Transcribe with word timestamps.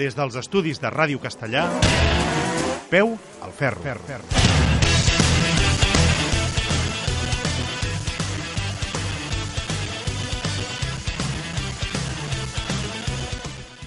Des 0.00 0.14
dels 0.16 0.36
estudis 0.40 0.78
de 0.80 0.88
Ràdio 0.88 1.20
Castellà, 1.20 1.66
peu 2.88 3.18
al 3.44 3.52
ferro. 3.52 3.82
ferro. 3.84 4.06
ferro. 4.08 4.40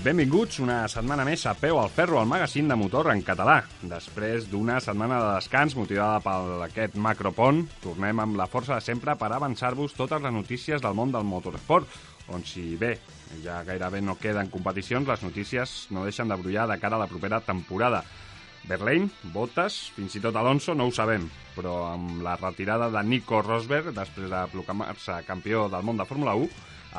Benvinguts 0.04 0.58
una 0.60 0.82
setmana 0.92 1.24
més 1.24 1.46
a 1.48 1.54
Peu 1.56 1.78
al 1.80 1.88
Ferro, 1.88 2.18
al 2.20 2.28
magazín 2.28 2.68
de 2.68 2.76
motor 2.76 3.08
en 3.14 3.22
català. 3.24 3.62
Després 3.88 4.50
d'una 4.52 4.82
setmana 4.84 5.16
de 5.22 5.30
descans 5.38 5.78
motivada 5.80 6.20
per 6.20 6.66
aquest 6.66 6.98
macropont, 7.00 7.62
tornem 7.80 8.20
amb 8.20 8.36
la 8.36 8.50
força 8.52 8.76
de 8.76 8.84
sempre 8.84 9.16
per 9.16 9.32
avançar-vos 9.32 9.96
totes 9.96 10.22
les 10.22 10.36
notícies 10.36 10.84
del 10.84 10.98
món 11.00 11.16
del 11.16 11.24
motorsport, 11.24 11.88
on 12.32 12.46
si 12.48 12.76
bé 12.80 12.96
ja 13.44 13.64
gairebé 13.66 14.02
no 14.02 14.18
queden 14.22 14.52
competicions, 14.54 15.08
les 15.08 15.24
notícies 15.26 15.88
no 15.92 16.06
deixen 16.06 16.30
de 16.30 16.38
brullar 16.38 16.68
de 16.70 16.78
cara 16.80 17.00
a 17.00 17.04
la 17.04 17.10
propera 17.10 17.42
temporada. 17.42 18.04
Berlín, 18.64 19.10
Bottas, 19.34 19.92
fins 19.92 20.14
i 20.16 20.22
tot 20.24 20.38
Alonso, 20.40 20.72
no 20.76 20.86
ho 20.88 20.92
sabem, 20.96 21.26
però 21.56 21.90
amb 21.92 22.22
la 22.24 22.38
retirada 22.40 22.88
de 22.94 23.02
Nico 23.04 23.42
Rosberg, 23.44 23.92
després 23.92 24.30
de 24.32 24.44
proclamar-se 24.54 25.18
campió 25.28 25.66
del 25.68 25.84
món 25.84 26.00
de 26.00 26.08
Fórmula 26.08 26.36
1, 26.40 26.48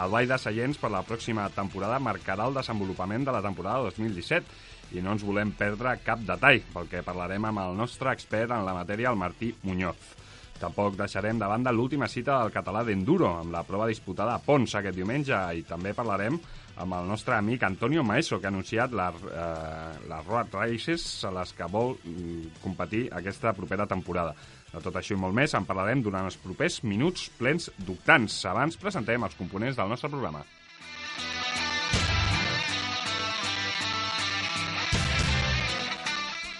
el 0.02 0.10
ball 0.10 0.28
de 0.28 0.38
seients 0.42 0.80
per 0.82 0.90
la 0.92 1.04
pròxima 1.06 1.46
temporada 1.54 2.02
marcarà 2.02 2.48
el 2.50 2.58
desenvolupament 2.58 3.24
de 3.24 3.32
la 3.32 3.42
temporada 3.44 3.86
2017 3.86 4.98
i 4.98 5.02
no 5.02 5.14
ens 5.14 5.24
volem 5.24 5.54
perdre 5.56 5.94
cap 6.04 6.20
detall, 6.26 6.60
pel 6.74 6.90
que 6.90 7.04
parlarem 7.06 7.48
amb 7.48 7.62
el 7.62 7.78
nostre 7.78 8.12
expert 8.12 8.52
en 8.52 8.66
la 8.66 8.76
matèria, 8.76 9.14
el 9.14 9.20
Martí 9.20 9.54
Muñoz. 9.62 10.23
Tampoc 10.60 10.94
deixarem 10.96 11.38
de 11.38 11.48
banda 11.50 11.72
l'última 11.74 12.08
cita 12.08 12.38
del 12.40 12.52
català 12.54 12.84
d'Enduro, 12.86 13.30
amb 13.40 13.52
la 13.52 13.64
prova 13.66 13.88
disputada 13.90 14.36
a 14.36 14.42
Pons 14.42 14.76
aquest 14.78 14.96
diumenge, 14.96 15.36
i 15.58 15.64
també 15.66 15.92
parlarem 15.96 16.38
amb 16.82 16.96
el 16.98 17.06
nostre 17.10 17.36
amic 17.36 17.62
Antonio 17.66 18.02
Maeso, 18.06 18.40
que 18.40 18.48
ha 18.48 18.52
anunciat 18.54 18.94
les, 18.94 19.22
eh, 19.30 19.92
les 20.10 20.26
road 20.26 20.54
races 20.54 21.06
a 21.24 21.30
les 21.34 21.52
que 21.54 21.70
vol 21.70 21.96
mm, 21.96 22.58
competir 22.62 23.06
aquesta 23.12 23.52
propera 23.54 23.86
temporada. 23.86 24.34
De 24.72 24.82
tot 24.82 24.96
això 24.98 25.14
i 25.14 25.20
molt 25.20 25.34
més 25.36 25.54
en 25.54 25.66
parlarem 25.66 26.02
durant 26.02 26.26
els 26.26 26.38
propers 26.42 26.80
minuts 26.82 27.28
plens 27.38 27.70
d'octants. 27.78 28.40
Abans 28.50 28.78
presentem 28.80 29.22
els 29.22 29.38
components 29.38 29.78
del 29.78 29.90
nostre 29.90 30.10
programa. 30.10 30.42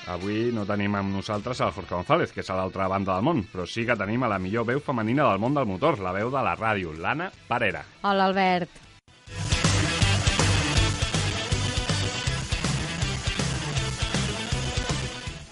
Avui 0.05 0.50
no 0.52 0.66
tenim 0.69 0.92
amb 0.98 1.14
nosaltres 1.16 1.62
el 1.64 1.70
Jorge 1.72 1.94
González, 1.94 2.33
que 2.33 2.42
és 2.44 2.50
a 2.52 2.58
l'altra 2.58 2.88
banda 2.92 3.14
del 3.14 3.24
món, 3.24 3.38
però 3.48 3.64
sí 3.64 3.86
que 3.88 3.97
tenim 3.97 4.27
a 4.27 4.28
la 4.34 4.38
millor 4.38 4.66
veu 4.69 4.83
femenina 4.84 5.30
del 5.30 5.41
món 5.41 5.56
del 5.56 5.64
motor, 5.64 5.96
la 6.05 6.12
veu 6.12 6.28
de 6.33 6.42
la 6.44 6.52
ràdio, 6.61 6.92
l'Anna 6.92 7.30
Parera. 7.48 7.80
Hola, 8.02 8.28
Albert. 8.28 8.83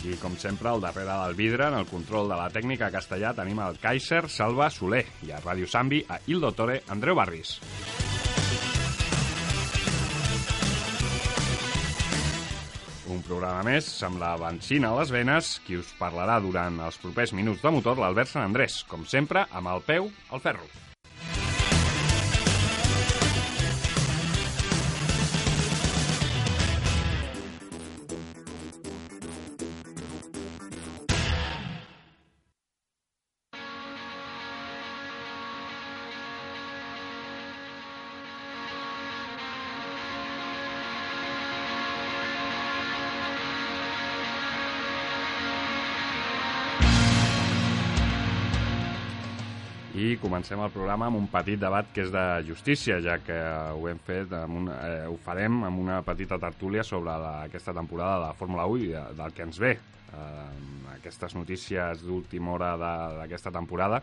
I, 0.03 0.17
com 0.21 0.37
sempre, 0.37 0.69
al 0.69 0.83
darrere 0.83 1.17
del 1.25 1.37
vidre, 1.39 1.71
en 1.71 1.79
el 1.79 1.89
control 1.89 2.29
de 2.29 2.37
la 2.37 2.51
tècnica 2.53 2.93
castellà, 2.93 3.33
tenim 3.39 3.63
el 3.65 3.81
Kaiser 3.81 4.27
Salva 4.29 4.69
Soler 4.69 5.07
i 5.25 5.33
a 5.33 5.41
Ràdio 5.41 5.71
Sambi, 5.71 6.05
a 6.05 6.21
Il 6.27 6.43
Dottore, 6.45 6.83
Andreu 6.93 7.17
Barris. 7.17 7.57
Un 13.13 13.21
programa 13.27 13.61
més. 13.67 13.89
Amb 14.07 14.21
la 14.23 14.31
benzina 14.41 14.93
a 14.93 15.01
les 15.01 15.13
venes, 15.13 15.51
qui 15.67 15.77
us 15.81 15.91
parlarà 15.99 16.39
durant 16.41 16.81
els 16.87 16.97
propers 17.03 17.35
minuts 17.37 17.61
de 17.65 17.75
motor, 17.75 18.01
l'Albert 18.01 18.33
Sant 18.33 18.47
Andrés, 18.47 18.81
com 18.89 19.05
sempre, 19.17 19.45
amb 19.53 19.75
el 19.75 19.85
peu 19.93 20.09
al 20.33 20.45
ferro. 20.47 20.92
Comencem 50.23 50.61
el 50.63 50.71
programa 50.71 51.09
amb 51.11 51.19
un 51.19 51.27
petit 51.31 51.59
debat 51.61 51.89
que 51.93 52.05
és 52.07 52.13
de 52.15 52.25
justícia, 52.47 53.01
ja 53.03 53.19
que 53.21 53.37
ho 53.75 53.89
hem 53.91 53.99
fet 54.07 54.31
amb 54.39 54.61
una, 54.61 54.77
eh, 54.87 55.07
ho 55.11 55.17
farem 55.25 55.65
amb 55.67 55.83
una 55.83 55.99
petita 56.07 56.39
tertúlia 56.41 56.85
sobre 56.87 57.17
la, 57.19 57.33
aquesta 57.49 57.75
temporada 57.75 58.21
de 58.21 58.27
la 58.29 58.37
Fórmula 58.39 58.69
1 58.71 58.85
i 58.85 58.93
de, 58.93 59.03
del 59.19 59.35
que 59.35 59.47
ens 59.49 59.59
ve. 59.63 59.73
Eh, 60.13 60.47
aquestes 60.95 61.35
notícies 61.35 62.05
d'última 62.07 62.55
hora 62.55 62.77
d'aquesta 62.79 63.51
temporada 63.51 64.03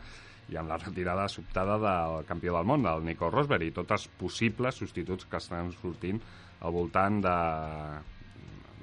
i 0.50 0.58
amb 0.60 0.72
la 0.72 0.80
retirada 0.82 1.28
sobtada 1.32 1.78
del 1.80 2.26
campió 2.28 2.58
del 2.58 2.68
món, 2.68 2.84
del 2.84 3.06
Nico 3.06 3.30
Rosberg, 3.32 3.70
i 3.70 3.76
tots 3.76 3.96
els 3.96 4.08
possibles 4.20 4.82
substituts 4.82 5.30
que 5.30 5.40
estan 5.40 5.72
sortint 5.78 6.20
al 6.60 6.76
voltant 6.76 7.22
de, 7.24 7.38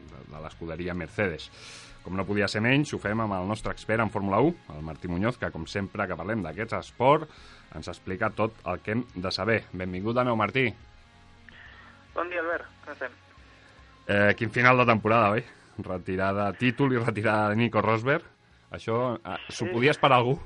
de, 0.09 0.23
de 0.31 0.41
l'escuderia 0.41 0.97
Mercedes. 0.97 1.51
Com 2.07 2.15
no 2.15 2.23
podia 2.23 2.47
ser 2.47 2.61
menys, 2.63 2.93
ho 2.95 3.01
fem 3.03 3.19
amb 3.19 3.35
el 3.35 3.49
nostre 3.51 3.73
expert 3.75 3.99
en 4.05 4.13
Fórmula 4.15 4.39
1, 4.39 4.77
el 4.77 4.83
Martí 4.87 5.09
Muñoz, 5.11 5.39
que 5.43 5.51
com 5.51 5.65
sempre 5.67 6.07
que 6.07 6.15
parlem 6.15 6.45
d'aquests 6.45 6.77
esport 6.79 7.27
ens 7.75 7.89
explica 7.91 8.29
tot 8.31 8.55
el 8.71 8.79
que 8.85 8.95
hem 8.95 9.03
de 9.17 9.33
saber. 9.35 9.65
Benvingut 9.75 10.15
de 10.15 10.23
nou, 10.29 10.37
Martí. 10.39 10.69
Bon 12.15 12.31
dia, 12.31 12.41
Albert. 12.45 12.69
Com 12.85 12.95
estem? 12.95 13.17
Eh, 14.07 14.35
quin 14.39 14.53
final 14.55 14.79
de 14.79 14.87
temporada, 14.87 15.33
oi? 15.35 15.43
Retirada, 15.83 16.47
títol 16.57 16.95
i 16.95 17.03
retirada 17.03 17.51
de 17.51 17.57
Nico 17.59 17.83
Rosberg. 17.83 18.23
Això 18.71 19.17
eh, 19.19 19.37
s'ho 19.51 19.67
Sí. 19.67 19.73
podia 19.75 19.91
esperar 19.91 20.21
algú? 20.23 20.39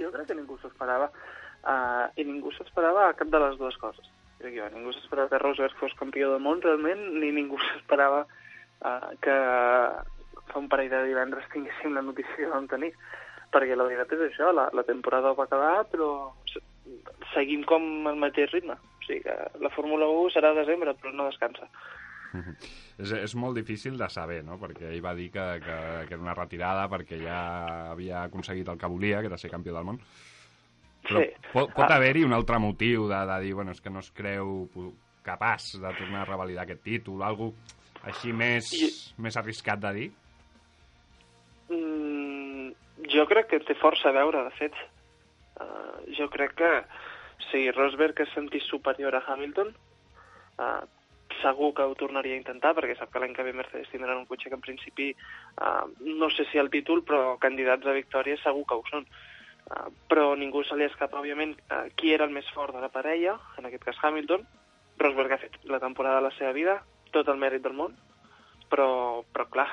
Jo 0.00 0.10
crec 0.14 0.26
que 0.30 0.34
ningú 0.40 0.56
s'ho 0.58 0.68
esperava. 0.72 1.10
Uh, 1.68 2.08
I 2.16 2.24
ningú 2.24 2.50
s'esperava 2.54 3.12
cap 3.18 3.28
de 3.28 3.38
les 3.42 3.58
dues 3.58 3.76
coses. 3.76 4.06
Crec 4.38 4.54
jo. 4.56 4.68
Ningú 4.72 4.92
s'esperava 4.94 5.28
que 5.28 5.38
Rosberg 5.42 5.74
fos 5.76 5.92
campió 5.98 6.32
del 6.32 6.40
món, 6.40 6.62
realment, 6.62 7.02
ni 7.20 7.32
ningú 7.34 7.58
s'esperava 7.60 8.24
uh, 8.82 9.10
que 9.22 9.36
fa 10.48 10.58
un 10.58 10.68
parell 10.68 10.90
de 10.90 11.02
divendres 11.08 11.48
tinguéssim 11.52 11.94
la 11.94 12.02
notícia 12.02 12.36
que 12.36 12.46
vam 12.52 12.66
tenir. 12.70 12.92
Perquè 13.52 13.76
la 13.76 13.84
veritat 13.88 14.12
és 14.12 14.26
això, 14.28 14.50
la, 14.52 14.68
la 14.76 14.82
temporada 14.84 15.32
va 15.32 15.44
acabar, 15.48 15.86
però 15.88 16.32
se- 16.52 16.60
seguim 17.32 17.62
com 17.64 18.06
al 18.10 18.16
mateix 18.20 18.50
ritme. 18.52 18.74
O 18.76 19.06
sigui 19.06 19.22
que 19.24 19.36
la 19.60 19.70
Fórmula 19.72 20.04
1 20.08 20.34
serà 20.34 20.50
a 20.52 20.58
desembre, 20.60 20.92
però 21.00 21.12
no 21.16 21.30
descansa. 21.30 21.68
És, 22.98 23.12
és 23.14 23.34
molt 23.38 23.54
difícil 23.56 23.94
de 23.96 24.08
saber, 24.10 24.42
no? 24.44 24.56
Perquè 24.60 24.88
ell 24.90 25.00
va 25.04 25.14
dir 25.14 25.28
que, 25.32 25.44
que, 25.64 25.76
que 26.08 26.16
era 26.16 26.20
una 26.24 26.34
retirada 26.34 26.88
perquè 26.90 27.20
ja 27.22 27.38
havia 27.92 28.24
aconseguit 28.26 28.68
el 28.68 28.76
que 28.76 28.90
volia, 28.90 29.20
que 29.22 29.30
era 29.30 29.38
ser 29.38 29.52
campió 29.52 29.72
del 29.76 29.86
món. 29.86 30.00
Però 31.06 31.22
Sí. 31.22 31.28
pot, 31.52 31.70
pot 31.72 31.86
Ah. 31.86 31.94
haver-hi 31.96 32.24
un 32.26 32.34
altre 32.34 32.58
motiu 32.58 33.06
de, 33.08 33.20
de 33.30 33.38
dir, 33.46 33.54
bueno, 33.54 33.70
és 33.70 33.80
que 33.80 33.88
no 33.94 34.00
es 34.02 34.10
creu 34.10 34.66
capaç 35.22 35.76
de 35.78 35.94
tornar 35.94 36.24
a 36.24 36.28
revalidar 36.28 36.64
aquest 36.66 36.82
títol, 36.82 37.22
algo 37.22 37.52
així 38.04 38.32
més, 38.32 38.72
I- 38.72 38.92
més 39.18 39.36
arriscat 39.36 39.80
de 39.80 39.92
dir? 39.92 40.08
Mm, 41.68 42.72
jo 43.12 43.26
crec 43.26 43.48
que 43.50 43.60
té 43.60 43.74
força 43.74 44.08
a 44.08 44.16
veure, 44.16 44.44
de 44.44 44.54
fet. 44.56 44.74
Uh, 45.58 46.14
jo 46.14 46.28
crec 46.30 46.54
que 46.54 46.70
si 47.50 47.70
Rosberg 47.72 48.20
es 48.20 48.30
sentís 48.34 48.64
superior 48.70 49.14
a 49.16 49.24
Hamilton, 49.26 49.74
uh, 50.58 50.84
segur 51.42 51.72
que 51.74 51.82
ho 51.82 51.94
tornaria 51.98 52.34
a 52.34 52.40
intentar, 52.40 52.74
perquè 52.74 52.96
sap 52.98 53.10
que 53.12 53.20
l'any 53.22 53.34
que 53.34 53.44
ve 53.46 53.52
Mercedes 53.52 53.90
tindran 53.90 54.18
un 54.18 54.26
cotxe 54.26 54.48
que 54.48 54.54
en 54.54 54.62
principi, 54.64 55.10
uh, 55.58 55.86
no 56.00 56.30
sé 56.30 56.46
si 56.50 56.58
el 56.58 56.70
títol, 56.70 57.02
però 57.04 57.36
candidats 57.38 57.86
a 57.86 57.96
victòria 57.96 58.38
segur 58.42 58.64
que 58.66 58.78
ho 58.78 58.84
són. 58.90 59.06
Uh, 59.68 59.90
però 60.08 60.30
ningú 60.38 60.62
se 60.64 60.78
li 60.78 60.86
escapa, 60.86 61.18
òbviament, 61.20 61.56
uh, 61.68 61.88
qui 61.98 62.14
era 62.14 62.24
el 62.24 62.32
més 62.32 62.48
fort 62.54 62.74
de 62.74 62.80
la 62.80 62.88
parella, 62.88 63.36
en 63.58 63.66
aquest 63.66 63.84
cas 63.84 63.98
Hamilton. 64.02 64.46
Rosberg 64.98 65.32
ha 65.32 65.42
fet 65.42 65.58
la 65.64 65.78
temporada 65.82 66.22
de 66.22 66.28
la 66.30 66.34
seva 66.38 66.52
vida, 66.52 66.78
tot 67.14 67.28
el 67.28 67.40
mèrit 67.40 67.64
del 67.64 67.76
món, 67.78 67.94
però, 68.70 69.24
però 69.32 69.48
clar, 69.50 69.68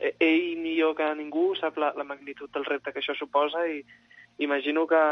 eh, 0.00 0.14
ell 0.18 0.58
millor 0.60 0.96
que 0.98 1.08
ningú 1.14 1.50
sap 1.58 1.78
la, 1.78 1.92
la 1.96 2.06
magnitud 2.06 2.50
del 2.54 2.66
repte 2.66 2.92
que 2.92 3.02
això 3.02 3.14
suposa 3.18 3.66
i 3.68 3.80
imagino 4.42 4.86
que 4.90 5.02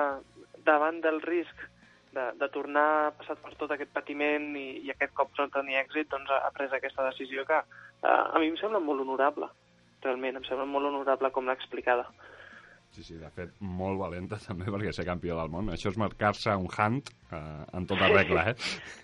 davant 0.66 1.00
del 1.04 1.20
risc 1.22 1.66
de, 2.12 2.24
de 2.40 2.48
tornar 2.52 3.14
passat 3.18 3.40
per 3.44 3.54
tot 3.60 3.72
aquest 3.74 3.92
patiment 3.94 4.50
i, 4.56 4.66
i 4.86 4.90
aquest 4.92 5.14
cop 5.16 5.30
no 5.38 5.48
tenir 5.54 5.78
èxit, 5.82 6.08
doncs 6.10 6.30
ha, 6.32 6.42
ha 6.46 6.54
pres 6.54 6.74
aquesta 6.74 7.06
decisió 7.10 7.44
que 7.48 7.58
eh, 7.60 8.08
a 8.08 8.38
mi 8.40 8.50
em 8.50 8.58
sembla 8.60 8.82
molt 8.82 9.04
honorable, 9.04 9.50
realment, 10.02 10.40
em 10.40 10.48
sembla 10.48 10.66
molt 10.66 10.90
honorable 10.90 11.30
com 11.34 11.46
l'ha 11.46 11.56
explicada. 11.58 12.08
Sí, 12.90 13.04
sí, 13.04 13.16
de 13.20 13.28
fet, 13.30 13.52
molt 13.60 13.98
valenta 14.00 14.38
també 14.46 14.70
perquè 14.72 14.92
ser 14.94 15.04
campió 15.06 15.36
del 15.38 15.50
món. 15.52 15.68
Això 15.74 15.92
és 15.92 15.98
marcar-se 16.00 16.54
un 16.58 16.68
hunt 16.68 17.10
eh, 17.30 17.64
en 17.76 17.86
tota 17.86 18.08
regla, 18.10 18.48
eh? 18.50 18.54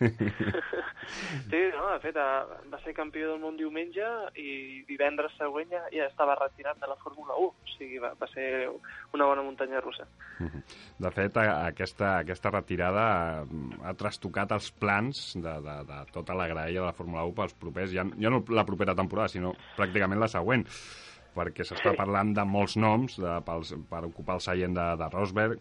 sí, 1.51 1.61
no, 1.75 1.85
de 1.93 2.01
fet, 2.03 2.19
eh, 2.19 2.65
va 2.73 2.81
ser 2.83 2.97
campió 2.97 3.31
del 3.31 3.43
món 3.43 3.59
diumenge 3.61 4.09
i 4.41 4.83
divendres 4.89 5.37
següent 5.39 5.71
ja, 5.75 5.85
ja 5.95 6.09
estava 6.09 6.37
retirat 6.41 6.81
de 6.81 6.91
la 6.91 6.99
Fórmula 7.05 7.37
1. 7.37 7.53
O 7.53 7.73
sigui, 7.77 8.01
va, 8.03 8.15
va 8.19 8.31
ser 8.33 8.49
una 9.15 9.29
bona 9.31 9.45
muntanya 9.47 9.83
russa. 9.85 10.09
De 10.41 11.15
fet, 11.15 11.39
aquesta, 11.45 12.17
aquesta 12.25 12.53
retirada 12.55 13.07
ha 13.85 13.97
trastocat 14.01 14.57
els 14.57 14.71
plans 14.81 15.25
de, 15.37 15.57
de, 15.69 15.79
de 15.91 16.03
tota 16.15 16.37
la 16.39 16.49
graella 16.51 16.81
de 16.81 16.87
la 16.89 16.97
Fórmula 16.97 17.27
1 17.31 17.39
pels 17.39 17.59
propers, 17.61 17.93
ja, 17.95 18.07
ja 18.19 18.33
no 18.33 18.45
la 18.49 18.67
propera 18.67 18.97
temporada, 18.97 19.31
sinó 19.31 19.55
pràcticament 19.77 20.23
la 20.23 20.31
següent 20.31 20.65
perquè 21.35 21.67
s'està 21.67 21.95
parlant 21.99 22.33
de 22.37 22.45
molts 22.49 22.77
noms 22.81 23.19
de, 23.21 23.35
pels, 23.47 23.75
per 23.91 24.05
ocupar 24.07 24.39
el 24.39 24.45
seient 24.45 24.77
de, 24.77 24.87
de 25.01 25.11
Rosberg. 25.13 25.61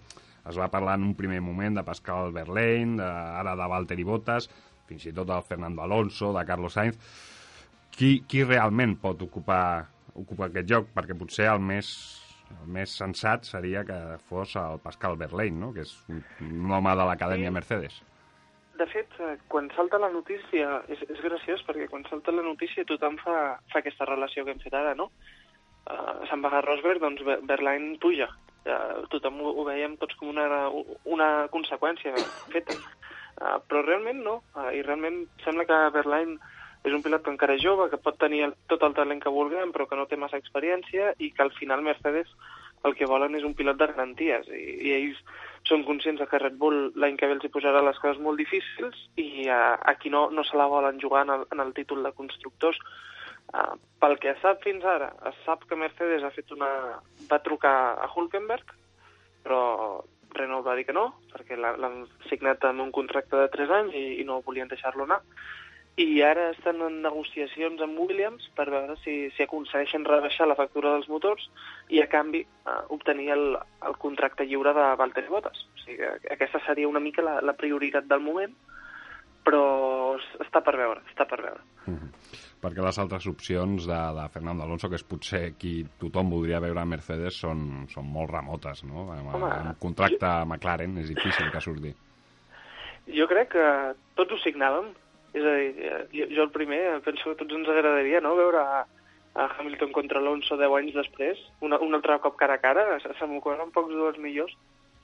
Es 0.50 0.60
va 0.60 0.72
parlar 0.72 0.98
en 1.00 1.06
un 1.08 1.16
primer 1.16 1.40
moment 1.42 1.80
de 1.80 1.86
Pascal 1.88 2.34
Verlaine, 2.36 2.98
de, 3.00 3.10
ara 3.42 3.56
de 3.60 3.68
Valtteri 3.72 4.06
Bottas, 4.08 4.50
fins 4.90 5.06
i 5.08 5.14
tot 5.16 5.30
del 5.30 5.46
Fernando 5.48 5.84
Alonso, 5.84 6.34
de 6.36 6.44
Carlos 6.46 6.76
Sainz. 6.76 7.00
Qui, 7.94 8.24
qui 8.28 8.42
realment 8.44 8.98
pot 9.02 9.22
ocupar, 9.22 9.86
ocupar 10.18 10.50
aquest 10.50 10.72
lloc? 10.72 10.90
Perquè 10.96 11.16
potser 11.18 11.46
el 11.52 11.62
més, 11.62 11.92
el 12.56 12.72
més 12.78 12.96
sensat 13.00 13.46
seria 13.48 13.86
que 13.88 14.00
fos 14.30 14.58
el 14.60 14.82
Pascal 14.84 15.16
Verlaine, 15.20 15.60
no? 15.62 15.72
que 15.76 15.86
és 15.86 15.94
un, 16.10 16.24
home 16.72 16.98
de 16.98 17.08
l'acadèmia 17.10 17.52
sí. 17.52 17.58
Mercedes. 17.60 18.02
De 18.74 18.88
fet, 18.90 19.14
eh, 19.22 19.36
quan 19.54 19.70
salta 19.76 20.00
la 20.02 20.10
notícia, 20.10 20.80
és, 20.90 21.02
és 21.06 21.20
graciós 21.22 21.62
perquè 21.68 21.86
quan 21.92 22.04
salta 22.10 22.34
la 22.34 22.42
notícia 22.46 22.86
tothom 22.90 23.20
fa, 23.22 23.38
fa 23.70 23.84
aquesta 23.84 24.10
relació 24.10 24.44
que 24.44 24.56
hem 24.56 24.64
fet 24.64 24.74
ara, 24.74 24.96
no? 24.98 25.12
Se'n 26.30 26.44
va 26.44 26.52
a 26.58 26.64
Rosberg, 26.64 27.02
doncs 27.04 27.24
Berlín 27.50 27.98
puja. 28.00 28.30
Uh, 28.64 29.04
tothom 29.12 29.42
ho, 29.44 29.52
ho 29.60 29.66
veiem 29.68 29.98
tots 30.00 30.16
com 30.16 30.30
una, 30.32 30.70
una 31.04 31.30
conseqüència 31.52 32.16
feta. 32.54 32.78
Uh, 33.36 33.58
però 33.68 33.82
realment 33.84 34.22
no, 34.24 34.38
uh, 34.56 34.70
i 34.72 34.84
realment 34.86 35.26
sembla 35.44 35.68
que 35.68 35.80
Berlín 35.96 36.38
és 36.84 36.96
un 36.96 37.04
pilot 37.04 37.24
que 37.24 37.32
encara 37.32 37.56
és 37.58 37.64
jove, 37.64 37.90
que 37.92 38.00
pot 38.00 38.16
tenir 38.20 38.44
el, 38.48 38.56
tot 38.72 38.84
el 38.88 38.96
talent 38.96 39.20
que 39.24 39.32
vulguem, 39.32 39.72
però 39.76 39.88
que 39.88 40.00
no 40.00 40.08
té 40.08 40.20
massa 40.20 40.40
experiència 40.40 41.14
i 41.20 41.32
que 41.36 41.44
al 41.44 41.52
final 41.56 41.84
Mercedes 41.84 42.32
el 42.88 42.96
que 43.00 43.08
volen 43.08 43.36
és 43.40 43.46
un 43.48 43.56
pilot 43.56 43.80
de 43.80 43.88
garanties 43.94 44.50
i, 44.52 44.64
i 44.88 44.92
ells 44.98 45.20
són 45.70 45.86
conscients 45.88 46.20
que 46.28 46.40
Red 46.42 46.58
Bull 46.60 46.90
l'any 47.00 47.16
que 47.20 47.30
ve 47.30 47.38
els 47.38 47.46
hi 47.48 47.52
posarà 47.52 47.80
les 47.84 48.00
coses 48.04 48.20
molt 48.24 48.40
difícils 48.42 49.06
i 49.16 49.48
uh, 49.48 49.78
aquí 49.94 50.12
no, 50.12 50.26
no 50.36 50.44
se 50.44 50.60
la 50.60 50.68
volen 50.68 51.00
jugar 51.00 51.24
en 51.24 51.32
el, 51.38 51.46
en 51.56 51.64
el 51.64 51.72
títol 51.78 52.04
de 52.04 52.12
constructors 52.18 52.80
Uh, 53.54 53.76
pel 54.02 54.16
que 54.22 54.34
sap 54.42 54.64
fins 54.64 54.86
ara, 54.88 55.12
es 55.30 55.36
sap 55.46 55.68
que 55.70 55.78
Mercedes 55.78 56.24
ha 56.24 56.32
fet 56.34 56.52
una... 56.56 56.70
va 57.30 57.44
trucar 57.46 57.76
a 58.02 58.08
Hulkenberg, 58.10 58.72
però 59.46 59.62
Renault 60.34 60.66
va 60.66 60.76
dir 60.76 60.88
que 60.88 60.96
no, 60.96 61.10
perquè 61.34 61.58
l'han 61.60 62.04
signat 62.30 62.64
amb 62.66 62.82
un 62.82 62.94
contracte 62.96 63.38
de 63.38 63.52
3 63.54 63.76
anys 63.80 63.98
i, 64.00 64.06
i 64.22 64.26
no 64.26 64.42
volien 64.48 64.72
deixar-lo 64.72 65.06
anar. 65.06 65.22
I 66.02 66.24
ara 66.26 66.48
estan 66.50 66.82
en 66.82 67.04
negociacions 67.04 67.82
amb 67.86 68.00
Williams 68.02 68.48
per 68.58 68.66
veure 68.74 68.96
si, 69.04 69.30
si 69.36 69.46
aconsegueixen 69.46 70.08
rebaixar 70.10 70.48
la 70.50 70.58
factura 70.58 70.96
dels 70.96 71.10
motors 71.12 71.46
i, 71.94 72.00
a 72.02 72.08
canvi, 72.10 72.42
uh, 72.66 72.80
obtenir 72.96 73.30
el, 73.36 73.46
el 73.86 74.00
contracte 74.02 74.48
lliure 74.50 74.74
de 74.74 74.88
Valtteri 74.98 75.30
Bottas. 75.30 75.68
O 75.76 75.84
sigui 75.84 76.00
que 76.02 76.34
aquesta 76.34 76.64
seria 76.66 76.90
una 76.90 77.04
mica 77.04 77.22
la, 77.22 77.38
la 77.46 77.54
prioritat 77.60 78.10
del 78.10 78.26
moment, 78.26 78.58
però 79.46 79.68
està 80.42 80.64
per 80.66 80.74
veure, 80.82 81.06
està 81.14 81.30
per 81.30 81.44
veure. 81.46 81.62
Mm 81.86 82.00
-hmm 82.00 82.43
perquè 82.64 82.84
les 82.84 83.00
altres 83.02 83.28
opcions 83.28 83.88
de, 83.90 84.00
de 84.18 84.26
Fernando 84.32 84.64
Alonso, 84.64 84.90
que 84.90 85.00
és 85.00 85.06
potser 85.08 85.44
qui 85.60 85.76
tothom 86.00 86.32
voldria 86.32 86.62
veure 86.64 86.80
a 86.82 86.88
Mercedes, 86.88 87.38
són, 87.44 87.84
són 87.92 88.08
molt 88.08 88.32
remotes, 88.32 88.86
no? 88.88 89.10
Amb, 89.12 89.36
Home, 89.36 89.52
amb 89.52 89.80
contracte 89.84 90.30
a 90.30 90.46
McLaren 90.48 90.98
és 91.04 91.12
difícil 91.12 91.52
que 91.52 91.64
surti. 91.64 91.94
Jo 93.14 93.28
crec 93.28 93.52
que 93.58 93.70
tots 94.16 94.32
ho 94.32 94.40
signàvem, 94.46 94.94
és 95.36 95.46
a 95.50 95.56
dir, 95.60 95.94
jo, 96.14 96.28
jo 96.38 96.46
el 96.46 96.54
primer 96.56 96.82
penso 97.06 97.32
que 97.32 97.40
tots 97.42 97.58
ens 97.58 97.72
agradaria 97.74 98.22
no? 98.24 98.36
veure 98.40 98.62
a, 98.62 98.84
a 99.36 99.48
Hamilton 99.58 99.92
contra 99.96 100.22
Alonso 100.22 100.56
10 100.60 100.78
anys 100.80 100.96
després, 101.02 101.42
una, 101.66 101.82
un 101.84 101.98
altre 101.98 102.20
cop 102.24 102.38
cara 102.40 102.60
a 102.60 102.64
cara, 102.64 102.86
se, 103.04 103.12
se 103.20 103.28
m'ocorren 103.28 103.74
pocs 103.76 103.92
duels 103.92 104.22
millors, 104.24 104.56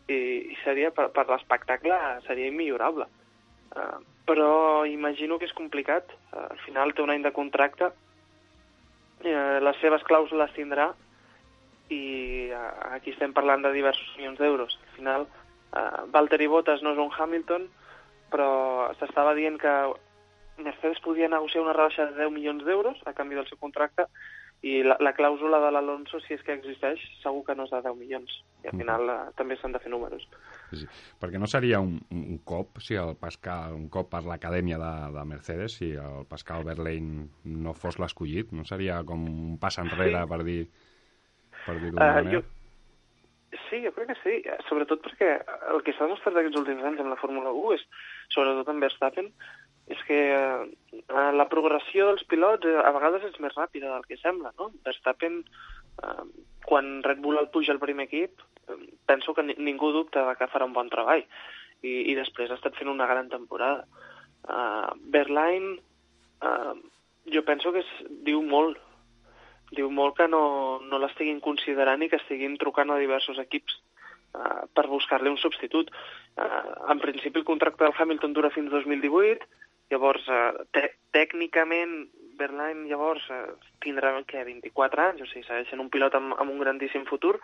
i, 0.10 0.20
i 0.54 0.58
seria, 0.64 0.94
per, 0.96 1.10
per 1.16 1.28
l'espectacle, 1.30 1.98
seria 2.26 2.50
immillorable. 2.50 3.10
Uh, 3.70 4.00
però 4.30 4.86
imagino 4.86 5.40
que 5.40 5.48
és 5.50 5.58
complicat. 5.58 6.06
Al 6.38 6.60
final 6.62 6.94
té 6.94 7.02
un 7.02 7.10
any 7.10 7.24
de 7.26 7.34
contracte, 7.34 7.90
eh, 9.26 9.58
les 9.66 9.80
seves 9.82 10.06
clàusules 10.06 10.54
tindrà 10.54 10.92
i 11.90 12.04
eh, 12.54 12.60
aquí 12.94 13.16
estem 13.16 13.34
parlant 13.34 13.66
de 13.66 13.74
diversos 13.74 14.12
milions 14.20 14.38
d'euros. 14.38 14.78
Al 14.84 14.94
final, 15.00 15.26
eh, 15.74 16.04
Valtteri 16.14 16.48
Bottas 16.52 16.86
no 16.86 16.94
és 16.94 17.02
un 17.02 17.10
Hamilton, 17.10 17.66
però 18.30 18.52
s'estava 19.00 19.34
dient 19.34 19.58
que 19.58 19.74
Mercedes 20.62 21.02
podia 21.02 21.32
negociar 21.32 21.64
una 21.64 21.74
rebaixa 21.74 22.06
de 22.12 22.20
10 22.22 22.36
milions 22.36 22.66
d'euros 22.68 23.02
a 23.10 23.16
canvi 23.18 23.40
del 23.40 23.50
seu 23.50 23.58
contracte 23.58 24.06
i 24.62 24.82
la, 24.84 24.98
la 25.00 25.14
clàusula 25.16 25.62
de 25.64 25.70
l'Alonso, 25.72 26.20
si 26.26 26.34
és 26.36 26.42
que 26.44 26.52
existeix, 26.58 27.00
segur 27.22 27.46
que 27.48 27.56
no 27.56 27.64
és 27.64 27.72
de 27.72 27.80
10 27.86 27.96
milions. 27.96 28.34
I 28.66 28.68
al 28.68 28.76
final 28.76 29.06
uh, 29.08 29.18
també 29.40 29.56
s'han 29.56 29.72
de 29.72 29.80
fer 29.80 29.92
números. 29.94 30.26
Sí, 30.76 30.84
perquè 31.22 31.40
no 31.40 31.48
seria 31.48 31.80
un, 31.80 31.96
un 32.12 32.42
cop, 32.44 32.82
si 32.84 33.00
el 33.00 33.16
Pascal, 33.22 33.78
un 33.78 33.88
cop 33.94 34.12
per 34.12 34.26
l'acadèmia 34.28 34.82
de, 34.82 34.92
de 35.16 35.26
Mercedes, 35.32 35.80
si 35.80 35.94
el 35.96 36.28
Pascal 36.28 36.68
Verlaine 36.68 37.30
no 37.48 37.74
fos 37.78 38.02
l'escollit, 38.04 38.52
no 38.52 38.68
seria 38.68 39.00
com 39.08 39.24
un 39.32 39.58
pas 39.62 39.80
enrere 39.80 40.26
sí. 40.26 40.30
per 40.34 40.42
dir 40.44 40.62
per 41.66 41.78
dir-ho 41.80 41.96
uh, 41.96 42.02
manera? 42.04 42.36
Jo, 42.36 42.44
sí, 43.70 43.80
jo 43.86 43.94
crec 43.96 44.12
que 44.12 44.20
sí, 44.26 44.36
sobretot 44.68 45.04
perquè 45.08 45.32
el 45.72 45.84
que 45.86 45.96
s'ha 45.96 46.08
demostrat 46.08 46.36
aquests 46.42 46.60
últims 46.60 46.84
anys 46.92 47.00
en 47.04 47.12
la 47.14 47.20
Fórmula 47.22 47.56
1 47.56 47.76
és, 47.78 47.88
sobretot 48.36 48.76
en 48.76 48.84
Verstappen, 48.84 49.32
és 49.90 50.02
que 50.06 50.20
eh, 50.30 51.32
la 51.34 51.48
progressió 51.50 52.12
dels 52.12 52.26
pilots 52.30 52.68
eh, 52.70 52.78
a 52.78 52.92
vegades 52.94 53.26
és 53.32 53.40
més 53.42 53.56
ràpida 53.58 53.90
del 53.90 54.06
que 54.06 54.20
sembla, 54.22 54.54
no? 54.62 54.70
Verstappen, 54.86 55.40
eh, 56.04 56.26
quan 56.70 57.00
Red 57.06 57.24
Bull 57.24 57.42
el 57.42 57.50
puja 57.54 57.74
al 57.74 57.82
primer 57.82 58.06
equip, 58.06 58.44
eh, 58.70 58.78
penso 59.10 59.34
que 59.34 59.48
ningú 59.50 59.92
dubta 59.96 60.28
que 60.38 60.50
farà 60.52 60.70
un 60.70 60.76
bon 60.78 60.92
treball. 60.94 61.26
I, 61.82 61.94
i 62.12 62.14
després 62.18 62.52
ha 62.52 62.60
estat 62.60 62.78
fent 62.78 62.92
una 62.92 63.08
gran 63.08 63.30
temporada. 63.32 63.86
Uh, 64.44 64.92
Berline, 65.14 65.78
uh, 66.44 66.76
jo 67.32 67.44
penso 67.48 67.72
que 67.72 67.84
es, 67.86 67.92
diu 68.28 68.42
molt. 68.44 68.78
Diu 69.76 69.88
molt 69.94 70.18
que 70.18 70.28
no, 70.28 70.80
no 70.84 71.00
l'estiguin 71.00 71.40
considerant 71.44 72.04
i 72.04 72.10
que 72.12 72.20
estiguin 72.20 72.58
trucant 72.60 72.92
a 72.92 73.00
diversos 73.00 73.40
equips 73.40 73.78
uh, 74.36 74.68
per 74.76 74.90
buscar-li 74.92 75.32
un 75.32 75.40
substitut. 75.40 75.92
Uh, 76.36 76.92
en 76.92 77.00
principi 77.00 77.40
el 77.40 77.48
contracte 77.48 77.86
del 77.86 77.96
Hamilton 77.96 78.36
dura 78.36 78.52
fins 78.52 78.72
2018, 78.76 79.48
Llavors, 79.90 80.26
eh, 80.30 80.90
tècnicament, 81.16 81.96
Berlín 82.40 82.86
llavors 82.88 83.26
eh, 83.34 83.42
tindrà 83.84 84.14
què, 84.30 84.46
24 84.48 85.06
anys, 85.08 85.26
o 85.26 85.30
sigui, 85.30 85.46
segueix 85.48 85.70
sent 85.72 85.82
un 85.84 85.90
pilot 85.94 86.16
amb, 86.20 86.38
amb 86.40 86.54
un 86.54 86.62
grandíssim 86.62 87.06
futur, 87.10 87.36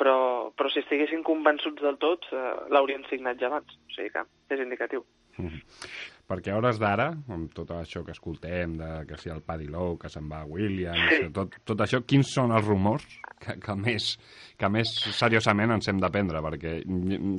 però, 0.00 0.16
però 0.56 0.70
si 0.72 0.80
estiguessin 0.80 1.24
convençuts 1.26 1.82
del 1.84 1.98
tot, 2.00 2.30
eh, 2.32 2.54
l'haurien 2.72 3.04
signat 3.10 3.40
ja 3.42 3.50
abans. 3.50 3.76
O 3.90 3.96
sigui 3.96 4.14
que 4.14 4.24
és 4.56 4.64
indicatiu. 4.64 5.04
Mm 5.36 5.48
-hmm. 5.48 6.19
Perquè 6.30 6.52
a 6.52 6.58
hores 6.60 6.78
d'ara, 6.78 7.08
amb 7.34 7.50
tot 7.56 7.72
això 7.74 8.04
que 8.06 8.14
escoltem, 8.14 8.76
de 8.78 8.88
que 9.08 9.16
si 9.18 9.32
el 9.34 9.40
Paddy 9.42 9.66
Lowe, 9.66 9.96
que 9.98 10.10
se'n 10.12 10.28
va 10.30 10.44
a 10.44 10.46
Williams, 10.46 11.08
sí. 11.10 11.30
tot, 11.34 11.56
tot 11.66 11.82
això, 11.82 11.98
quins 12.06 12.30
són 12.36 12.54
els 12.54 12.68
rumors 12.68 13.06
que, 13.42 13.56
que, 13.58 13.74
més, 13.74 14.12
que 14.60 14.70
més 14.70 14.92
seriosament 15.18 15.74
ens 15.74 15.90
hem 15.90 15.98
d'aprendre? 15.98 16.42
Perquè 16.46 16.76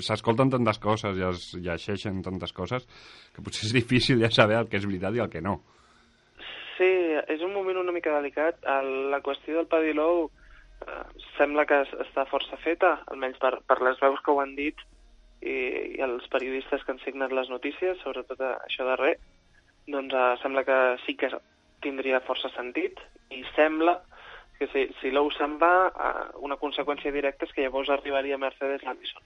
s'escolten 0.03 0.51
tantes 0.57 0.81
coses 0.83 1.15
i 1.15 1.23
es 1.29 1.47
llegeixen 1.55 2.19
tantes 2.25 2.51
coses 2.57 2.83
que 3.31 3.45
potser 3.45 3.69
és 3.69 3.77
difícil 3.79 4.19
ja 4.19 4.31
saber 4.33 4.59
el 4.59 4.67
que 4.67 4.81
és 4.81 4.89
veritat 4.89 5.15
i 5.15 5.23
el 5.23 5.31
que 5.31 5.45
no. 5.45 5.61
Sí, 6.75 6.91
és 7.31 7.47
un 7.47 7.55
moment 7.55 7.79
una 7.79 7.95
mica 7.95 8.11
delicat. 8.17 8.59
La 9.13 9.23
qüestió 9.23 9.61
del 9.61 9.71
Paddy 9.71 9.95
Lowe 9.95 10.27
eh, 10.27 11.03
sembla 11.37 11.63
que 11.69 11.79
està 12.09 12.27
força 12.27 12.59
feta, 12.59 12.97
almenys 13.07 13.39
per, 13.39 13.55
per 13.71 13.79
les 13.87 14.03
veus 14.03 14.19
que 14.25 14.35
ho 14.35 14.43
han 14.43 14.57
dit, 14.59 14.83
i, 15.41 15.57
i 15.97 16.01
els 16.05 16.27
periodistes 16.31 16.83
que 16.85 16.93
han 16.93 17.01
signat 17.03 17.33
les 17.33 17.49
notícies, 17.49 17.99
sobretot 18.03 18.41
això 18.45 18.85
darrer, 18.87 19.15
doncs 19.89 20.13
eh, 20.13 20.27
sembla 20.41 20.63
que 20.67 20.77
sí 21.05 21.17
que 21.17 21.31
tindria 21.81 22.21
força 22.25 22.51
sentit 22.53 23.01
i 23.33 23.43
sembla 23.55 23.97
que 24.59 24.67
si, 24.69 24.85
si 25.01 25.09
l'ou 25.09 25.31
se'n 25.33 25.57
va, 25.61 25.73
eh, 25.89 26.25
una 26.45 26.59
conseqüència 26.61 27.13
directa 27.13 27.47
és 27.47 27.53
que 27.55 27.65
llavors 27.65 27.89
arribaria 27.89 28.37
Mercedes 28.41 28.85
Allison, 28.85 29.23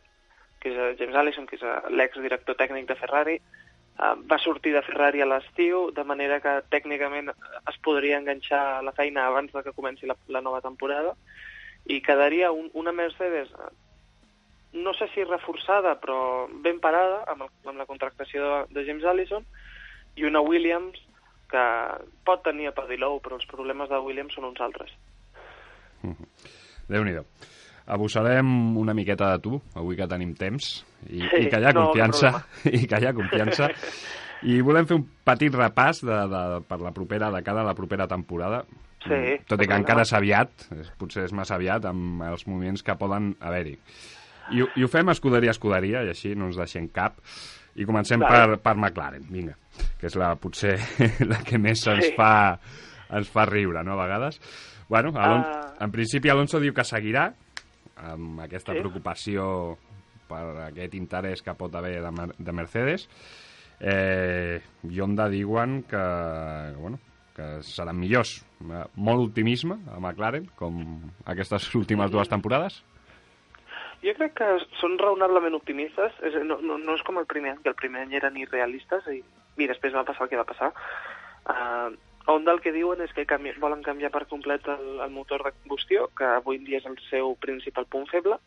que 0.63 0.72
és 0.72 0.77
eh, 0.79 0.91
James 1.01 1.17
Allison, 1.19 1.48
que 1.50 1.60
és 1.60 1.65
eh, 1.67 1.77
l'exdirector 1.91 2.55
tècnic 2.62 2.88
de 2.88 2.95
Ferrari, 3.01 3.36
eh, 3.41 4.13
va 4.31 4.39
sortir 4.39 4.72
de 4.75 4.84
Ferrari 4.88 5.22
a 5.22 5.27
l'estiu, 5.27 5.89
de 5.98 6.07
manera 6.07 6.39
que 6.39 6.62
tècnicament 6.72 7.34
es 7.34 7.81
podria 7.84 8.22
enganxar 8.22 8.62
a 8.77 8.86
la 8.88 8.95
feina 8.95 9.27
abans 9.27 9.51
de 9.51 9.65
que 9.65 9.75
comenci 9.75 10.07
la, 10.07 10.15
la 10.31 10.43
nova 10.45 10.63
temporada, 10.63 11.17
i 11.86 12.00
quedaria 12.01 12.53
un, 12.55 12.72
una 12.74 12.95
Mercedes 12.95 13.51
no 14.75 14.94
sé 14.94 15.08
si 15.13 15.24
reforçada, 15.24 15.96
però 16.01 16.48
ben 16.63 16.79
parada 16.84 17.24
amb, 17.32 17.48
el, 17.48 17.51
amb 17.72 17.79
la 17.79 17.88
contractació 17.89 18.44
de, 18.44 18.62
de 18.75 18.86
James 18.88 19.05
Allison, 19.08 19.46
i 20.15 20.27
una 20.27 20.44
Williams 20.44 21.00
que 21.51 21.65
pot 22.27 22.44
tenir 22.44 22.70
a 22.70 22.75
Padilou, 22.75 23.20
però 23.24 23.39
els 23.39 23.48
problemes 23.50 23.89
de 23.91 24.00
Williams 24.03 24.36
són 24.36 24.50
uns 24.51 24.62
altres. 24.62 24.91
Mm 26.01 26.12
-hmm. 26.12 26.27
Déu-n'hi-do. 26.89 27.25
abusarem 27.88 28.77
una 28.77 28.94
miqueta 28.94 29.32
de 29.32 29.39
tu, 29.39 29.62
avui 29.75 29.96
que 29.96 30.08
tenim 30.08 30.34
temps, 30.34 30.86
i, 31.08 31.22
Sí, 31.22 31.44
i 31.44 31.50
que 31.50 31.60
hi 31.60 31.65
ha 31.65 31.72
no, 31.72 31.86
confiança, 31.86 32.32
i 32.79 32.88
que 32.88 33.00
hi 33.00 33.05
ha 33.05 33.13
confiança. 33.13 33.70
I 34.41 34.62
volem 34.62 34.86
fer 34.86 34.98
un 34.98 35.05
petit 35.24 35.53
repàs 35.53 36.01
de, 36.01 36.17
de, 36.34 36.62
per 36.67 36.79
la 36.82 36.91
propera, 36.91 37.32
de 37.32 37.44
cada 37.44 37.63
la 37.63 37.75
propera 37.75 38.08
temporada. 38.08 38.63
Sí, 39.05 39.38
Tot 39.48 39.62
i 39.62 39.67
que 39.67 39.77
encara 39.77 40.01
és 40.01 40.13
aviat, 40.13 40.50
potser 40.98 41.24
és 41.25 41.34
massa 41.34 41.55
aviat, 41.55 41.86
amb 41.86 42.24
els 42.24 42.48
moviments 42.48 42.82
que 42.82 42.98
poden 42.98 43.36
haver-hi. 43.39 43.77
I, 44.54 44.62
I 44.75 44.84
ho 44.86 44.88
fem 44.92 45.10
escuderia 45.10 45.50
a 45.50 45.56
escuderia, 45.56 46.04
i 46.06 46.10
així 46.14 46.36
no 46.36 46.46
ens 46.52 46.58
deixem 46.60 46.88
cap. 46.94 47.18
I 47.75 47.86
comencem 47.86 48.20
Vale. 48.22 48.56
per, 48.56 48.60
per 48.64 48.75
McLaren, 48.78 49.24
vinga, 49.30 49.56
que 50.00 50.08
és 50.08 50.16
la, 50.16 50.34
potser 50.40 50.78
la 51.32 51.42
que 51.44 51.58
més 51.60 51.82
ens, 51.88 52.06
Sí. 52.06 52.14
fa, 52.16 52.58
ens 53.10 53.28
fa 53.30 53.46
riure, 53.50 53.84
no, 53.84 53.98
a 53.98 54.04
vegades. 54.06 54.40
Bueno, 54.88 55.12
Alon 55.18 55.42
Ah. 55.44 55.74
en 55.82 55.92
principi 55.92 56.30
Alonso 56.30 56.60
diu 56.60 56.74
que 56.74 56.84
seguirà 56.86 57.34
amb 57.98 58.40
aquesta 58.46 58.74
Sí. 58.74 58.80
preocupació 58.80 59.78
per 60.30 60.44
aquest 60.70 60.94
interès 60.96 61.42
que 61.42 61.54
pot 61.54 61.74
haver 61.75 62.02
de, 62.02 62.12
Mer- 62.12 62.36
de 62.38 62.52
Mercedes. 62.54 63.10
Eh, 63.80 64.62
I 64.90 65.00
Honda 65.02 65.28
diuen 65.30 65.84
que, 65.84 66.74
bueno, 66.78 67.00
que 67.36 67.62
seran 67.62 68.00
millors. 68.00 68.38
Eh, 68.64 68.84
Molt 68.96 69.28
optimisme 69.28 69.75
a 69.92 70.00
McLaren, 70.00 70.46
com 70.56 70.80
aquestes 71.25 71.68
últimes 71.75 72.10
dues 72.12 72.30
temporades. 72.32 72.84
Jo 74.04 74.14
crec 74.18 74.36
que 74.40 74.50
són 74.80 74.98
raonablement 75.02 75.56
optimistes. 75.58 76.18
És, 76.25 76.36
no, 76.44 76.60
no, 76.62 76.80
no 76.82 76.98
és 76.98 77.04
com 77.08 77.22
el 77.22 77.30
primer 77.30 77.54
any, 77.54 77.62
que 77.64 77.72
el 77.72 77.80
primer 77.80 78.04
any 78.06 78.18
eren 78.20 78.38
irrealistes 78.42 79.08
i, 79.14 79.22
i 79.22 79.70
després 79.70 79.96
va 79.96 80.06
passar 80.08 80.25
el 80.25 80.34
que 80.34 80.42
va 80.42 80.50
passar. 80.50 80.72
Uh, 81.46 81.96
Honda 82.25 82.56
el 82.56 82.62
que 82.62 82.74
diuen 82.74 83.04
és 83.06 83.12
que 83.14 83.28
canvi, 83.30 83.54
volen 83.62 83.84
canviar 83.86 84.10
per 84.14 84.24
complet 84.30 84.66
el, 84.74 84.86
el 85.06 85.12
motor 85.14 85.44
de 85.46 85.52
combustió, 85.60 86.08
que 86.18 86.25
avui 86.25 86.58
en 86.58 86.66
dia 86.66 86.80
és 86.82 86.88
el 86.90 86.98
seu 87.12 87.36
principal 87.38 87.86
punt 87.86 88.08
feble, 88.10 88.40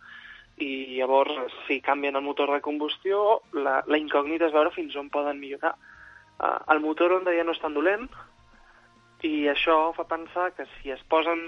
i 0.58 0.96
llavors, 0.96 1.36
si 1.68 1.78
canvien 1.86 2.18
el 2.18 2.26
motor 2.26 2.50
de 2.50 2.58
combustió, 2.64 3.38
la, 3.54 3.78
la 3.86 4.00
incògnita 4.02 4.48
és 4.48 4.56
veure 4.56 4.74
fins 4.74 4.96
on 4.98 5.12
poden 5.14 5.38
millorar. 5.38 5.76
Uh, 6.38 6.58
el 6.74 6.82
motor 6.82 7.14
Honda 7.14 7.34
ja 7.36 7.46
no 7.46 7.54
és 7.54 7.62
tan 7.62 7.78
dolent, 7.78 8.08
i 9.26 9.46
això 9.50 9.92
fa 9.94 10.06
pensar 10.10 10.50
que 10.58 10.66
si 10.76 10.90
es 10.94 11.02
posen 11.10 11.40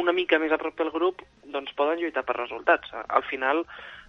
una 0.00 0.14
mica 0.16 0.38
més 0.38 0.52
a 0.52 0.58
prop 0.60 0.76
del 0.78 0.92
grup, 0.94 1.22
doncs 1.52 1.74
poden 1.78 2.00
lluitar 2.00 2.24
per 2.26 2.36
resultats. 2.38 2.92
Al 3.08 3.24
final, 3.28 3.64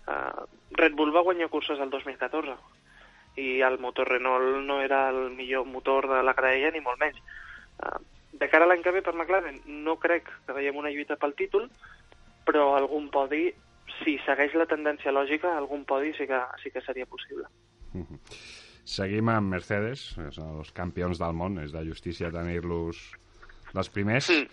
eh, 0.08 0.46
Red 0.80 0.96
Bull 0.98 1.16
va 1.16 1.26
guanyar 1.26 1.50
curses 1.50 1.80
el 1.80 1.90
2014 1.90 2.58
i 3.40 3.62
el 3.64 3.78
motor 3.80 4.10
Renault 4.10 4.66
no 4.66 4.82
era 4.82 5.10
el 5.10 5.30
millor 5.32 5.66
motor 5.66 6.10
de 6.12 6.22
la 6.24 6.34
graella, 6.34 6.72
ni 6.72 6.82
molt 6.84 7.00
menys. 7.00 7.20
Eh, 7.84 8.00
de 8.40 8.50
cara 8.50 8.66
a 8.66 8.70
l'any 8.70 8.84
que 8.86 8.94
ve 8.94 9.02
per 9.06 9.16
McLaren, 9.16 9.60
no 9.66 9.98
crec 10.02 10.30
que 10.46 10.56
veiem 10.56 10.78
una 10.78 10.92
lluita 10.94 11.18
pel 11.20 11.36
títol, 11.40 11.70
però 12.46 12.74
algun 12.76 13.10
podi, 13.14 13.50
si 14.00 14.18
segueix 14.26 14.56
la 14.58 14.68
tendència 14.70 15.14
lògica, 15.14 15.56
algun 15.58 15.86
podi 15.90 16.14
sí 16.18 16.28
que, 16.30 16.40
sí 16.64 16.72
que 16.74 16.84
seria 16.86 17.10
possible. 17.10 17.50
Seguim 18.90 19.30
amb 19.30 19.52
Mercedes, 19.54 20.16
són 20.34 20.56
els 20.58 20.72
campions 20.74 21.20
del 21.22 21.36
món, 21.38 21.60
és 21.62 21.74
de 21.76 21.84
justícia 21.86 22.32
tenir-los 22.34 23.02
dels 23.76 23.92
primers. 23.94 24.32
Mm. 24.34 24.48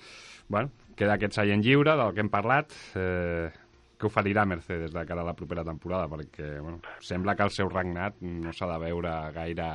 Bueno, 0.53 0.86
queda 0.97 1.17
aquest 1.17 1.37
seient 1.37 1.63
lliure 1.65 1.95
del 1.99 2.15
que 2.15 2.25
hem 2.25 2.33
parlat. 2.33 2.73
Eh, 2.97 3.51
què 3.97 4.09
oferirà 4.09 4.45
Mercedes 4.49 4.93
de 4.93 5.05
cara 5.09 5.23
a 5.23 5.29
la 5.29 5.37
propera 5.37 5.65
temporada? 5.65 6.09
Perquè 6.09 6.57
bueno, 6.61 6.81
sembla 7.01 7.37
que 7.37 7.47
el 7.47 7.55
seu 7.55 7.71
regnat 7.73 8.19
no 8.21 8.53
s'ha 8.53 8.69
de 8.73 8.81
veure 8.83 9.15
gaire... 9.37 9.71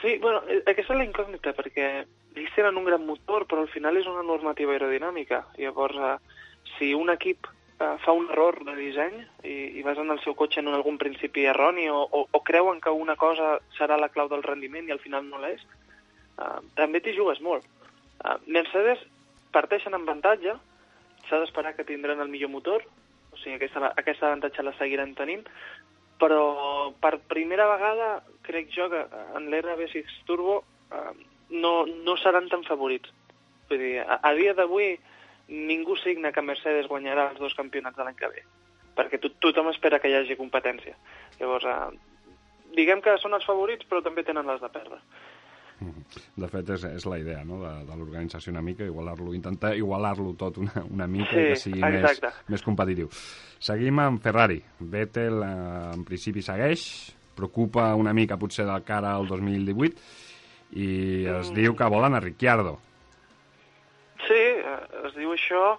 Sí, 0.00 0.16
bueno, 0.22 0.42
eh, 0.48 0.62
aquesta 0.62 0.94
és 0.94 1.00
la 1.00 1.08
incògnita, 1.08 1.52
perquè 1.56 1.90
ells 2.36 2.54
tenen 2.56 2.76
un 2.76 2.84
gran 2.88 3.04
motor, 3.04 3.46
però 3.48 3.64
al 3.64 3.72
final 3.72 3.96
és 3.96 4.08
una 4.08 4.24
normativa 4.24 4.74
aerodinàmica. 4.76 5.42
Llavors, 5.60 5.96
eh, 5.96 6.40
si 6.76 6.92
un 6.94 7.10
equip 7.12 7.48
eh, 7.80 7.94
fa 8.04 8.12
un 8.12 8.28
error 8.30 8.60
de 8.64 8.76
disseny 8.76 9.16
i, 9.44 9.56
i 9.80 9.84
basen 9.86 10.12
el 10.12 10.20
seu 10.24 10.36
cotxe 10.36 10.60
en 10.60 10.68
un, 10.70 10.76
algun 10.78 11.00
principi 11.00 11.46
erroni 11.48 11.88
o, 11.92 12.02
o, 12.04 12.26
o 12.30 12.42
creuen 12.44 12.80
que 12.80 12.92
una 12.92 13.16
cosa 13.20 13.56
serà 13.78 13.98
la 14.00 14.12
clau 14.12 14.28
del 14.32 14.44
rendiment 14.44 14.88
i 14.88 14.94
al 14.94 15.02
final 15.02 15.28
no 15.28 15.40
l'és, 15.42 15.64
eh, 16.40 16.60
també 16.78 17.02
t'hi 17.02 17.16
jugues 17.16 17.42
molt. 17.44 17.68
Eh, 18.24 18.36
Mercedes 18.46 19.02
parteixen 19.54 19.94
en 19.94 20.02
avantatge, 20.02 20.56
s'ha 21.28 21.40
d'esperar 21.42 21.74
que 21.76 21.86
tindran 21.88 22.20
el 22.22 22.32
millor 22.32 22.52
motor, 22.52 22.84
o 23.32 23.36
sigui, 23.40 23.56
aquesta, 23.56 23.92
aquesta 23.96 24.30
avantatge 24.30 24.64
la 24.64 24.74
seguiran 24.78 25.14
tenint, 25.18 25.44
però 26.20 26.92
per 27.00 27.18
primera 27.28 27.66
vegada 27.68 28.22
crec 28.46 28.70
jo 28.72 28.88
que 28.92 29.02
en 29.36 29.50
l'RB6 29.52 30.22
Turbo 30.28 30.62
eh, 30.92 31.12
no, 31.50 31.74
no 31.86 32.16
seran 32.16 32.48
tan 32.48 32.64
favorits. 32.64 33.12
Vull 33.68 33.82
dir, 33.82 33.94
a, 34.00 34.20
a 34.22 34.32
dia 34.38 34.54
d'avui 34.56 34.94
ningú 35.48 35.96
signa 36.00 36.32
que 36.32 36.42
Mercedes 36.42 36.88
guanyarà 36.90 37.30
els 37.32 37.40
dos 37.42 37.54
campionats 37.58 37.98
de 37.98 38.06
l'any 38.06 38.18
que 38.18 38.30
ve, 38.32 38.42
perquè 38.98 39.20
to 39.22 39.30
tothom 39.42 39.70
espera 39.70 40.00
que 40.02 40.10
hi 40.10 40.16
hagi 40.18 40.38
competència. 40.38 40.96
Llavors, 41.40 41.66
eh, 41.70 42.32
diguem 42.78 43.02
que 43.04 43.18
són 43.22 43.36
els 43.36 43.46
favorits, 43.46 43.86
però 43.88 44.02
també 44.02 44.24
tenen 44.26 44.48
les 44.48 44.62
de 44.62 44.72
perdre. 44.72 45.02
De 46.40 46.48
fet, 46.48 46.70
és, 46.76 46.84
és 46.88 47.04
la 47.06 47.18
idea 47.20 47.42
no? 47.44 47.58
de, 47.62 47.72
de 47.88 47.96
l'organització 47.98 48.52
una 48.52 48.62
mica, 48.64 48.84
igualar-lo, 48.84 49.34
intentar 49.36 49.74
igualar-lo 49.76 50.32
tot 50.40 50.58
una, 50.62 50.84
una 50.90 51.06
mica 51.06 51.30
Sí, 51.34 51.42
i 51.42 51.48
que 51.52 51.56
sigui 51.60 51.82
més, 51.84 51.98
exacte. 52.02 52.30
més 52.48 52.62
competitiu. 52.64 53.10
Seguim 53.58 53.98
amb 54.00 54.22
Ferrari. 54.24 54.62
Vettel, 54.80 55.42
eh, 55.42 55.90
en 55.96 56.04
principi, 56.08 56.42
segueix, 56.42 56.86
preocupa 57.36 57.90
una 57.94 58.14
mica 58.16 58.38
potser 58.40 58.64
de 58.64 58.78
cara 58.88 59.14
al 59.16 59.26
2018 59.28 59.96
i 60.76 61.26
es 61.28 61.50
Mm. 61.50 61.54
diu 61.54 61.76
que 61.76 61.84
volen 61.92 62.14
a 62.16 62.20
Ricciardo. 62.20 62.78
Sí, 64.26 64.40
eh, 64.40 65.06
es 65.06 65.14
diu 65.14 65.30
això. 65.34 65.76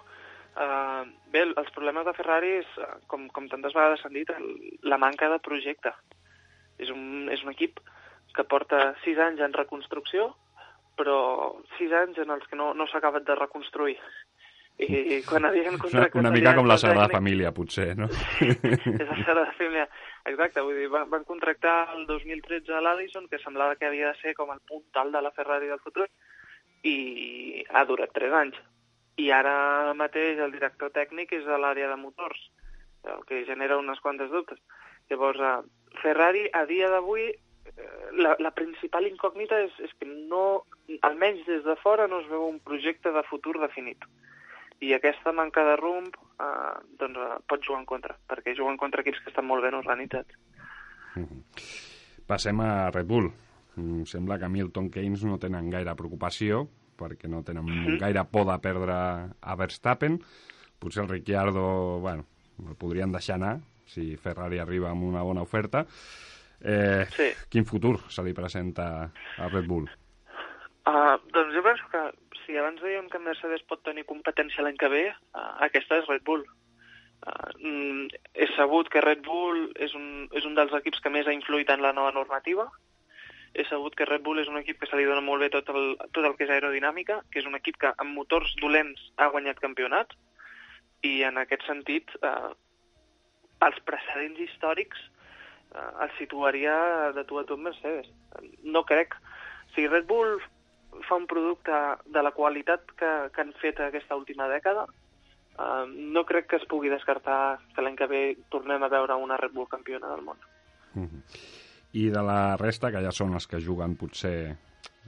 Eh, 0.58 1.02
bé, 1.32 1.42
els 1.50 1.70
problemes 1.74 2.06
de 2.06 2.14
Ferrari 2.16 2.54
és, 2.62 2.70
com, 3.10 3.26
com 3.34 3.48
tantes 3.50 3.74
vegades 3.74 4.00
s'han 4.02 4.14
dit, 4.16 4.30
la 4.82 4.98
manca 4.98 5.28
de 5.30 5.38
projecte. 5.44 5.92
És 6.78 6.90
un, 6.94 7.28
és 7.34 7.42
un 7.44 7.50
equip 7.52 7.80
que 8.36 8.44
porta 8.44 8.94
sis 9.04 9.18
anys 9.18 9.40
en 9.44 9.52
reconstrucció, 9.56 10.32
però 10.98 11.18
sis 11.78 11.92
anys 11.92 12.18
en 12.18 12.30
els 12.34 12.46
que 12.50 12.56
no, 12.58 12.72
no 12.74 12.86
s'ha 12.86 12.98
acabat 12.98 13.24
de 13.26 13.34
reconstruir. 13.38 13.96
I 14.78 15.22
quan 15.26 15.42
havien 15.44 15.74
contractat... 15.74 16.20
una 16.20 16.30
mica 16.30 16.52
com 16.54 16.68
la 16.70 16.76
Sagrada 16.78 17.08
tècnic- 17.08 17.16
Família, 17.18 17.50
potser, 17.54 17.96
no? 17.98 18.06
és 18.06 19.08
la 19.08 19.16
Sagrada 19.24 19.52
Família. 19.58 19.88
Exacte, 20.30 20.62
vull 20.62 20.76
dir, 20.78 20.86
van, 20.92 21.08
van 21.10 21.24
contractar 21.26 21.96
el 21.96 22.04
2013 22.06 22.76
a 22.78 22.82
l'Addison, 22.84 23.26
que 23.26 23.40
semblava 23.42 23.74
que 23.74 23.88
havia 23.88 24.12
de 24.12 24.20
ser 24.20 24.36
com 24.38 24.52
el 24.54 24.60
punt 24.68 24.84
alt 25.02 25.16
de 25.16 25.22
la 25.24 25.32
Ferrari 25.34 25.66
del 25.66 25.82
futur, 25.82 26.06
i 26.86 27.64
ha 27.74 27.82
durat 27.90 28.14
3 28.14 28.36
anys. 28.44 28.60
I 29.18 29.32
ara 29.34 29.92
mateix 29.98 30.38
el 30.38 30.54
director 30.54 30.92
tècnic 30.94 31.32
és 31.40 31.46
a 31.50 31.58
l'àrea 31.58 31.88
de 31.90 31.98
motors, 31.98 32.38
el 33.02 33.24
que 33.26 33.42
genera 33.50 33.80
unes 33.82 33.98
quantes 34.04 34.30
dubtes. 34.30 34.60
Llavors, 35.10 35.40
eh, 35.42 35.98
Ferrari, 36.04 36.44
a 36.54 36.62
dia 36.70 36.86
d'avui, 36.92 37.32
la, 38.18 38.34
la 38.38 38.50
principal 38.56 39.06
incògnita 39.06 39.58
és, 39.64 39.72
és 39.84 39.92
que 39.98 40.06
no, 40.06 40.64
almenys 41.02 41.44
des 41.46 41.64
de 41.64 41.76
fora, 41.82 42.06
no 42.08 42.20
es 42.20 42.28
veu 42.30 42.46
un 42.48 42.58
projecte 42.60 43.12
de 43.12 43.22
futur 43.28 43.58
definit. 43.60 44.04
I 44.80 44.92
aquesta 44.94 45.32
manca 45.32 45.64
de 45.66 45.76
rumb 45.76 46.14
eh, 46.14 46.74
doncs, 47.00 47.18
eh, 47.18 47.38
pot 47.50 47.62
jugar 47.66 47.80
en 47.80 47.86
contra, 47.86 48.16
perquè 48.30 48.54
juguen 48.56 48.76
contra 48.78 49.02
equips 49.02 49.20
que 49.24 49.30
estan 49.30 49.46
molt 49.46 49.62
ben 49.66 49.74
organitzats. 49.74 50.34
Passem 52.28 52.60
a 52.60 52.90
Red 52.90 53.06
Bull. 53.08 53.30
Mm, 53.76 54.04
Sembla 54.06 54.38
que 54.38 54.48
Milton 54.48 54.90
Keynes 54.90 55.24
no 55.24 55.38
tenen 55.38 55.70
gaire 55.70 55.94
preocupació 55.96 56.66
perquè 56.98 57.28
no 57.30 57.44
tenen 57.46 57.64
Mhm. 57.64 57.98
gaire 57.98 58.24
por 58.24 58.44
de 58.46 58.58
perdre 58.58 58.92
a 59.40 59.54
Verstappen. 59.56 60.18
Potser 60.78 61.04
el 61.04 61.08
Ricciardo, 61.08 62.00
bueno, 62.00 62.24
el 62.68 62.74
podrien 62.76 63.12
deixar 63.12 63.36
anar 63.36 63.60
si 63.86 64.16
Ferrari 64.16 64.58
arriba 64.58 64.90
amb 64.90 65.04
una 65.04 65.22
bona 65.22 65.42
oferta. 65.42 65.86
Eh, 66.60 67.06
Sí. 67.14 67.30
Quin 67.50 67.64
futur 67.64 67.98
se 68.10 68.22
li 68.22 68.34
presenta 68.34 69.10
a 69.38 69.48
Red 69.48 69.66
Bull? 69.66 69.88
Uh, 70.88 71.18
doncs 71.34 71.54
jo 71.54 71.62
penso 71.62 71.84
que 71.92 72.00
si 72.44 72.56
abans 72.56 72.80
dèiem 72.80 73.10
que 73.12 73.20
Mercedes 73.20 73.62
pot 73.68 73.82
tenir 73.84 74.06
competència 74.08 74.62
l'any 74.64 74.78
que 74.80 74.88
ve, 74.88 75.04
uh, 75.36 75.50
aquesta 75.66 75.98
és 76.00 76.08
Red 76.08 76.24
Bull. 76.24 76.44
Uh, 77.26 77.50
mm, 77.60 78.22
és 78.34 78.54
sabut 78.56 78.88
que 78.88 79.02
Red 79.04 79.20
Bull 79.26 79.68
és 79.76 79.94
un, 79.94 80.28
és 80.32 80.46
un 80.48 80.54
dels 80.56 80.72
equips 80.80 81.02
que 81.04 81.12
més 81.12 81.28
ha 81.28 81.34
influït 81.36 81.70
en 81.70 81.84
la 81.84 81.92
nova 81.92 82.14
normativa. 82.16 82.70
És 83.52 83.68
sabut 83.68 83.94
que 83.94 84.06
Red 84.08 84.24
Bull 84.24 84.40
és 84.40 84.48
un 84.48 84.56
equip 84.60 84.80
que 84.80 84.88
se 84.88 84.96
li 84.96 85.04
dona 85.08 85.24
molt 85.24 85.44
bé 85.44 85.50
tot 85.52 85.68
el, 85.74 85.94
tot 86.12 86.24
el 86.24 86.36
que 86.38 86.46
és 86.46 86.54
aerodinàmica, 86.56 87.20
que 87.30 87.42
és 87.42 87.46
un 87.46 87.58
equip 87.58 87.76
que 87.84 87.92
amb 87.92 88.16
motors 88.16 88.54
dolents 88.62 89.12
ha 89.16 89.28
guanyat 89.34 89.60
campionats, 89.60 90.16
i 91.04 91.22
en 91.28 91.38
aquest 91.38 91.68
sentit, 91.68 92.10
uh, 92.22 92.54
els 93.66 93.78
precedents 93.86 94.40
històrics 94.40 95.04
el 95.74 96.12
situaria 96.18 97.12
de 97.14 97.24
tu 97.24 97.38
a 97.38 97.44
tu 97.44 97.56
Mercedes. 97.56 98.08
No 98.62 98.84
crec... 98.84 99.16
Si 99.74 99.84
Red 99.86 100.06
Bull 100.08 100.38
fa 101.04 101.18
un 101.20 101.26
producte 101.28 101.76
de 102.08 102.22
la 102.24 102.32
qualitat 102.32 102.88
que, 102.96 103.10
que 103.34 103.42
han 103.42 103.52
fet 103.60 103.82
aquesta 103.84 104.16
última 104.16 104.46
dècada, 104.48 104.86
uh, 105.60 105.84
no 105.84 106.24
crec 106.26 106.48
que 106.48 106.56
es 106.56 106.64
pugui 106.70 106.88
descartar 106.90 107.58
que 107.76 107.84
l'any 107.84 107.98
que 108.00 108.08
ve 108.08 108.22
tornem 108.48 108.82
a 108.82 108.88
veure 108.88 109.18
una 109.20 109.36
Red 109.36 109.52
Bull 109.52 109.68
campiona 109.68 110.08
del 110.08 110.24
món. 110.24 110.40
I 111.92 112.08
de 112.10 112.22
la 112.24 112.56
resta, 112.56 112.90
que 112.90 113.04
ja 113.04 113.12
són 113.12 113.36
els 113.36 113.46
que 113.46 113.60
juguen 113.60 113.94
potser 114.00 114.56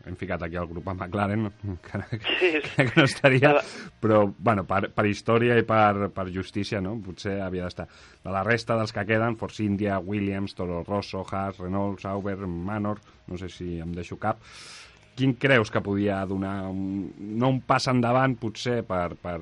hem 0.06 0.16
ficat 0.16 0.42
aquí 0.42 0.56
el 0.56 0.68
grup 0.70 0.88
a 0.88 0.94
McLaren, 0.94 1.50
que, 1.86 2.20
Sí, 2.38 2.50
que 2.76 2.88
no 2.96 3.04
estaria, 3.04 3.54
però 4.00 4.22
bueno, 4.38 4.64
per, 4.68 4.90
per 4.94 5.06
història 5.06 5.58
i 5.60 5.66
per, 5.66 6.10
per 6.14 6.28
justícia 6.32 6.80
no? 6.80 6.96
potser 7.04 7.38
havia 7.44 7.68
d'estar. 7.68 7.88
De 8.24 8.32
la 8.32 8.44
resta 8.46 8.76
dels 8.78 8.94
que 8.96 9.04
queden, 9.08 9.36
Force 9.40 9.64
India, 9.64 9.98
Williams, 9.98 10.54
Toro 10.56 10.82
Rosso, 10.86 11.24
Haas, 11.30 11.58
Renault, 11.60 12.00
Sauber, 12.00 12.38
Manor, 12.46 13.00
no 13.28 13.38
sé 13.40 13.50
si 13.52 13.78
em 13.80 13.92
deixo 13.96 14.18
cap, 14.20 14.40
quin 15.16 15.34
creus 15.36 15.70
que 15.70 15.82
podia 15.84 16.22
donar, 16.26 16.70
un, 16.70 17.10
no 17.36 17.50
un 17.52 17.60
pas 17.60 17.86
endavant 17.92 18.38
potser 18.40 18.80
per, 18.88 19.14
per, 19.20 19.38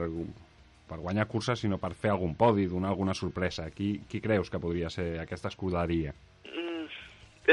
per 0.88 0.98
guanyar 0.98 1.28
curses, 1.30 1.60
sinó 1.62 1.78
per 1.78 1.92
fer 1.94 2.10
algun 2.14 2.34
podi, 2.38 2.66
donar 2.66 2.90
alguna 2.90 3.14
sorpresa? 3.14 3.68
Qui, 3.74 3.92
qui 4.10 4.22
creus 4.24 4.50
que 4.50 4.60
podria 4.62 4.90
ser 4.90 5.12
aquesta 5.22 5.52
escuderia? 5.52 6.14
Mm, 6.48 6.88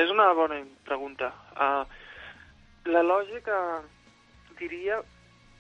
és 0.01 0.13
una 0.13 0.31
bona 0.37 0.61
pregunta. 0.87 1.29
Uh, 1.53 1.83
la 2.85 3.01
lògica 3.03 3.81
diria 4.59 5.01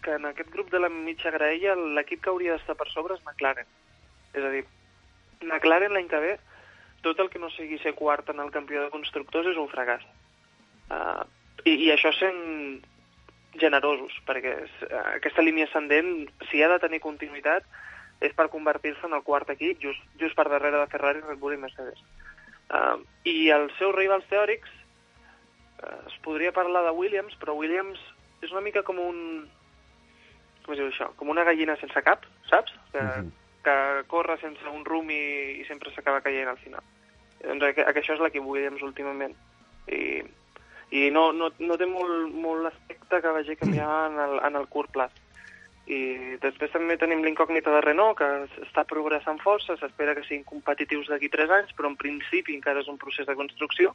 que 0.05 0.15
en 0.15 0.25
aquest 0.29 0.51
grup 0.53 0.69
de 0.71 0.79
la 0.79 0.89
mitja 0.89 1.31
graella 1.33 1.75
l'equip 1.75 2.21
que 2.21 2.29
hauria 2.29 2.55
d'estar 2.55 2.75
per 2.77 2.87
sobre 2.91 3.17
és 3.17 3.23
McLaren. 3.25 3.67
És 4.37 4.43
a 4.43 4.51
dir, 4.53 4.65
McLaren 5.41 5.95
l'any 5.95 6.09
que 6.11 6.21
ve, 6.21 6.35
tot 7.05 7.19
el 7.19 7.31
que 7.33 7.41
no 7.41 7.49
sigui 7.53 7.79
ser 7.81 7.95
quart 7.97 8.29
en 8.29 8.41
el 8.43 8.51
campió 8.53 8.83
de 8.83 8.93
constructors 8.93 9.49
és 9.51 9.57
un 9.61 9.71
fracàs. 9.71 10.05
Uh, 10.89 11.25
i, 11.65 11.73
I 11.87 11.91
això 11.93 12.11
sent 12.13 12.39
generosos, 13.61 14.13
perquè 14.27 14.53
és, 14.67 14.77
uh, 14.85 15.01
aquesta 15.15 15.45
línia 15.45 15.65
ascendent, 15.69 16.29
si 16.51 16.61
ha 16.61 16.69
de 16.69 16.79
tenir 16.83 17.01
continuïtat, 17.01 17.65
és 18.25 18.33
per 18.37 18.51
convertir-se 18.53 19.05
en 19.09 19.17
el 19.17 19.25
quart 19.25 19.49
equip, 19.53 19.81
just, 19.81 20.01
just 20.21 20.37
per 20.37 20.47
darrere 20.49 20.77
de 20.79 20.91
Ferrari, 20.93 21.25
Red 21.25 21.41
Bull 21.41 21.57
i 21.57 21.61
Mercedes. 21.61 22.01
Uh, 22.69 23.01
I 23.25 23.49
els 23.53 23.73
seus 23.81 23.93
rivals 23.97 24.25
teòrics, 24.29 24.69
es 25.83 26.17
podria 26.23 26.53
parlar 26.55 26.83
de 26.85 26.91
Williams, 26.91 27.35
però 27.39 27.55
Williams 27.57 27.99
és 28.41 28.51
una 28.51 28.61
mica 28.61 28.83
com 28.83 28.99
un... 29.01 29.17
Com 30.65 30.73
es 30.73 30.79
diu 30.79 30.89
això? 30.89 31.11
Com 31.19 31.29
una 31.29 31.43
gallina 31.45 31.75
sense 31.77 32.01
cap, 32.05 32.25
saps? 32.49 32.73
Que, 32.91 33.01
uh 33.01 33.09
-huh. 33.17 33.31
que 33.63 34.03
corre 34.07 34.37
sense 34.41 34.65
un 34.69 34.85
rum 34.85 35.09
i, 35.09 35.61
i 35.61 35.65
sempre 35.65 35.91
s'acaba 35.91 36.21
caient 36.21 36.49
al 36.49 36.57
final. 36.57 36.81
Doncs 37.43 37.63
això 37.77 38.13
és 38.13 38.19
l'equip 38.19 38.43
Williams 38.43 38.81
últimament. 38.81 39.35
I, 39.87 40.23
i 40.91 41.11
no, 41.11 41.31
no, 41.33 41.51
no 41.59 41.77
té 41.77 41.85
molt, 41.85 42.33
molt 42.33 42.63
l'aspecte 42.63 43.21
que 43.21 43.35
vagi 43.37 43.55
canviar 43.55 44.11
en 44.11 44.19
el, 44.19 44.39
en 44.39 44.55
el 44.55 44.67
curt 44.67 44.91
plaç. 44.91 45.11
I 45.85 46.37
després 46.41 46.71
també 46.73 46.97
tenim 46.97 47.21
l'incògnita 47.21 47.69
de 47.69 47.81
Renault, 47.81 48.17
que 48.17 48.29
està 48.65 48.83
progressant 48.89 49.37
força, 49.43 49.77
s'espera 49.77 50.15
que 50.15 50.23
siguin 50.23 50.43
competitius 50.43 51.11
d'aquí 51.11 51.29
3 51.29 51.51
anys, 51.59 51.73
però 51.77 51.91
en 51.91 51.95
principi 51.95 52.55
encara 52.55 52.81
és 52.81 52.87
un 52.87 52.97
procés 52.97 53.27
de 53.27 53.35
construcció, 53.35 53.93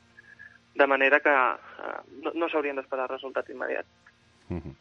de 0.74 0.86
manera 0.86 1.20
que 1.20 1.30
eh, 1.30 1.94
no, 2.24 2.32
no 2.34 2.48
s'haurien 2.48 2.76
d'esperar 2.78 3.08
resultats 3.10 3.50
immediats. 3.50 3.88
Uh 4.50 4.58
-huh. 4.58 4.74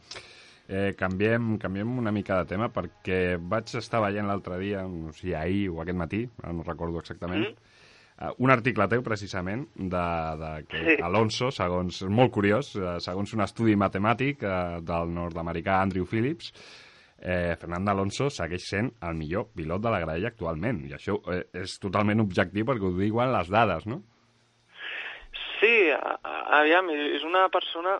Eh, 0.69 0.93
canviem, 0.93 1.58
canviem 1.58 1.98
una 1.98 2.12
mica 2.12 2.38
de 2.38 2.46
tema 2.46 2.67
perquè 2.69 3.39
vaig 3.41 3.72
estar 3.75 4.01
veient 4.03 4.27
l'altre 4.27 4.60
dia, 4.60 4.84
no 4.84 5.12
sé 5.12 5.19
si 5.19 5.34
ahir 5.34 5.69
o 5.69 5.81
aquest 5.81 5.98
matí, 5.98 6.29
no 6.43 6.63
recordo 6.63 7.00
exactament, 7.00 7.41
mm 7.41 7.53
-hmm. 7.53 8.36
un 8.38 8.51
article 8.51 8.88
teu, 8.88 9.01
precisament, 9.01 9.67
de, 9.75 10.38
de 10.41 10.65
que 10.67 10.84
sí. 10.86 11.01
Alonso, 11.01 11.50
segons, 11.51 12.03
molt 12.03 12.31
curiós, 12.31 12.75
eh, 12.75 13.00
segons 13.00 13.34
un 13.34 13.41
estudi 13.41 13.75
matemàtic 13.75 14.43
eh, 14.43 14.81
del 14.81 15.13
nord-americà 15.13 15.81
Andrew 15.81 16.05
Phillips, 16.05 16.53
eh, 17.22 17.55
Fernando 17.60 17.91
Alonso 17.91 18.29
segueix 18.29 18.63
sent 18.69 18.91
el 19.01 19.15
millor 19.15 19.50
pilot 19.55 19.81
de 19.81 19.89
la 19.89 20.00
graella 20.00 20.27
actualment. 20.27 20.86
I 20.86 20.93
això 20.93 21.19
eh, 21.34 21.43
és 21.53 21.79
totalment 21.79 22.19
objectiu 22.19 22.65
perquè 22.65 22.86
ho 22.86 22.96
diuen 22.96 23.31
les 23.31 23.50
dades, 23.50 23.86
no? 23.86 24.03
Sí, 25.89 25.96
aviam, 26.60 26.89
és 26.93 27.24
una 27.25 27.48
persona... 27.50 27.98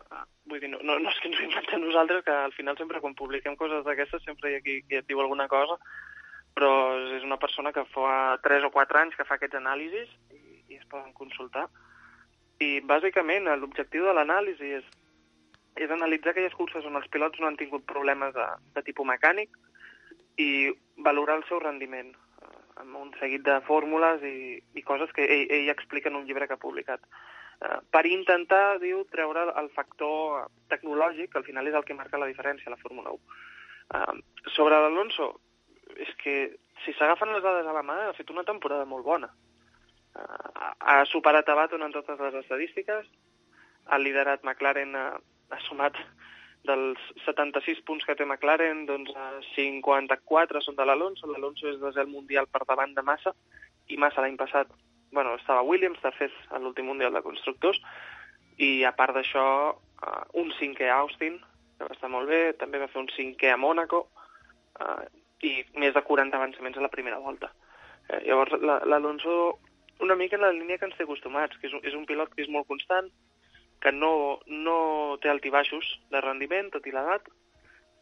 Vull 0.50 0.60
dir, 0.62 0.70
no, 0.70 0.78
no, 0.86 0.96
no 0.98 1.10
és 1.10 1.18
que 1.22 1.28
ens 1.30 1.38
ho 1.38 1.44
inventem 1.46 1.82
nosaltres, 1.82 2.22
que 2.26 2.34
al 2.34 2.54
final 2.54 2.78
sempre 2.78 3.00
quan 3.02 3.16
publiquem 3.18 3.56
coses 3.58 3.84
d'aquestes 3.86 4.22
sempre 4.26 4.50
hi 4.50 4.56
ha 4.56 4.62
qui, 4.64 4.80
qui 4.86 4.98
et 4.98 5.06
diu 5.06 5.20
alguna 5.22 5.46
cosa, 5.50 5.76
però 6.54 6.70
és 7.16 7.26
una 7.26 7.38
persona 7.42 7.72
que 7.74 7.84
fa 7.92 8.38
3 8.42 8.66
o 8.66 8.70
4 8.74 9.00
anys 9.02 9.18
que 9.18 9.26
fa 9.26 9.36
aquests 9.38 9.58
anàlisis 9.60 10.10
i, 10.34 10.40
i 10.70 10.78
es 10.78 10.86
poden 10.90 11.12
consultar. 11.18 11.68
I 12.62 12.80
bàsicament 12.86 13.50
l'objectiu 13.58 14.06
de 14.06 14.14
l'anàlisi 14.16 14.72
és, 14.80 14.86
és 15.78 15.94
analitzar 15.94 16.34
aquelles 16.34 16.56
curses 16.58 16.86
on 16.86 16.98
els 16.98 17.10
pilots 17.14 17.42
no 17.42 17.50
han 17.50 17.58
tingut 17.60 17.86
problemes 17.90 18.34
de, 18.34 18.48
de 18.74 18.86
tipus 18.86 19.06
mecànic 19.06 19.54
i 20.38 20.50
valorar 21.06 21.40
el 21.40 21.46
seu 21.50 21.62
rendiment 21.62 22.10
amb 22.76 22.96
un 23.00 23.10
seguit 23.18 23.42
de 23.46 23.58
fórmules 23.66 24.22
i, 24.26 24.60
i 24.76 24.82
coses 24.86 25.12
que 25.16 25.24
ell, 25.24 25.46
ell 25.50 25.70
explica 25.72 26.10
en 26.10 26.18
un 26.20 26.26
llibre 26.28 26.46
que 26.48 26.56
ha 26.56 26.62
publicat. 26.62 27.02
Uh, 27.60 27.78
per 27.92 28.06
intentar, 28.08 28.78
diu, 28.80 29.02
treure 29.12 29.48
el 29.60 29.68
factor 29.74 30.46
tecnològic, 30.72 31.32
que 31.32 31.40
al 31.40 31.46
final 31.48 31.68
és 31.68 31.76
el 31.76 31.84
que 31.84 31.96
marca 31.98 32.20
la 32.20 32.30
diferència 32.30 32.70
a 32.70 32.74
la 32.74 32.80
Fórmula 32.80 33.12
1. 33.12 33.38
Uh, 33.90 34.50
sobre 34.54 34.78
l'Alonso, 34.80 35.32
és 35.98 36.12
que 36.22 36.36
si 36.84 36.94
s'agafen 36.96 37.34
les 37.34 37.44
dades 37.44 37.66
a 37.66 37.74
la 37.76 37.84
mà, 37.84 37.98
ha 38.08 38.16
fet 38.16 38.30
una 38.32 38.46
temporada 38.48 38.86
molt 38.88 39.04
bona. 39.04 39.28
Uh, 40.16 40.70
ha 40.80 41.02
superat 41.10 41.48
a 41.48 41.58
Baton 41.58 41.84
en 41.84 41.92
totes 41.92 42.22
les 42.22 42.40
estadístiques, 42.40 43.10
ha 43.90 43.98
liderat 43.98 44.44
McLaren, 44.46 44.96
ha, 44.96 45.18
ha 45.50 45.60
sumat 45.66 45.98
dels 46.68 47.00
76 47.24 47.80
punts 47.88 48.04
que 48.04 48.14
té 48.16 48.26
McLaren, 48.26 48.84
doncs 48.88 49.12
54 49.54 50.60
són 50.64 50.76
de 50.76 50.86
l'Alonso, 50.86 51.28
l'Alonso 51.30 51.70
és 51.70 51.80
desè 51.80 52.04
mundial 52.08 52.48
per 52.52 52.66
davant 52.68 52.92
de 52.94 53.04
Massa, 53.06 53.32
i 53.88 53.96
Massa 54.00 54.22
l'any 54.22 54.36
passat 54.40 54.70
bueno, 55.10 55.34
estava 55.34 55.62
Williams 55.62 56.00
de 56.02 56.12
fet 56.14 56.34
a 56.50 56.58
l'últim 56.58 56.86
Mundial 56.86 57.12
de 57.12 57.22
Constructors. 57.22 57.80
I 58.60 58.84
a 58.84 58.92
part 58.94 59.16
d'això 59.16 59.46
uh, 59.72 60.20
un 60.38 60.52
cinquè 60.58 60.90
a 60.90 61.00
Austin 61.02 61.40
que 61.78 61.88
va 61.88 61.96
estar 61.96 62.10
molt 62.12 62.28
bé, 62.28 62.52
també 62.60 62.78
va 62.78 62.90
fer 62.92 63.00
un 63.00 63.08
cinquè 63.14 63.50
a 63.54 63.58
Mònaco 63.58 64.04
uh, 64.04 65.02
i 65.42 65.54
més 65.80 65.96
de 65.96 66.02
40 66.04 66.36
avançaments 66.36 66.78
a 66.78 66.84
la 66.84 66.92
primera 66.92 67.18
volta. 67.18 67.50
Eh, 68.10 68.20
llavors 68.26 68.52
l'Alonso 68.60 69.36
una 70.00 70.16
mica 70.16 70.36
en 70.36 70.42
la 70.42 70.52
línia 70.52 70.78
que 70.78 70.86
ens 70.88 70.96
té 70.96 71.04
acostumats, 71.04 71.56
que 71.60 71.68
és 71.68 71.74
un, 71.76 71.82
és 71.84 71.96
un 71.96 72.06
pilot 72.08 72.32
que 72.34 72.44
és 72.44 72.52
molt 72.52 72.68
constant, 72.68 73.08
que 73.80 73.92
no, 73.92 74.38
no 74.46 74.76
té 75.22 75.30
altibaixos 75.32 75.96
de 76.12 76.20
rendiment, 76.20 76.70
tot 76.70 76.86
i 76.86 76.94
l'edat, 76.94 77.28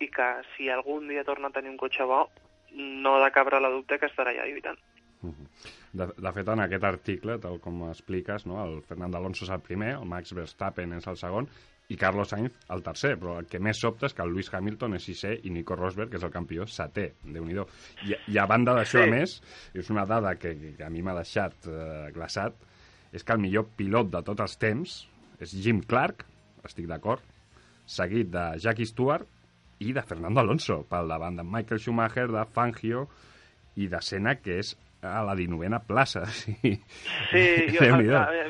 i 0.03 0.11
que 0.15 0.29
si 0.55 0.69
algun 0.71 1.09
dia 1.11 1.25
torna 1.27 1.51
a 1.51 1.55
tenir 1.55 1.71
un 1.71 1.81
cotxe 1.81 2.07
bo, 2.07 2.27
no 2.75 3.17
ha 3.17 3.25
de 3.25 3.33
cabre 3.35 3.61
la 3.63 3.71
dubte 3.73 3.99
que 3.99 4.11
estarà 4.11 4.35
allà 4.35 4.47
lluitant. 4.51 4.79
Uh 5.23 5.31
-huh. 5.31 5.47
De, 5.93 6.07
de 6.07 6.33
fet, 6.33 6.49
en 6.49 6.61
aquest 6.61 6.85
article, 6.85 7.39
tal 7.39 7.61
com 7.61 7.89
expliques, 7.89 8.47
no, 8.47 8.63
el 8.65 8.83
Fernando 8.83 9.17
Alonso 9.17 9.45
és 9.45 9.51
el 9.51 9.61
primer, 9.61 9.95
el 9.95 10.05
Max 10.05 10.35
Verstappen 10.35 10.93
és 10.93 11.07
el 11.07 11.17
segon, 11.17 11.49
i 11.89 11.97
Carlos 11.97 12.29
Sainz 12.29 12.53
el 12.69 12.83
tercer, 12.83 13.15
però 13.19 13.39
el 13.39 13.47
que 13.47 13.59
més 13.59 13.81
sobta 13.81 14.07
és 14.07 14.15
que 14.15 14.23
el 14.23 14.29
Lewis 14.29 14.53
Hamilton 14.53 14.95
és 14.95 15.07
sisè 15.09 15.41
i 15.43 15.51
Nico 15.51 15.75
Rosberg, 15.75 16.11
que 16.11 16.17
és 16.17 16.25
el 16.27 16.31
campió, 16.31 16.67
setè, 16.67 17.13
déu 17.25 17.45
nhi 17.45 17.57
I, 18.05 18.15
I 18.35 18.39
a 18.39 18.47
banda 18.47 18.75
d'això, 18.75 19.03
sí. 19.03 19.09
a 19.09 19.11
més, 19.11 19.43
és 19.75 19.91
una 19.91 20.05
dada 20.05 20.35
que, 20.35 20.55
que 20.77 20.85
a 20.85 20.91
mi 20.91 21.03
m'ha 21.03 21.15
deixat 21.15 21.67
eh, 21.67 22.11
glaçat, 22.13 22.55
és 23.13 23.25
que 23.25 23.33
el 23.33 23.41
millor 23.41 23.71
pilot 23.77 24.11
de 24.11 24.23
tots 24.23 24.41
els 24.41 24.59
temps 24.59 25.09
és 25.45 25.55
Jim 25.65 25.81
Clark, 25.87 26.25
estic 26.67 26.89
d'acord, 26.91 27.23
seguit 27.89 28.31
de 28.33 28.45
Jackie 28.63 28.89
Stewart 28.89 29.27
i 29.85 29.95
de 29.95 30.03
Fernando 30.03 30.43
Alonso, 30.43 30.83
pel 30.91 31.09
davant 31.11 31.39
de 31.39 31.47
Michael 31.47 31.81
Schumacher, 31.81 32.27
de 32.33 32.45
Fangio 32.53 33.07
i 33.79 33.87
de 33.89 34.01
Senna, 34.03 34.35
que 34.43 34.59
és 34.63 34.75
a 35.03 35.23
la 35.23 35.37
19a 35.39 35.81
plaça. 35.87 36.27
Sí, 36.35 36.75
sí 37.31 37.77
jo, 37.77 37.87
a, 38.17 38.23
a, 38.25 38.47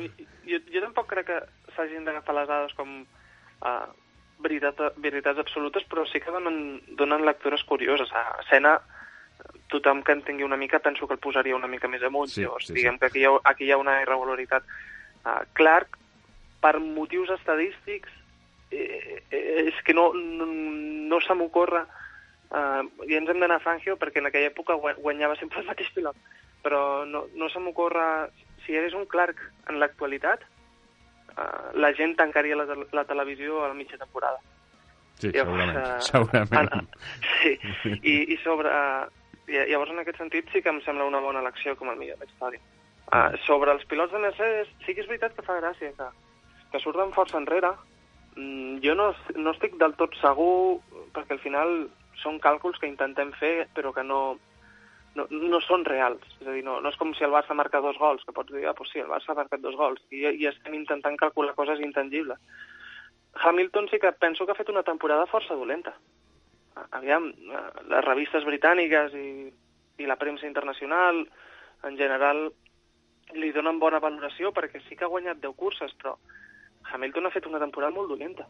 jo, 0.48 0.61
jo 0.72 0.83
tampoc 0.85 1.09
crec 1.11 1.29
que 1.29 1.38
s'hagin 1.77 2.07
d'agafar 2.07 2.35
les 2.37 2.48
dades 2.48 2.74
com 2.79 2.94
uh, 3.03 3.88
veritat, 4.42 4.81
veritats 5.03 5.42
absolutes, 5.42 5.85
però 5.90 6.07
sí 6.09 6.22
que 6.22 6.33
donen, 6.33 6.81
donen 6.98 7.27
lectures 7.27 7.64
curioses. 7.68 8.11
A 8.14 8.40
escena, 8.44 8.79
tothom 9.68 10.03
que 10.03 10.16
en 10.16 10.24
tingui 10.24 10.46
una 10.46 10.57
mica 10.57 10.81
penso 10.81 11.07
que 11.07 11.18
el 11.18 11.22
posaria 11.22 11.57
una 11.57 11.70
mica 11.70 11.90
més 11.90 12.03
amunt. 12.07 12.31
Sí, 12.33 12.46
Llavors, 12.46 12.70
sí, 12.70 12.77
diguem 12.79 12.96
sí. 12.96 13.01
que 13.03 13.11
aquí 13.11 13.24
hi, 13.24 13.29
ha, 13.29 13.35
aquí 13.53 13.68
hi 13.68 13.72
ha 13.74 13.81
una 13.83 14.01
irregularitat. 14.03 14.66
Uh, 15.27 15.42
Clark, 15.59 15.97
per 16.60 16.78
motius 16.82 17.30
estadístics, 17.36 18.10
eh, 18.70 19.22
eh, 19.30 19.68
és 19.68 19.78
que 19.84 19.94
no, 19.94 20.10
no, 20.14 20.46
no 21.12 21.20
se 21.24 21.34
m'ocorre 21.38 21.84
uh, 22.50 22.82
i 23.08 23.16
ens 23.16 23.30
hem 23.30 23.40
d'anar 23.40 23.60
a 23.60 23.64
Fangio 23.64 23.96
perquè 23.96 24.20
en 24.20 24.28
aquella 24.28 24.50
època 24.50 24.76
guanyava 24.98 25.38
sempre 25.40 25.62
el 25.62 25.70
mateix 25.70 25.88
pilot 25.94 26.18
però 26.62 27.04
no, 27.04 27.26
no 27.34 27.48
se 27.48 27.60
m'ocorre... 27.60 28.30
Si 28.66 28.76
hagués 28.76 28.92
un 28.92 29.06
Clark 29.08 29.38
en 29.70 29.78
l'actualitat, 29.80 30.42
uh, 31.32 31.70
la 31.80 31.92
gent 31.96 32.12
tancaria 32.18 32.58
la, 32.58 32.66
la 32.92 33.04
televisió 33.08 33.62
a 33.64 33.70
la 33.70 33.76
mitja 33.78 33.96
temporada. 33.96 34.42
Sí, 35.16 35.30
llavors, 35.32 35.62
segurament. 35.64 35.78
Uh, 35.80 36.02
segurament. 36.04 36.74
Uh, 36.74 37.14
sí, 37.38 37.94
I, 38.02 38.16
i 38.34 38.36
sobre... 38.42 38.68
Uh, 38.68 39.54
llavors, 39.70 39.94
en 39.94 40.02
aquest 40.02 40.20
sentit, 40.20 40.50
sí 40.52 40.60
que 40.60 40.68
em 40.68 40.82
sembla 40.84 41.08
una 41.08 41.22
bona 41.24 41.40
elecció 41.40 41.72
com 41.78 41.88
el 41.88 41.96
millor 41.96 42.20
d'història. 42.20 42.60
Uh, 43.08 43.38
sobre 43.46 43.72
els 43.72 43.86
pilots 43.88 44.12
de 44.12 44.20
Mercedes, 44.26 44.68
sí 44.84 44.92
que 44.92 45.06
és 45.06 45.08
veritat 45.08 45.32
que 45.38 45.46
fa 45.46 45.56
gràcia 45.62 45.94
que, 45.96 46.10
que 46.72 46.81
surten 46.83 47.14
força 47.16 47.38
enrere. 47.38 47.72
Mm, 48.37 48.78
jo 48.85 48.94
no, 48.98 49.12
no 49.37 49.54
estic 49.54 49.78
del 49.81 49.96
tot 49.98 50.14
segur, 50.20 50.81
perquè 51.14 51.37
al 51.37 51.42
final 51.44 51.72
són 52.22 52.38
càlculs 52.42 52.78
que 52.78 52.90
intentem 52.90 53.33
fer, 53.38 53.68
però 53.74 53.92
que 53.94 54.04
no, 54.07 54.38
no, 55.18 55.26
no 55.31 55.61
són 55.64 55.85
reals. 55.88 56.24
És 56.40 56.46
a 56.46 56.54
dir, 56.54 56.64
no, 56.66 56.78
no 56.83 56.92
és 56.92 56.98
com 57.00 57.14
si 57.14 57.26
el 57.26 57.35
Barça 57.35 57.57
marca 57.57 57.83
dos 57.85 57.98
gols, 58.00 58.24
que 58.26 58.35
pots 58.37 58.52
dir, 58.54 58.66
ah, 58.66 58.74
pues 58.78 58.92
sí, 58.92 59.02
el 59.02 59.11
Barça 59.11 59.33
ha 59.33 59.38
marcat 59.38 59.62
dos 59.64 59.76
gols, 59.78 60.02
i, 60.11 60.24
i 60.28 60.48
estem 60.50 60.76
intentant 60.78 61.18
calcular 61.20 61.57
coses 61.59 61.83
intangibles. 61.85 62.38
Hamilton 63.38 63.88
sí 63.90 63.98
que 64.02 64.12
penso 64.12 64.46
que 64.46 64.52
ha 64.52 64.59
fet 64.59 64.70
una 64.72 64.87
temporada 64.87 65.28
força 65.31 65.57
dolenta. 65.59 65.94
Aviam, 66.94 67.28
eh, 67.31 67.66
les 67.90 68.04
revistes 68.04 68.46
britàniques 68.46 69.14
i, 69.18 69.28
i 69.98 70.07
la 70.07 70.18
premsa 70.18 70.46
internacional, 70.46 71.24
en 71.87 71.96
general, 71.98 72.48
li 73.37 73.50
donen 73.52 73.78
bona 73.78 74.00
valoració 74.00 74.52
perquè 74.57 74.81
sí 74.87 74.96
que 74.96 75.04
ha 75.07 75.12
guanyat 75.12 75.40
10 75.42 75.54
curses, 75.59 75.92
però 76.00 76.16
Hamilton 76.92 77.29
ha 77.29 77.35
fet 77.35 77.46
una 77.51 77.61
temporada 77.62 77.94
molt 77.94 78.11
dolenta. 78.12 78.46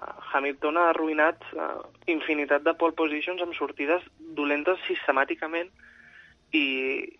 Uh, 0.00 0.16
Hamilton 0.32 0.78
ha 0.80 0.88
arruïnat 0.90 1.44
uh, 1.56 1.82
infinitat 2.12 2.64
de 2.66 2.74
pole 2.78 2.96
positions 2.98 3.42
amb 3.44 3.56
sortides 3.56 4.04
dolentes 4.36 4.80
sistemàticament 4.88 5.70
i, 6.56 6.64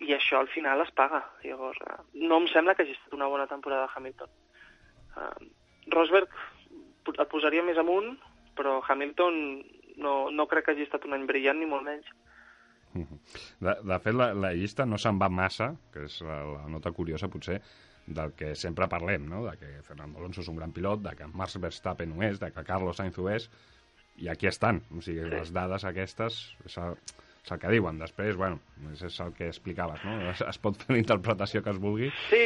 i 0.01 0.13
això 0.15 0.39
al 0.39 0.49
final 0.53 0.83
es 0.85 0.93
paga. 0.97 1.23
Llavors, 1.45 1.81
uh, 1.87 2.01
no 2.21 2.41
em 2.41 2.49
sembla 2.53 2.75
que 2.75 2.85
hagi 2.85 2.97
estat 2.97 3.17
una 3.17 3.29
bona 3.31 3.47
temporada 3.51 3.87
de 3.87 3.93
Hamilton. 3.95 4.33
Uh, 5.17 5.51
Rosberg 5.91 6.33
el 7.11 7.29
posaria 7.29 7.63
més 7.65 7.79
amunt, 7.81 8.13
però 8.57 8.79
Hamilton 8.87 9.37
no, 10.01 10.15
no 10.31 10.47
crec 10.49 10.67
que 10.67 10.75
hagi 10.75 10.85
estat 10.87 11.07
un 11.07 11.17
any 11.17 11.25
brillant, 11.29 11.59
ni 11.59 11.69
molt 11.69 11.87
menys. 11.87 12.09
De, 12.91 13.73
de 13.87 13.97
fet, 14.03 14.13
la, 14.17 14.31
la 14.35 14.51
llista 14.57 14.85
no 14.85 14.99
se'n 14.99 15.19
va 15.21 15.29
massa, 15.31 15.71
que 15.93 16.05
és 16.09 16.17
la, 16.27 16.41
la 16.57 16.65
nota 16.71 16.91
curiosa, 16.95 17.29
potser, 17.31 17.61
del 18.17 18.33
que 18.37 18.53
sempre 18.59 18.87
parlem, 18.91 19.27
no? 19.29 19.43
de 19.47 19.55
que 19.59 19.71
Fernando 19.87 20.19
Alonso 20.19 20.43
és 20.43 20.49
un 20.51 20.59
gran 20.59 20.73
pilot, 20.75 21.03
de 21.05 21.15
que 21.17 21.27
Max 21.27 21.57
Verstappen 21.61 22.13
ho 22.15 22.23
és, 22.27 22.39
de 22.41 22.51
que 22.53 22.65
Carlos 22.67 22.99
Sainz 22.99 23.19
ho 23.19 23.27
és, 23.31 23.49
i 24.21 24.29
aquí 24.29 24.47
estan. 24.47 24.81
O 24.91 25.01
sigui, 25.01 25.25
sí. 25.25 25.33
les 25.33 25.51
dades 25.55 25.85
aquestes 25.87 26.39
és 26.67 26.77
el, 26.81 26.97
és 27.43 27.53
el 27.55 27.61
que 27.61 27.73
diuen. 27.73 27.99
Després, 28.01 28.37
bueno, 28.37 28.59
és, 28.91 29.03
és 29.07 29.19
el 29.23 29.33
que 29.37 29.49
explicaves, 29.49 30.03
no? 30.05 30.17
Es, 30.31 30.43
es 30.45 30.61
pot 30.61 30.77
fer 30.81 30.95
la 30.95 31.01
interpretació 31.01 31.63
que 31.63 31.73
es 31.73 31.81
vulgui. 31.81 32.11
Sí, 32.29 32.45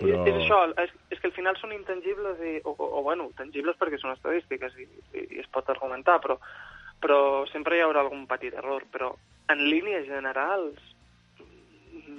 però... 0.00 0.24
és 0.26 0.40
això, 0.42 0.60
és, 0.84 0.94
és 1.14 1.22
que 1.22 1.30
al 1.30 1.36
final 1.36 1.58
són 1.60 1.74
intangibles, 1.76 2.42
i, 2.42 2.58
o, 2.64 2.74
o, 2.74 2.90
o 3.00 3.04
bueno, 3.06 3.30
tangibles 3.38 3.78
perquè 3.80 4.00
són 4.00 4.16
estadístiques 4.16 4.76
i, 4.78 4.88
i, 5.14 5.24
i 5.38 5.42
es 5.44 5.50
pot 5.54 5.70
argumentar, 5.74 6.18
però, 6.24 6.38
però 7.02 7.20
sempre 7.52 7.78
hi 7.78 7.84
haurà 7.86 8.04
algun 8.04 8.26
petit 8.30 8.56
error. 8.58 8.86
Però 8.94 9.12
en 9.52 9.64
línies 9.70 10.08
generals, 10.10 10.80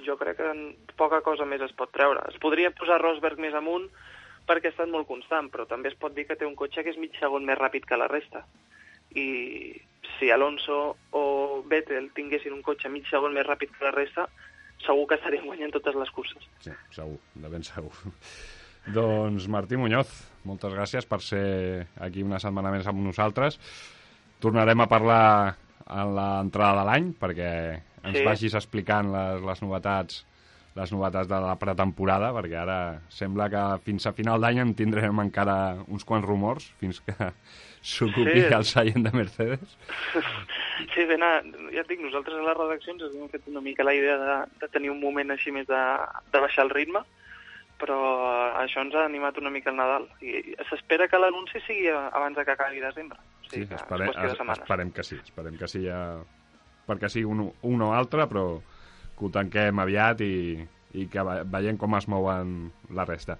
jo 0.06 0.16
crec 0.20 0.38
que 0.38 0.50
poca 0.98 1.20
cosa 1.26 1.46
més 1.48 1.62
es 1.64 1.74
pot 1.76 1.92
treure. 1.94 2.22
Es 2.30 2.38
podria 2.42 2.72
posar 2.76 3.00
Rosberg 3.02 3.40
més 3.42 3.56
amunt 3.56 3.88
perquè 4.48 4.70
ha 4.70 4.74
estat 4.74 4.90
molt 4.90 5.06
constant, 5.08 5.50
però 5.52 5.66
també 5.68 5.90
es 5.90 5.98
pot 5.98 6.14
dir 6.14 6.26
que 6.26 6.36
té 6.38 6.46
un 6.46 6.56
cotxe 6.58 6.82
que 6.82 6.92
és 6.94 6.98
mig 6.98 7.14
segon 7.20 7.44
més 7.46 7.58
ràpid 7.58 7.86
que 7.86 7.98
la 7.98 8.08
resta. 8.10 8.44
I 9.14 9.26
si 10.18 10.30
Alonso 10.30 10.96
o 11.16 11.24
Vettel 11.70 12.10
tinguessin 12.16 12.56
un 12.56 12.64
cotxe 12.66 12.90
mig 12.92 13.06
segon 13.10 13.34
més 13.36 13.46
ràpid 13.46 13.72
que 13.76 13.86
la 13.86 13.94
resta, 13.94 14.26
segur 14.84 15.06
que 15.08 15.18
estarien 15.20 15.46
guanyant 15.46 15.74
totes 15.76 15.98
les 15.98 16.10
curses. 16.14 16.48
Sí, 16.64 16.72
segur, 16.96 17.18
de 17.34 17.52
ben 17.52 17.66
segur. 17.66 17.92
doncs 18.96 19.46
Martí 19.52 19.78
Muñoz, 19.78 20.10
moltes 20.48 20.74
gràcies 20.74 21.06
per 21.06 21.20
ser 21.22 21.86
aquí 22.00 22.24
una 22.26 22.40
setmana 22.42 22.72
més 22.74 22.88
amb 22.90 23.02
nosaltres. 23.04 23.60
Tornarem 24.40 24.80
a 24.80 24.88
parlar 24.88 25.24
en 25.90 26.14
l'entrada 26.16 26.80
de 26.80 26.86
l'any 26.88 27.10
perquè 27.18 27.50
ens 28.04 28.18
sí. 28.18 28.24
vagis 28.26 28.56
explicant 28.58 29.12
les, 29.12 29.46
les 29.46 29.62
novetats 29.64 30.24
les 30.76 30.92
novetats 30.94 31.28
de 31.28 31.38
la 31.42 31.56
pretemporada, 31.58 32.30
perquè 32.36 32.58
ara 32.60 32.78
sembla 33.10 33.48
que 33.50 33.62
fins 33.86 34.06
a 34.06 34.14
final 34.14 34.40
d'any 34.42 34.60
en 34.62 34.74
tindrem 34.78 35.18
encara 35.22 35.56
uns 35.90 36.06
quants 36.06 36.26
rumors, 36.26 36.68
fins 36.80 37.00
que 37.06 37.16
s'ocupi 37.92 38.44
sí. 38.44 38.52
el 38.54 38.66
seient 38.68 39.06
de 39.08 39.14
Mercedes. 39.16 39.78
Sí, 40.94 41.04
ben, 41.04 41.20
ja 41.20 41.82
et 41.82 41.88
dic, 41.90 41.98
nosaltres 42.00 42.38
a 42.40 42.44
les 42.46 42.56
redaccions 42.56 43.02
ens 43.04 43.12
hem 43.12 43.26
fet 43.28 43.44
una 43.50 43.60
mica 43.60 43.84
la 43.84 43.92
idea 43.92 44.14
de, 44.16 44.36
de 44.62 44.68
tenir 44.72 44.88
un 44.88 44.96
moment 44.96 45.28
així 45.34 45.52
més 45.52 45.66
de, 45.68 45.80
de 46.32 46.40
baixar 46.40 46.64
el 46.64 46.72
ritme, 46.72 47.02
però 47.76 47.98
això 48.62 48.80
ens 48.80 48.96
ha 48.96 49.02
animat 49.04 49.36
una 49.42 49.52
mica 49.52 49.68
el 49.68 49.76
Nadal. 49.76 50.06
I 50.24 50.56
s'espera 50.70 51.04
que 51.12 51.20
l'anunci 51.20 51.60
sigui 51.66 51.92
abans 51.92 52.38
de 52.38 52.46
que 52.48 52.54
acabi 52.56 52.80
desembre. 52.80 53.20
O 53.44 53.50
sigui, 53.50 53.68
sí, 53.68 53.76
espere, 53.76 54.08
esperem 54.56 54.94
que 54.96 55.04
sí, 55.04 55.20
esperem 55.20 55.60
que 55.60 55.68
sí 55.68 55.84
ja 55.84 56.00
perquè 56.88 57.10
sigui 57.12 57.28
un, 57.28 57.48
un 57.66 57.82
o 57.82 57.90
altre, 57.96 58.26
però 58.30 58.44
que 59.16 59.26
ho 59.26 59.32
tanquem 59.34 59.82
aviat 59.82 60.22
i, 60.24 60.34
i 60.96 61.06
que 61.12 61.24
veiem 61.52 61.78
com 61.80 61.96
es 61.98 62.08
mouen 62.08 62.70
la 62.96 63.06
resta. 63.08 63.36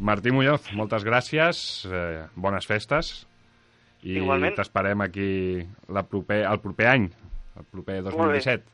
Martí 0.00 0.32
Muñoz, 0.32 0.70
moltes 0.72 1.04
gràcies, 1.04 1.84
eh, 1.90 2.24
bones 2.34 2.64
festes 2.66 3.12
i 4.00 4.16
t'esperem 4.56 5.04
aquí 5.04 5.30
la 5.92 6.06
proper, 6.08 6.40
el 6.48 6.60
proper 6.64 6.88
any, 6.88 7.10
el 7.60 7.68
proper 7.68 8.00
2017. 8.08 8.64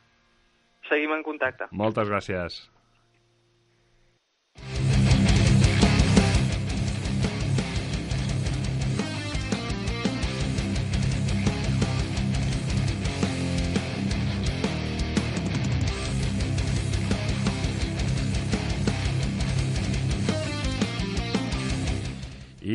Seguim 0.86 1.16
en 1.16 1.24
contacte. 1.26 1.66
Moltes 1.74 2.06
gràcies. 2.06 2.60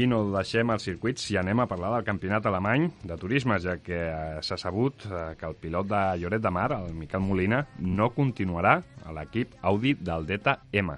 I 0.01 0.07
no 0.09 0.21
deixem 0.33 0.71
els 0.73 0.85
circuits 0.87 1.27
i 1.29 1.35
anem 1.37 1.59
a 1.61 1.67
parlar 1.69 1.91
del 1.93 2.05
campionat 2.07 2.45
alemany 2.49 2.87
de 3.05 3.17
turisme, 3.21 3.59
ja 3.61 3.75
que 3.83 3.99
eh, 4.07 4.39
s'ha 4.41 4.57
sabut 4.57 5.05
eh, 5.05 5.35
que 5.37 5.45
el 5.45 5.57
pilot 5.61 5.89
de 5.91 5.99
Lloret 6.23 6.41
de 6.41 6.51
Mar, 6.55 6.71
el 6.77 6.95
Miquel 6.97 7.21
Molina, 7.21 7.59
no 7.99 8.09
continuarà 8.15 8.79
a 9.05 9.13
l'equip 9.13 9.53
Audi 9.61 9.93
del 9.99 10.25
DTM. 10.31 10.95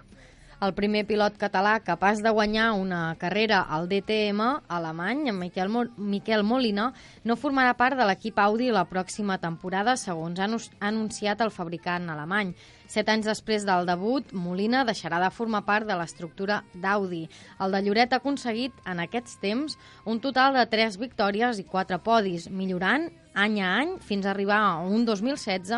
El 0.63 0.71
primer 0.77 1.01
pilot 1.03 1.33
català 1.35 1.73
capaç 1.83 2.21
de 2.23 2.31
guanyar 2.31 2.69
una 2.79 3.17
carrera 3.19 3.57
al 3.75 3.89
DTM 3.91 4.45
alemany, 4.71 5.25
Miquel, 5.35 5.67
Mo 5.67 5.81
Miquel 5.97 6.43
Molina, 6.47 6.85
no 7.27 7.35
formarà 7.35 7.73
part 7.75 7.99
de 7.99 8.05
l'equip 8.07 8.39
Audi 8.39 8.69
la 8.71 8.85
pròxima 8.87 9.35
temporada, 9.43 9.97
segons 9.99 10.39
ha 10.39 10.47
anunciat 10.47 11.43
el 11.43 11.51
fabricant 11.51 12.07
alemany. 12.13 12.53
Set 12.87 13.11
anys 13.11 13.27
després 13.27 13.65
del 13.67 13.89
debut, 13.89 14.31
Molina 14.31 14.85
deixarà 14.87 15.19
de 15.19 15.33
formar 15.35 15.65
part 15.67 15.89
de 15.89 15.97
l'estructura 15.99 16.61
d'Audi. 16.79 17.25
El 17.59 17.75
de 17.75 17.83
Lloret 17.83 18.13
ha 18.13 18.21
aconseguit, 18.23 18.79
en 18.87 19.03
aquests 19.03 19.41
temps, 19.43 19.75
un 20.05 20.23
total 20.23 20.55
de 20.55 20.63
3 20.77 20.95
victòries 21.01 21.59
i 21.59 21.67
4 21.67 21.99
podis, 22.07 22.47
millorant 22.47 23.09
any 23.33 23.61
a 23.61 23.69
any 23.81 23.95
fins 23.99 24.25
a 24.25 24.31
arribar 24.31 24.59
a 24.63 24.75
un 24.83 25.05
2016 25.05 25.73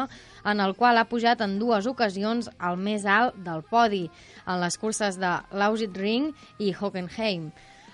en 0.46 0.64
el 0.64 0.76
qual 0.76 0.98
ha 0.98 1.10
pujat 1.10 1.42
en 1.42 1.60
dues 1.60 1.88
ocasions 1.88 2.50
al 2.60 2.78
més 2.78 3.06
alt 3.06 3.38
del 3.46 3.64
podi, 3.70 4.10
en 4.46 4.60
les 4.62 4.78
curses 4.78 5.20
de 5.22 5.38
Lausit 5.52 5.98
Ring 5.98 6.34
i 6.60 6.74
Hockenheim. 6.74 7.52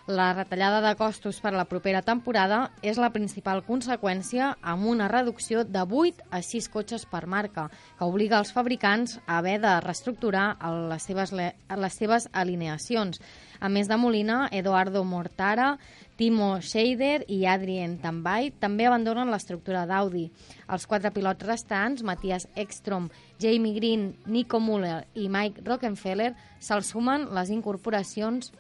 La 0.08 0.34
retallada 0.34 0.82
de 0.82 0.96
costos 0.98 1.38
per 1.40 1.52
a 1.54 1.60
la 1.60 1.68
propera 1.70 2.02
temporada 2.02 2.72
és 2.82 2.98
la 2.98 3.12
principal 3.14 3.62
conseqüència 3.64 4.48
amb 4.74 4.88
una 4.90 5.08
reducció 5.08 5.62
de 5.64 5.84
8 5.86 6.26
a 6.34 6.42
6 6.42 6.68
cotxes 6.74 7.06
per 7.06 7.28
marca, 7.30 7.68
que 8.00 8.10
obliga 8.10 8.40
els 8.42 8.52
fabricants 8.52 9.20
a 9.28 9.38
haver 9.38 9.60
de 9.62 9.76
reestructurar 9.86 10.58
les 10.90 11.06
seves, 11.06 11.32
les 11.32 11.94
seves 11.94 12.28
alineacions. 12.34 13.22
A 13.62 13.70
més 13.70 13.88
de 13.88 13.98
Molina, 14.02 14.48
Eduardo 14.52 15.06
Mortara, 15.06 15.78
Timo 16.22 16.60
Scheider 16.62 17.24
i 17.34 17.48
Adrien 17.50 17.96
Tambay 17.98 18.52
també 18.62 18.86
abandonen 18.86 19.32
l'estructura 19.34 19.88
d'Audi. 19.90 20.28
Els 20.70 20.84
quatre 20.86 21.10
pilots 21.16 21.48
restants, 21.48 22.04
Matthias 22.06 22.44
Ekstrom, 22.54 23.08
Jamie 23.42 23.74
Green, 23.74 24.04
Nico 24.30 24.60
Müller 24.62 25.00
i 25.18 25.26
Mike 25.34 25.64
Rockenfeller, 25.66 26.36
se'ls 26.62 26.92
sumen 26.94 27.26
les 27.34 27.50
incorporacions 27.50 28.52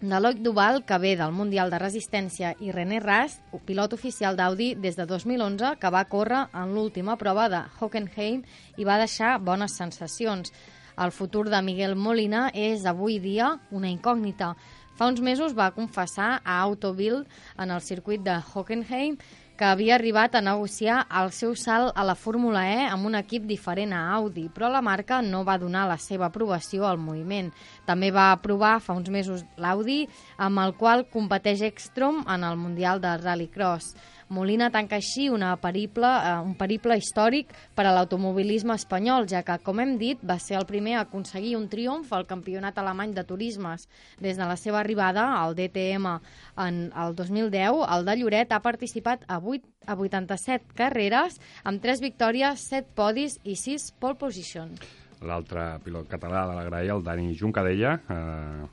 de 0.00 0.18
Loic 0.18 0.40
Duval, 0.42 0.80
que 0.82 0.98
ve 0.98 1.12
del 1.20 1.30
Mundial 1.30 1.70
de 1.70 1.78
Resistència, 1.78 2.56
i 2.58 2.74
René 2.74 2.98
Rast, 2.98 3.38
pilot 3.68 3.94
oficial 3.94 4.34
d'Audi 4.34 4.72
des 4.74 4.98
de 4.98 5.06
2011, 5.06 5.76
que 5.78 5.92
va 5.94 6.08
córrer 6.10 6.48
en 6.58 6.74
l'última 6.74 7.14
prova 7.22 7.46
de 7.48 7.62
Hockenheim 7.78 8.42
i 8.74 8.88
va 8.88 8.98
deixar 8.98 9.36
bones 9.38 9.78
sensacions. 9.78 10.50
El 10.98 11.12
futur 11.12 11.46
de 11.52 11.62
Miguel 11.62 11.94
Molina 11.94 12.48
és 12.50 12.82
avui 12.88 13.20
dia 13.20 13.52
una 13.70 13.94
incògnita. 13.94 14.54
Fa 14.96 15.10
uns 15.12 15.20
mesos 15.20 15.52
va 15.52 15.74
confessar 15.76 16.38
a 16.42 16.60
Autobild 16.62 17.26
en 17.60 17.70
el 17.70 17.82
circuit 17.84 18.22
de 18.24 18.38
Hockenheim 18.40 19.18
que 19.56 19.64
havia 19.64 19.94
arribat 19.96 20.34
a 20.36 20.42
negociar 20.44 21.02
el 21.20 21.30
seu 21.32 21.54
salt 21.56 21.92
a 21.96 22.04
la 22.04 22.14
Fórmula 22.16 22.62
E 22.68 22.82
amb 22.88 23.08
un 23.08 23.16
equip 23.16 23.44
diferent 23.48 23.92
a 23.96 24.02
Audi, 24.16 24.46
però 24.52 24.68
la 24.72 24.82
marca 24.84 25.22
no 25.24 25.42
va 25.44 25.56
donar 25.60 25.86
la 25.88 25.96
seva 26.00 26.28
aprovació 26.28 26.84
al 26.88 27.00
moviment. 27.00 27.48
També 27.88 28.10
va 28.12 28.30
aprovar 28.32 28.78
fa 28.84 28.96
uns 28.96 29.08
mesos 29.12 29.44
l'Audi, 29.56 30.02
amb 30.36 30.60
el 30.64 30.76
qual 30.80 31.06
competeix 31.12 31.64
Ekstrom 31.68 32.24
en 32.28 32.44
el 32.44 32.56
Mundial 32.60 33.00
de 33.00 33.16
Rallycross. 33.16 33.94
Molina 34.28 34.72
tanca 34.74 34.96
així 34.98 35.28
una 35.30 35.52
periple, 35.62 36.08
eh, 36.08 36.38
un 36.42 36.56
periple 36.58 36.96
històric 36.98 37.52
per 37.78 37.84
a 37.86 37.92
l'automobilisme 37.94 38.74
espanyol, 38.74 39.28
ja 39.30 39.44
que, 39.46 39.54
com 39.62 39.78
hem 39.78 39.94
dit, 40.00 40.18
va 40.26 40.38
ser 40.42 40.56
el 40.58 40.66
primer 40.66 40.96
a 40.96 41.04
aconseguir 41.06 41.54
un 41.56 41.68
triomf 41.70 42.10
al 42.12 42.26
Campionat 42.26 42.78
Alemany 42.82 43.14
de 43.14 43.22
Turismes. 43.24 43.86
Des 44.18 44.36
de 44.36 44.48
la 44.48 44.56
seva 44.58 44.80
arribada 44.80 45.28
al 45.38 45.54
DTM 45.54 46.16
en 46.58 46.80
el 46.90 47.14
2010, 47.14 47.84
el 47.86 48.06
de 48.08 48.16
Lloret 48.16 48.52
ha 48.52 48.62
participat 48.64 49.22
a, 49.28 49.38
8, 49.38 49.62
a 49.86 49.94
87 49.94 50.74
carreres, 50.74 51.38
amb 51.62 51.82
3 51.82 52.02
victòries, 52.02 52.66
7 52.66 52.96
podis 52.98 53.38
i 53.44 53.54
6 53.54 53.92
pole 54.00 54.18
position. 54.18 54.74
L'altre 55.22 55.78
pilot 55.84 56.10
català 56.10 56.48
de 56.50 56.58
la 56.58 56.66
Graella, 56.66 56.98
el 56.98 57.06
Dani 57.06 57.30
Juncadella, 57.38 57.94
eh, 58.10 58.66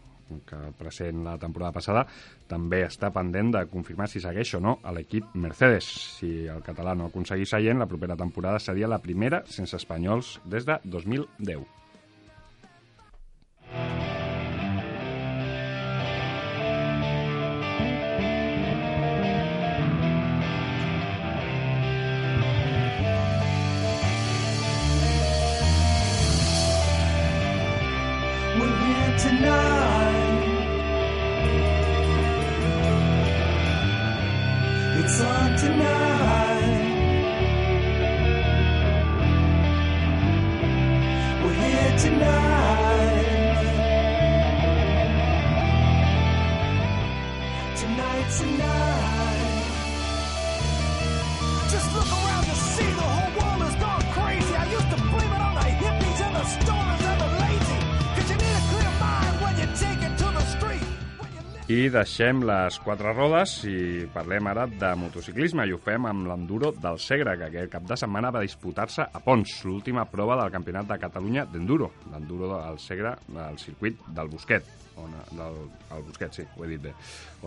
que 0.47 0.59
present 0.79 1.23
la 1.25 1.37
temporada 1.41 1.75
passada, 1.75 2.05
també 2.47 2.83
està 2.87 3.11
pendent 3.13 3.53
de 3.57 3.65
confirmar 3.71 4.09
si 4.11 4.23
segueix 4.23 4.55
o 4.57 4.63
no 4.63 4.77
a 4.83 4.95
l'equip 4.95 5.35
Mercedes. 5.35 5.87
Si 6.17 6.33
el 6.47 6.65
català 6.65 6.95
no 6.97 7.11
aconseguís 7.11 7.53
seient, 7.55 7.79
la 7.81 7.89
propera 7.89 8.19
temporada 8.19 8.61
seria 8.63 8.91
la 8.91 9.01
primera 9.03 9.43
sense 9.45 9.77
espanyols 9.79 10.37
des 10.45 10.67
de 10.69 10.79
2010. 10.83 11.82
I 61.71 61.85
deixem 61.87 62.41
les 62.43 62.75
quatre 62.83 63.13
rodes 63.15 63.53
i 63.63 64.03
parlem 64.11 64.49
ara 64.51 64.65
de 64.67 64.89
motociclisme 64.99 65.63
i 65.63 65.71
ho 65.71 65.77
fem 65.79 66.03
amb 66.09 66.27
l'enduro 66.27 66.73
del 66.75 66.99
Segre, 66.99 67.37
que 67.39 67.47
aquest 67.47 67.71
cap 67.71 67.85
de 67.87 67.95
setmana 68.01 68.33
va 68.35 68.41
disputar-se 68.43 69.05
a 69.07 69.21
Pons, 69.23 69.53
l'última 69.63 70.03
prova 70.11 70.35
del 70.41 70.51
Campionat 70.51 70.91
de 70.91 70.99
Catalunya 70.99 71.45
d'enduro, 71.53 71.93
l'enduro 72.11 72.51
del 72.51 72.81
Segre 72.83 73.15
al 73.45 73.55
circuit 73.63 74.03
del 74.11 74.33
Busquet, 74.35 74.67
on, 74.99 75.15
del, 75.31 75.63
el 75.95 76.03
Busquet, 76.09 76.35
sí, 76.35 76.43
ho 76.43 76.67
he 76.67 76.73
dit 76.73 76.83
bé, 76.83 76.91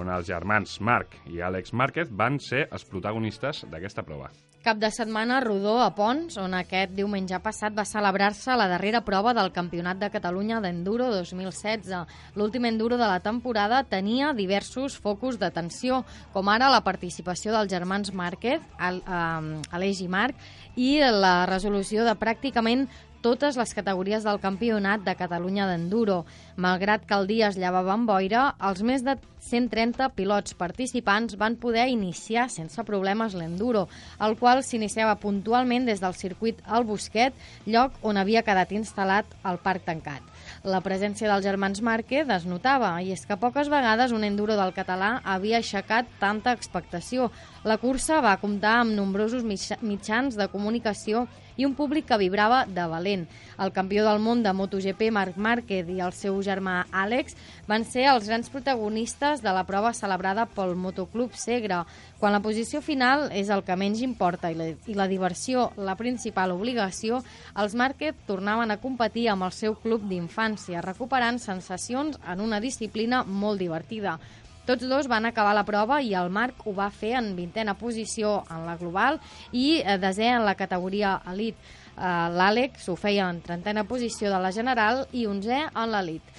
on 0.00 0.08
els 0.08 0.32
germans 0.32 0.80
Marc 0.80 1.20
i 1.28 1.44
Àlex 1.44 1.76
Márquez 1.76 2.08
van 2.08 2.40
ser 2.40 2.70
els 2.70 2.88
protagonistes 2.88 3.66
d'aquesta 3.68 4.06
prova. 4.08 4.32
Cap 4.66 4.78
de 4.78 4.88
setmana 4.90 5.38
rodó 5.38 5.76
a 5.78 5.92
Pons, 5.94 6.34
on 6.42 6.56
aquest 6.58 6.90
diumenge 6.96 7.38
passat 7.38 7.70
va 7.76 7.84
celebrar-se 7.86 8.56
la 8.58 8.66
darrera 8.66 8.98
prova 9.06 9.30
del 9.30 9.52
Campionat 9.54 10.00
de 10.00 10.08
Catalunya 10.10 10.58
d'Enduro 10.58 11.06
2016. 11.12 11.92
L'últim 12.34 12.66
enduro 12.66 12.98
de 12.98 13.06
la 13.06 13.20
temporada 13.22 13.84
tenia 13.86 14.32
diversos 14.34 14.98
focus 14.98 15.38
d'atenció, 15.38 16.00
com 16.34 16.50
ara 16.50 16.72
la 16.74 16.82
participació 16.82 17.54
dels 17.54 17.70
germans 17.70 18.10
Márquez, 18.10 18.58
eh, 18.58 19.62
Aleix 19.70 20.02
i 20.02 20.08
Marc, 20.10 20.34
i 20.74 20.98
la 20.98 21.46
resolució 21.46 22.02
de 22.02 22.18
pràcticament 22.18 22.88
totes 23.26 23.56
les 23.58 23.72
categories 23.74 24.22
del 24.22 24.38
Campionat 24.38 25.02
de 25.02 25.16
Catalunya 25.18 25.66
d'Enduro. 25.66 26.20
Malgrat 26.62 27.02
que 27.08 27.16
el 27.16 27.26
dia 27.26 27.48
es 27.50 27.56
llevava 27.58 27.90
amb 27.96 28.06
boira, 28.06 28.52
els 28.62 28.84
més 28.86 29.02
de 29.02 29.16
130 29.46 30.08
pilots 30.14 30.54
participants 30.58 31.34
van 31.38 31.56
poder 31.58 31.88
iniciar 31.90 32.46
sense 32.50 32.82
problemes 32.86 33.34
l'enduro, 33.34 33.86
el 34.22 34.36
qual 34.38 34.62
s'iniciava 34.62 35.18
puntualment 35.22 35.86
des 35.86 36.02
del 36.02 36.14
circuit 36.18 36.60
al 36.66 36.86
Busquet, 36.86 37.34
lloc 37.66 37.98
on 38.02 38.18
havia 38.18 38.44
quedat 38.46 38.72
instal·lat 38.74 39.34
el 39.46 39.58
parc 39.62 39.84
tancat. 39.86 40.22
La 40.66 40.80
presència 40.82 41.30
dels 41.30 41.44
germans 41.46 41.82
Márquez 41.82 42.30
es 42.30 42.46
notava, 42.46 42.92
i 43.02 43.10
és 43.14 43.26
que 43.26 43.38
poques 43.38 43.70
vegades 43.70 44.14
un 44.14 44.24
enduro 44.26 44.54
del 44.58 44.74
català 44.74 45.16
havia 45.24 45.58
aixecat 45.58 46.06
tanta 46.22 46.54
expectació. 46.54 47.30
La 47.66 47.78
cursa 47.82 48.20
va 48.22 48.36
comptar 48.38 48.80
amb 48.84 48.94
nombrosos 48.94 49.42
mitja- 49.42 49.78
mitjans 49.82 50.38
de 50.38 50.46
comunicació 50.50 51.26
i 51.56 51.66
un 51.66 51.74
públic 51.74 52.06
que 52.06 52.18
vibrava 52.20 52.64
de 52.66 52.86
valent. 52.88 53.26
El 53.58 53.72
campió 53.72 54.04
del 54.04 54.20
món 54.20 54.42
de 54.44 54.52
MotoGP, 54.52 55.08
Marc 55.12 55.36
Márquez, 55.40 55.88
i 55.88 56.00
el 56.04 56.12
seu 56.12 56.36
germà 56.44 56.82
Àlex 56.92 57.36
van 57.68 57.86
ser 57.88 58.04
els 58.12 58.28
grans 58.28 58.50
protagonistes 58.52 59.40
de 59.42 59.52
la 59.56 59.64
prova 59.64 59.94
celebrada 59.96 60.44
pel 60.46 60.76
Motoclub 60.76 61.34
Segre. 61.40 61.82
Quan 62.20 62.36
la 62.36 62.42
posició 62.44 62.82
final 62.84 63.30
és 63.32 63.48
el 63.52 63.64
que 63.64 63.76
menys 63.76 64.02
importa 64.04 64.52
i 64.52 64.56
la, 64.56 64.70
i 64.86 64.96
la 64.96 65.08
diversió 65.08 65.70
la 65.76 65.96
principal 65.96 66.52
obligació, 66.52 67.22
els 67.56 67.74
Márquez 67.74 68.16
tornaven 68.28 68.70
a 68.70 68.80
competir 68.80 69.30
amb 69.32 69.48
el 69.48 69.56
seu 69.56 69.76
club 69.80 70.04
d'infància, 70.08 70.84
recuperant 70.84 71.40
sensacions 71.40 72.20
en 72.28 72.44
una 72.44 72.60
disciplina 72.60 73.24
molt 73.24 73.60
divertida. 73.60 74.18
Tots 74.66 74.88
dos 74.90 75.06
van 75.06 75.28
acabar 75.28 75.52
la 75.54 75.62
prova 75.62 76.00
i 76.02 76.08
el 76.18 76.26
Marc 76.34 76.64
ho 76.66 76.72
va 76.74 76.88
fer 76.90 77.12
en 77.20 77.28
vintena 77.36 77.76
posició 77.78 78.40
en 78.50 78.64
la 78.66 78.74
global 78.80 79.20
i 79.52 79.78
eh, 79.78 79.94
desè 80.02 80.32
en 80.34 80.42
la 80.42 80.56
categoria 80.58 81.20
elit. 81.30 81.54
Eh, 81.94 82.02
L'Àlex 82.34 82.88
ho 82.90 82.96
feia 82.98 83.28
en 83.30 83.38
trentena 83.44 83.84
posició 83.86 84.32
de 84.32 84.40
la 84.42 84.50
general 84.50 85.04
i 85.14 85.22
onzè 85.30 85.60
en 85.70 85.92
l'elit. 85.92 86.34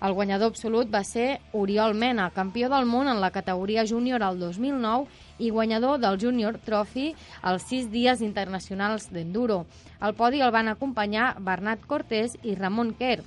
El 0.00 0.14
guanyador 0.16 0.54
absolut 0.54 0.88
va 0.88 1.02
ser 1.04 1.42
Oriol 1.52 1.92
Mena, 1.92 2.30
campió 2.32 2.70
del 2.72 2.86
món 2.88 3.10
en 3.12 3.20
la 3.20 3.30
categoria 3.30 3.84
júnior 3.84 4.22
al 4.24 4.40
2009 4.40 5.44
i 5.44 5.50
guanyador 5.52 6.00
del 6.00 6.16
Junior 6.22 6.56
Trophy 6.64 7.10
als 7.42 7.68
sis 7.68 7.90
dies 7.92 8.24
internacionals 8.24 9.10
d'enduro. 9.12 9.66
Al 10.00 10.16
podi 10.16 10.40
el 10.40 10.56
van 10.56 10.72
acompanyar 10.72 11.34
Bernat 11.44 11.84
Cortés 11.84 12.38
i 12.40 12.56
Ramon 12.56 12.94
Quer, 12.96 13.20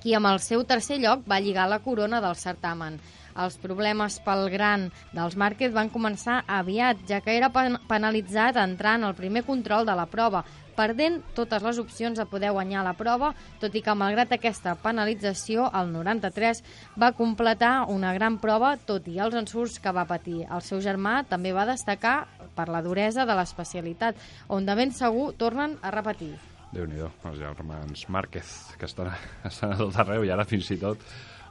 qui 0.00 0.16
amb 0.16 0.32
el 0.32 0.40
seu 0.40 0.64
tercer 0.64 0.96
lloc 1.04 1.28
va 1.28 1.42
lligar 1.44 1.68
la 1.68 1.82
corona 1.84 2.22
del 2.24 2.40
certamen. 2.40 2.96
Els 3.38 3.56
problemes 3.62 4.18
pel 4.26 4.48
gran 4.50 4.88
dels 5.14 5.36
Márquez 5.38 5.70
van 5.72 5.90
començar 5.94 6.40
aviat, 6.46 7.04
ja 7.06 7.20
que 7.22 7.36
era 7.36 7.50
pen- 7.54 7.78
penalitzat 7.88 8.56
entrant 8.58 9.04
al 9.06 9.14
primer 9.14 9.44
control 9.46 9.86
de 9.86 9.94
la 9.94 10.06
prova, 10.10 10.42
perdent 10.78 11.20
totes 11.34 11.62
les 11.62 11.78
opcions 11.82 12.18
de 12.18 12.26
poder 12.30 12.52
guanyar 12.54 12.84
la 12.86 12.92
prova, 12.94 13.32
tot 13.58 13.74
i 13.74 13.82
que 13.82 13.94
malgrat 13.98 14.30
aquesta 14.36 14.76
penalització, 14.78 15.68
el 15.74 15.90
93 15.92 16.62
va 17.00 17.12
completar 17.18 17.86
una 17.90 18.12
gran 18.14 18.36
prova, 18.38 18.76
tot 18.76 19.08
i 19.10 19.18
els 19.18 19.34
ensurts 19.34 19.78
que 19.82 19.90
va 19.94 20.04
patir. 20.06 20.44
El 20.46 20.62
seu 20.62 20.78
germà 20.84 21.24
també 21.26 21.50
va 21.54 21.66
destacar 21.66 22.28
per 22.54 22.68
la 22.70 22.82
duresa 22.82 23.26
de 23.26 23.34
l'especialitat, 23.38 24.14
on 24.48 24.66
de 24.66 24.74
ben 24.78 24.90
segur 24.94 25.32
tornen 25.38 25.78
a 25.82 25.90
repetir. 25.94 26.34
Déu-n'hi-do, 26.74 27.08
els 27.24 27.38
germans 27.40 28.06
Márquez, 28.12 28.74
que 28.78 28.86
estan, 28.86 29.10
estan 29.50 29.72
a 29.74 29.78
tot 29.80 29.96
arreu 29.98 30.26
i 30.26 30.30
ara 30.30 30.44
fins 30.44 30.70
i 30.70 30.78
tot 30.78 30.98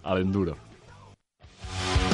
a 0.04 0.16
l'enduro. 0.16 0.56
Thank 1.80 2.02
you. 2.02 2.07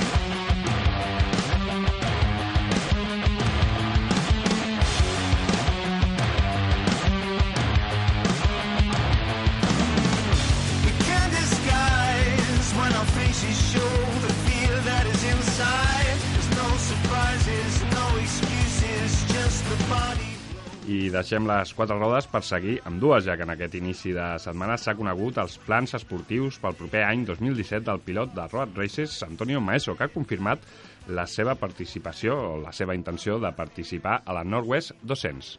I 20.83 21.07
deixem 21.07 21.45
les 21.47 21.69
quatre 21.71 21.95
rodes 21.95 22.25
per 22.27 22.41
seguir 22.43 22.73
amb 22.83 22.99
dues, 22.99 23.23
ja 23.23 23.37
que 23.39 23.45
en 23.45 23.53
aquest 23.53 23.77
inici 23.79 24.11
de 24.11 24.25
setmana 24.43 24.75
s'ha 24.75 24.97
conegut 24.99 25.37
els 25.39 25.55
plans 25.63 25.95
esportius 25.95 26.57
pel 26.59 26.75
proper 26.75 27.05
any 27.07 27.23
2017 27.23 27.85
del 27.87 28.01
pilot 28.03 28.33
de 28.35 28.47
Road 28.51 28.75
Races, 28.75 29.21
Antonio 29.23 29.61
Maeso, 29.63 29.95
que 29.95 30.03
ha 30.03 30.11
confirmat 30.11 30.65
la 31.07 31.23
seva 31.23 31.55
participació 31.55 32.35
o 32.35 32.57
la 32.59 32.73
seva 32.75 32.97
intenció 32.99 33.37
de 33.39 33.53
participar 33.55 34.23
a 34.25 34.35
la 34.35 34.43
Northwest 34.43 34.91
200. 35.07 35.53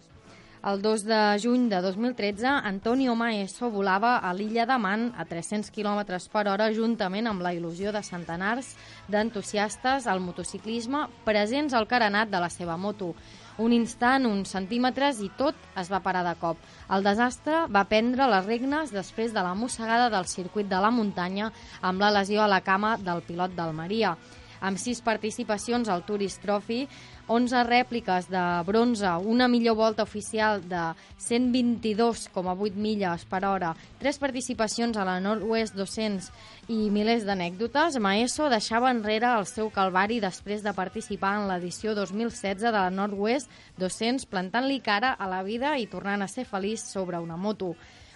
El 0.64 0.82
2 0.84 1.02
de 1.08 1.20
juny 1.40 1.64
de 1.68 1.80
2013, 1.84 2.44
Antonio 2.48 3.14
Maeso 3.16 3.70
volava 3.72 4.18
a 4.18 4.30
l'illa 4.36 4.64
de 4.68 4.76
Man 4.80 5.10
a 5.16 5.24
300 5.28 5.68
km 5.72 6.18
per 6.32 6.44
hora 6.48 6.70
juntament 6.72 7.28
amb 7.28 7.44
la 7.44 7.52
il·lusió 7.56 7.92
de 7.92 8.00
centenars 8.04 8.74
d'entusiastes 9.08 10.08
al 10.08 10.20
motociclisme 10.24 11.02
presents 11.24 11.72
al 11.76 11.88
carenat 11.88 12.32
de 12.32 12.40
la 12.40 12.48
seva 12.48 12.76
moto. 12.76 13.14
Un 13.62 13.70
instant, 13.70 14.24
uns 14.26 14.50
centímetres 14.50 15.20
i 15.22 15.28
tot 15.38 15.54
es 15.78 15.90
va 15.92 16.00
parar 16.02 16.24
de 16.26 16.32
cop. 16.40 16.58
El 16.90 17.04
desastre 17.06 17.64
va 17.70 17.84
prendre 17.86 18.26
les 18.26 18.46
regnes 18.50 18.90
després 18.90 19.34
de 19.34 19.44
la 19.46 19.54
mossegada 19.54 20.08
del 20.10 20.26
circuit 20.26 20.66
de 20.66 20.80
la 20.82 20.90
muntanya 20.90 21.52
amb 21.80 22.02
la 22.02 22.10
lesió 22.18 22.42
a 22.42 22.50
la 22.50 22.64
cama 22.66 22.96
del 22.98 23.22
pilot 23.22 23.54
d'Almeria 23.54 24.16
amb 24.64 24.80
sis 24.80 25.02
participacions 25.04 25.90
al 25.92 26.04
Tourist 26.08 26.40
Trophy, 26.42 26.86
11 27.28 27.62
rèpliques 27.64 28.28
de 28.28 28.42
bronze, 28.64 29.08
una 29.24 29.48
millor 29.48 29.76
volta 29.76 30.04
oficial 30.04 30.60
de 30.68 30.82
122,8 31.20 32.76
milles 32.76 33.24
per 33.28 33.44
hora, 33.48 33.72
tres 34.00 34.18
participacions 34.20 34.96
a 34.96 35.06
la 35.08 35.18
Northwest 35.24 35.76
200 35.76 36.28
i 36.68 36.90
milers 36.92 37.24
d'anècdotes, 37.28 37.96
Maeso 38.00 38.48
deixava 38.52 38.92
enrere 38.92 39.32
el 39.38 39.48
seu 39.48 39.68
calvari 39.72 40.20
després 40.20 40.64
de 40.64 40.76
participar 40.76 41.36
en 41.40 41.48
l'edició 41.48 41.96
2016 41.96 42.64
de 42.64 42.72
la 42.72 42.88
Northwest 42.92 43.52
200, 43.80 44.28
plantant-li 44.28 44.80
cara 44.84 45.14
a 45.16 45.28
la 45.28 45.42
vida 45.44 45.76
i 45.80 45.88
tornant 45.88 46.24
a 46.24 46.28
ser 46.28 46.48
feliç 46.48 46.84
sobre 46.84 47.20
una 47.20 47.36
moto. 47.40 47.74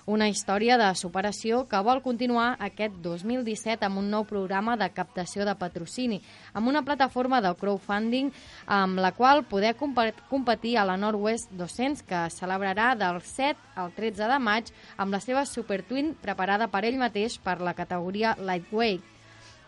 Una 0.09 0.29
història 0.33 0.79
de 0.81 0.89
superació 0.97 1.67
que 1.69 1.81
vol 1.85 2.01
continuar 2.01 2.55
aquest 2.65 2.97
2017 3.05 3.85
amb 3.85 4.01
un 4.01 4.09
nou 4.09 4.25
programa 4.29 4.77
de 4.81 4.89
captació 4.97 5.45
de 5.45 5.55
patrocini, 5.61 6.23
amb 6.57 6.73
una 6.73 6.83
plataforma 6.87 7.43
de 7.45 7.53
crowdfunding 7.61 8.33
amb 8.79 9.03
la 9.05 9.13
qual 9.13 9.45
poder 9.45 9.75
competir 9.77 10.79
a 10.79 10.87
la 10.89 10.97
Northwest 10.97 11.53
200 11.53 12.07
que 12.09 12.25
es 12.25 12.41
celebrarà 12.41 12.95
del 12.97 13.21
7 13.21 13.77
al 13.77 13.93
13 13.93 14.33
de 14.33 14.41
maig 14.41 14.73
amb 14.97 15.13
la 15.13 15.21
seva 15.21 15.45
Super 15.45 15.83
Twin 15.85 16.15
preparada 16.25 16.73
per 16.73 16.87
ell 16.89 16.99
mateix 16.99 17.37
per 17.39 17.61
la 17.61 17.77
categoria 17.77 18.35
Lightweight. 18.41 19.18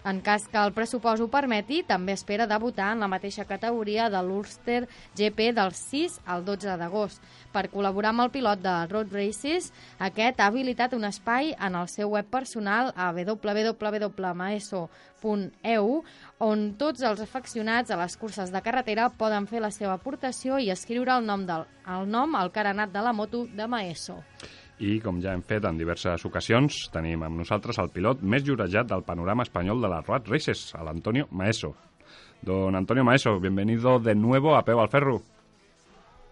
En 0.04 0.20
cas 0.24 0.48
que 0.48 0.56
el 0.56 0.72
pressupost 0.72 1.20
ho 1.20 1.28
permeti, 1.28 1.82
també 1.84 2.12
espera 2.16 2.46
debutar 2.48 2.92
en 2.94 3.00
la 3.04 3.08
mateixa 3.12 3.44
categoria 3.44 4.08
de 4.08 4.22
l'Ulster 4.24 4.88
GP 5.18 5.52
del 5.58 5.72
6 5.76 6.20
al 6.24 6.44
12 6.46 6.76
d'agost. 6.80 7.20
Per 7.52 7.68
col·laborar 7.72 8.10
amb 8.14 8.22
el 8.24 8.30
pilot 8.32 8.58
de 8.64 8.86
Road 8.88 9.12
Races, 9.12 9.72
aquest 9.98 10.40
ha 10.40 10.46
habilitat 10.48 10.94
un 10.96 11.04
espai 11.04 11.52
en 11.58 11.74
el 11.76 11.88
seu 11.92 12.08
web 12.16 12.26
personal 12.32 12.92
a 12.96 13.12
www.maeso.eu 13.12 14.04
on 16.40 16.74
tots 16.80 17.02
els 17.04 17.20
afeccionats 17.20 17.90
a 17.90 17.96
les 18.00 18.16
curses 18.16 18.50
de 18.54 18.62
carretera 18.64 19.10
poden 19.10 19.46
fer 19.50 19.60
la 19.60 19.70
seva 19.70 19.92
aportació 19.98 20.58
i 20.58 20.70
escriure 20.72 21.12
el 21.18 21.26
nom, 21.28 21.44
del, 21.44 21.64
el 21.84 22.08
nom 22.08 22.34
al 22.40 22.50
carenat 22.54 22.88
de 22.94 23.02
la 23.04 23.12
moto 23.12 23.44
de 23.52 23.66
Maeso. 23.68 24.24
I, 24.80 24.94
com 25.04 25.18
ja 25.20 25.34
hem 25.36 25.42
fet 25.44 25.66
en 25.68 25.76
diverses 25.76 26.22
ocasions, 26.24 26.86
tenim 26.92 27.20
amb 27.26 27.36
nosaltres 27.42 27.76
el 27.82 27.90
pilot 27.92 28.22
més 28.24 28.46
llorejat 28.46 28.88
del 28.88 29.02
panorama 29.04 29.44
espanyol 29.44 29.82
de 29.84 29.90
les 29.92 30.06
Road 30.06 30.30
Races, 30.32 30.62
l'Antonio 30.80 31.26
Maeso. 31.36 31.74
Don 32.40 32.74
Antonio 32.74 33.04
Maeso, 33.04 33.34
bienvenido 33.40 33.98
de 34.00 34.14
nuevo 34.14 34.54
a 34.56 34.64
Peu 34.64 34.80
al 34.80 34.88
Ferro. 34.88 35.20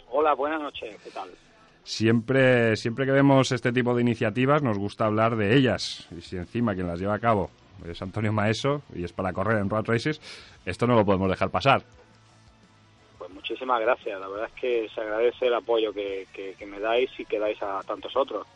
Hola, 0.09 0.33
buenas 0.35 0.63
noches, 0.63 0.97
¿qué 1.05 1.11
tal? 1.11 1.29
Siempre, 1.85 2.75
siempre 2.77 3.05
que 3.05 3.13
vemos 3.13 3.53
este 3.53 3.71
tipo 3.71 3.95
de 3.95 4.01
iniciativas 4.01 4.63
nos 4.63 4.79
gusta 4.79 5.05
hablar 5.05 5.37
de 5.37 5.55
ellas. 5.55 6.09
Y 6.17 6.23
si 6.23 6.39
encima 6.39 6.75
quien 6.75 6.87
las 6.87 7.01
lleva 7.01 7.17
a 7.17 7.19
cabo 7.19 7.51
es 7.87 8.01
Antonio 8.01 8.33
Maeso 8.33 8.81
y 8.95 9.05
es 9.05 9.13
para 9.13 9.35
correr 9.35 9.59
en 9.59 9.69
Road 9.69 9.85
Races, 9.85 10.23
esto 10.65 10.87
no 10.87 10.95
lo 10.95 11.05
podemos 11.05 11.29
dejar 11.29 11.51
pasar. 11.51 11.83
Muchísimas 13.49 13.81
gracias, 13.81 14.21
la 14.21 14.29
verdad 14.29 14.51
es 14.55 14.61
que 14.61 14.89
se 14.95 15.01
agradece 15.01 15.47
el 15.47 15.55
apoyo 15.55 15.91
que, 15.95 16.27
que, 16.35 16.55
que 16.59 16.67
me 16.67 16.79
dais 16.81 17.09
y 17.19 17.25
que 17.25 17.39
dais 17.39 17.57
a 17.63 17.81
tantos 17.87 18.15
otros. 18.15 18.47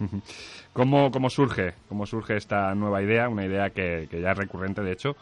¿Cómo, 0.72 1.12
cómo 1.12 1.30
surge? 1.30 1.74
¿Cómo 1.88 2.04
surge 2.04 2.36
esta 2.36 2.74
nueva 2.74 3.00
idea? 3.00 3.28
Una 3.28 3.46
idea 3.46 3.70
que, 3.70 4.08
que 4.10 4.20
ya 4.20 4.32
es 4.32 4.38
recurrente, 4.38 4.82
de 4.82 4.90
hecho, 4.90 5.14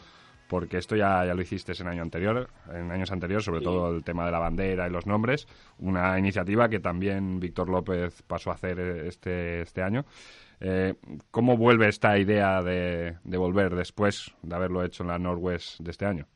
porque 0.48 0.79
esto 0.79 0.96
ya, 0.96 1.27
ya 1.27 1.35
lo 1.35 1.42
hiciste 1.42 1.72
en 1.79 1.88
año 1.88 2.01
anterior, 2.01 2.48
en 2.72 2.90
años 2.90 3.12
anteriores, 3.12 3.44
sobre 3.44 3.59
Sí. 3.59 3.64
todo 3.66 3.94
el 3.94 4.03
tema 4.03 4.25
de 4.25 4.33
la 4.33 4.38
bandera 4.38 4.88
y 4.88 4.90
los 4.90 5.07
nombres, 5.07 5.46
una 5.79 6.18
iniciativa 6.18 6.70
que 6.70 6.81
también 6.81 7.38
Víctor 7.38 7.68
López 7.68 8.22
pasó 8.22 8.51
a 8.51 8.55
hacer 8.55 8.81
eh, 8.81 9.09
este, 9.09 9.61
este 9.61 9.83
año. 9.83 10.07
Eh, 10.61 10.94
¿Cómo 11.31 11.59
vuelve 11.59 11.88
esta 11.88 12.16
idea 12.16 12.62
de, 12.62 13.18
de 13.25 13.37
volver 13.37 13.75
después 13.75 14.33
de 14.40 14.55
haberlo 14.55 14.83
hecho 14.85 15.03
en 15.03 15.11
la 15.11 15.18
Northwest 15.18 15.81
de 15.81 15.90
este 15.90 16.07
año? 16.07 16.27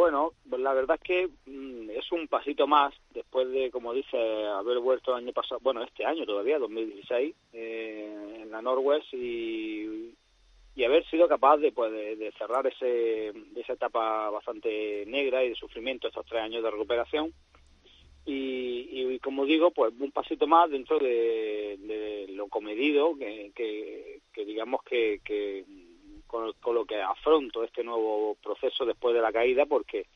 Bueno, 0.00 0.32
la 0.56 0.72
verdad 0.72 0.98
es 0.98 1.02
que 1.02 1.28
mm, 1.44 1.90
es 1.90 2.10
un 2.10 2.26
pasito 2.26 2.66
más 2.66 2.94
después 3.12 3.50
de, 3.50 3.70
como 3.70 3.92
dice, 3.92 4.16
haber 4.46 4.78
vuelto 4.78 5.10
el 5.10 5.22
año 5.22 5.34
pasado, 5.34 5.60
bueno, 5.62 5.82
este 5.82 6.06
año 6.06 6.24
todavía, 6.24 6.58
2016, 6.58 7.34
eh, 7.52 8.38
en 8.40 8.50
la 8.50 8.62
Northwest 8.62 9.12
y, 9.12 10.14
y 10.74 10.84
haber 10.84 11.04
sido 11.10 11.28
capaz 11.28 11.58
de, 11.58 11.72
pues, 11.72 11.92
de, 11.92 12.16
de 12.16 12.32
cerrar 12.32 12.66
ese, 12.66 13.30
esa 13.54 13.74
etapa 13.74 14.30
bastante 14.30 15.04
negra 15.06 15.44
y 15.44 15.50
de 15.50 15.54
sufrimiento 15.54 16.08
estos 16.08 16.24
tres 16.24 16.44
años 16.44 16.62
de 16.62 16.70
recuperación. 16.70 17.34
Y, 18.24 18.88
y 18.90 19.18
como 19.18 19.44
digo, 19.44 19.70
pues 19.70 19.92
un 20.00 20.12
pasito 20.12 20.46
más 20.46 20.70
dentro 20.70 20.98
de, 20.98 21.76
de 21.78 22.26
lo 22.30 22.48
comedido 22.48 23.18
que, 23.18 23.52
que, 23.54 24.20
que 24.32 24.44
digamos 24.46 24.82
que, 24.82 25.20
que 25.22 25.66
con, 26.30 26.74
lo 26.74 26.84
que 26.84 27.02
afronto 27.02 27.64
este 27.64 27.82
nuevo 27.82 28.36
proceso 28.42 28.86
después 28.86 29.14
de 29.14 29.20
la 29.20 29.32
caída, 29.32 29.66
porque 29.66 30.06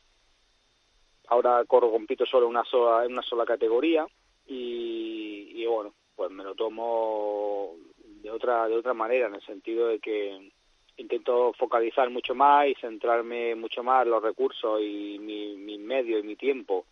ahora 1.27 1.63
corro, 1.65 1.91
compito 1.91 2.25
solo 2.25 2.47
una 2.47 2.63
sola, 2.63 3.05
en 3.05 3.11
una 3.11 3.21
sola 3.21 3.45
categoría 3.45 4.07
y, 4.47 5.65
bueno, 5.65 5.93
pues 6.15 6.31
me 6.31 6.43
lo 6.43 6.55
tomo 6.55 7.73
de 7.97 8.31
otra, 8.31 8.67
de 8.67 8.77
otra 8.77 8.93
manera, 8.93 9.27
en 9.27 9.35
el 9.35 9.41
sentido 9.41 9.87
de 9.87 9.99
que 9.99 10.51
intento 10.97 11.51
focalizar 11.53 12.09
mucho 12.09 12.33
más 12.33 12.67
y 12.67 12.75
centrarme 12.75 13.53
mucho 13.55 13.83
más 13.83 14.07
los 14.07 14.23
recursos 14.23 14.79
y 14.81 15.19
mi, 15.19 15.57
mis 15.57 15.79
medios 15.79 16.23
y 16.23 16.27
mi 16.27 16.37
tiempo 16.37 16.85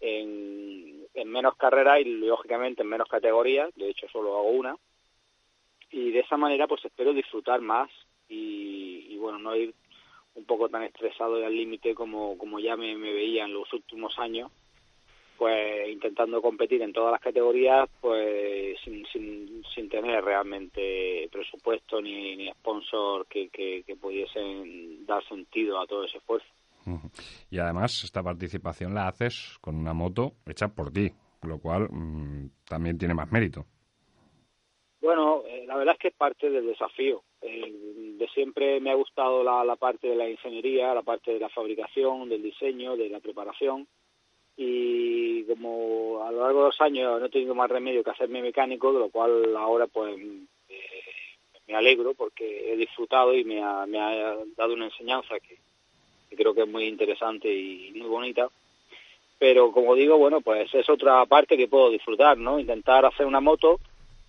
en 0.00 1.06
menos 1.26 1.54
carreras 1.56 2.00
y 2.00 2.04
lógicamente 2.04 2.82
en 2.82 2.88
menos 2.88 3.06
categorías, 3.06 3.70
de 3.76 3.90
hecho 3.90 4.08
solo 4.08 4.36
hago 4.36 4.50
una, 4.50 4.76
y 5.90 6.10
de 6.10 6.20
esa 6.20 6.36
manera 6.36 6.66
pues 6.66 6.84
espero 6.84 7.12
disfrutar 7.12 7.60
más 7.60 7.90
y, 8.30 9.06
y 9.10 9.18
bueno, 9.18 9.38
no 9.38 9.54
ir 9.54 9.74
un 10.34 10.44
poco 10.44 10.68
tan 10.68 10.84
estresado 10.84 11.38
y 11.38 11.44
al 11.44 11.54
límite 11.54 11.94
como, 11.94 12.38
como 12.38 12.58
ya 12.60 12.76
me, 12.76 12.96
me 12.96 13.12
veía 13.12 13.44
en 13.44 13.52
los 13.52 13.70
últimos 13.72 14.18
años, 14.18 14.50
pues 15.36 15.88
intentando 15.88 16.40
competir 16.40 16.82
en 16.82 16.92
todas 16.92 17.12
las 17.12 17.20
categorías, 17.20 17.88
pues 18.00 18.78
sin, 18.84 19.04
sin, 19.06 19.62
sin 19.74 19.88
tener 19.88 20.22
realmente 20.24 21.28
presupuesto 21.32 22.00
ni, 22.00 22.36
ni 22.36 22.50
sponsor 22.52 23.26
que, 23.26 23.48
que, 23.48 23.82
que 23.86 23.96
pudiesen 23.96 25.04
dar 25.06 25.26
sentido 25.26 25.80
a 25.80 25.86
todo 25.86 26.04
ese 26.04 26.18
esfuerzo. 26.18 26.46
Y 27.50 27.58
además, 27.58 28.04
esta 28.04 28.22
participación 28.22 28.94
la 28.94 29.08
haces 29.08 29.58
con 29.60 29.76
una 29.76 29.92
moto 29.92 30.34
hecha 30.46 30.68
por 30.68 30.92
ti, 30.92 31.10
lo 31.42 31.58
cual 31.58 31.88
mm, 31.90 32.50
también 32.68 32.98
tiene 32.98 33.14
más 33.14 33.30
mérito. 33.30 33.66
Bueno, 35.00 35.42
eh, 35.46 35.64
la 35.66 35.76
verdad 35.76 35.94
es 35.94 36.00
que 36.00 36.08
es 36.08 36.14
parte 36.14 36.50
del 36.50 36.66
desafío. 36.66 37.22
Eh, 37.42 37.72
de 38.18 38.28
siempre 38.28 38.80
me 38.80 38.90
ha 38.90 38.94
gustado 38.94 39.42
la, 39.42 39.64
la 39.64 39.76
parte 39.76 40.08
de 40.08 40.16
la 40.16 40.28
ingeniería, 40.28 40.94
la 40.94 41.02
parte 41.02 41.32
de 41.32 41.40
la 41.40 41.48
fabricación, 41.48 42.28
del 42.28 42.42
diseño, 42.42 42.96
de 42.96 43.08
la 43.08 43.20
preparación. 43.20 43.86
Y 44.56 45.44
como 45.44 46.22
a 46.22 46.30
lo 46.30 46.40
largo 46.42 46.60
de 46.60 46.66
los 46.66 46.80
años 46.80 47.18
no 47.18 47.26
he 47.26 47.30
tenido 47.30 47.54
más 47.54 47.70
remedio 47.70 48.04
que 48.04 48.10
hacerme 48.10 48.42
mecánico, 48.42 48.92
de 48.92 48.98
lo 48.98 49.08
cual 49.08 49.56
ahora 49.56 49.86
pues 49.86 50.14
eh, 50.68 51.02
me 51.66 51.74
alegro 51.74 52.12
porque 52.14 52.72
he 52.72 52.76
disfrutado 52.76 53.34
y 53.34 53.44
me 53.44 53.62
ha, 53.62 53.86
me 53.86 53.98
ha 53.98 54.36
dado 54.56 54.74
una 54.74 54.86
enseñanza 54.86 55.40
que, 55.40 55.56
que 56.28 56.36
creo 56.36 56.52
que 56.52 56.62
es 56.62 56.68
muy 56.68 56.84
interesante 56.84 57.52
y 57.52 57.90
muy 57.92 58.08
bonita. 58.08 58.50
Pero 59.38 59.72
como 59.72 59.94
digo, 59.94 60.18
bueno, 60.18 60.42
pues 60.42 60.68
es 60.74 60.86
otra 60.90 61.24
parte 61.24 61.56
que 61.56 61.68
puedo 61.68 61.88
disfrutar, 61.88 62.36
¿no? 62.36 62.60
Intentar 62.60 63.06
hacer 63.06 63.24
una 63.24 63.40
moto 63.40 63.80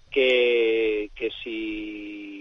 que, 0.09 1.09
que 1.13 1.29
si 1.43 2.40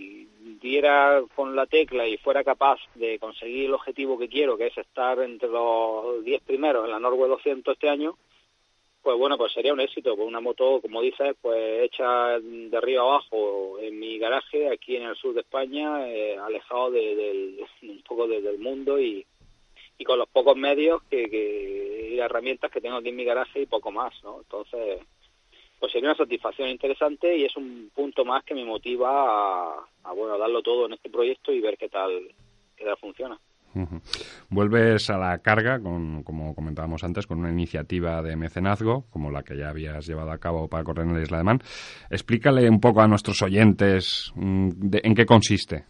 diera 0.61 1.23
con 1.35 1.57
la 1.57 1.67
tecla 1.67 2.07
y 2.07 2.17
fuera 2.19 2.45
capaz 2.45 2.79
de 2.95 3.19
conseguir 3.19 3.67
el 3.67 3.75
objetivo 3.75 4.19
que 4.19 4.29
quiero, 4.29 4.57
que 4.57 4.67
es 4.69 4.79
estar 4.79 5.19
entre 5.21 5.49
los 5.49 6.23
10 6.25 6.43
primeros 6.43 6.85
en 6.85 6.91
la 6.93 7.01
Norway 7.01 7.29
200 7.29 7.73
este 7.75 7.89
año, 7.89 8.17
pues 9.03 9.17
bueno, 9.17 9.39
pues 9.39 9.53
sería 9.53 9.73
un 9.73 9.81
éxito, 9.81 10.15
con 10.17 10.27
una 10.27 10.41
moto, 10.41 10.81
como 10.83 11.01
dices, 11.01 11.35
pues 11.41 11.83
hecha 11.85 12.39
de 12.39 12.77
arriba 12.77 13.03
abajo 13.03 13.79
en 13.81 13.99
mi 13.99 14.19
garaje, 14.19 14.69
aquí 14.69 14.97
en 14.97 15.05
el 15.05 15.17
sur 15.17 15.33
de 15.33 15.41
España, 15.41 16.07
eh, 16.09 16.37
alejado 16.37 16.91
de, 16.91 17.15
del- 17.17 17.67
un 17.83 18.03
poco 18.03 18.29
de- 18.29 18.43
del 18.43 18.59
mundo 18.59 19.01
y, 19.01 19.25
y 19.97 20.05
con 20.05 20.19
los 20.19 20.29
pocos 20.29 20.55
medios 20.57 21.03
que, 21.05 21.31
que, 21.31 22.11
y 22.13 22.19
herramientas 22.19 22.71
que 22.71 22.83
tengo 22.83 22.97
aquí 22.97 23.09
en 23.09 23.17
mi 23.17 23.25
garaje 23.25 23.63
y 23.63 23.67
poco 23.67 23.91
más, 23.91 24.13
¿no? 24.23 24.41
Entonces, 24.41 25.01
pues 25.81 25.91
sería 25.93 26.11
una 26.11 26.17
satisfacción 26.19 26.69
interesante 26.69 27.37
y 27.37 27.45
es 27.47 27.57
un 27.57 27.91
punto 27.95 28.25
más 28.25 28.45
que 28.45 28.55
me 28.55 28.65
motiva 28.65 29.11
a, 29.11 29.75
a, 30.05 30.13
bueno 30.13 30.35
a 30.35 30.39
darlo 30.39 30.63
todo 30.63 30.87
en 30.87 30.93
este 30.93 31.11
proyecto 31.11 31.51
y 31.53 31.61
ver 31.61 31.77
qué 31.79 31.89
tal 31.89 32.11
qué 32.77 32.85
tal 32.85 32.97
funciona. 32.99 33.39
Vuelves 34.49 35.11
a 35.11 35.17
la 35.19 35.39
carga, 35.39 35.81
con, 35.81 36.23
como 36.25 36.55
comentábamos 36.57 37.05
antes, 37.05 37.27
con 37.27 37.39
una 37.39 37.51
iniciativa 37.53 38.21
de 38.21 38.35
mecenazgo, 38.37 39.05
como 39.11 39.31
la 39.31 39.43
que 39.45 39.57
ya 39.57 39.69
habías 39.71 40.07
llevado 40.07 40.33
a 40.33 40.39
cabo 40.39 40.69
para 40.69 40.83
correr 40.83 41.07
en 41.07 41.15
la 41.15 41.23
Isla 41.23 41.39
de 41.39 41.45
Man. 41.45 41.61
Explícale 42.11 42.69
un 42.69 42.81
poco 42.81 43.01
a 43.01 43.07
nuestros 43.07 43.41
oyentes 43.43 44.33
mm, 44.35 44.69
de- 44.75 45.01
en 45.05 45.15
qué 45.15 45.25
consiste. 45.25 45.85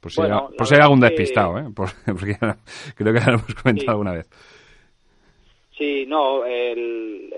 Por 0.00 0.10
si, 0.10 0.20
Bueno, 0.20 0.48
hay, 0.50 0.56
por 0.56 0.66
si 0.66 0.74
hay 0.74 0.80
algún 0.80 1.00
que- 1.00 1.06
despistado, 1.10 1.58
¿eh? 1.58 1.64
Por- 1.74 1.92
porque 2.04 2.36
creo 2.96 3.12
que 3.14 3.20
ya 3.20 3.26
lo 3.30 3.34
hemos 3.38 3.54
comentado 3.54 3.80
Sí. 3.86 3.88
alguna 3.90 4.12
vez. 4.14 4.28
Sí, 5.82 6.06
no, 6.06 6.44
el, 6.44 7.28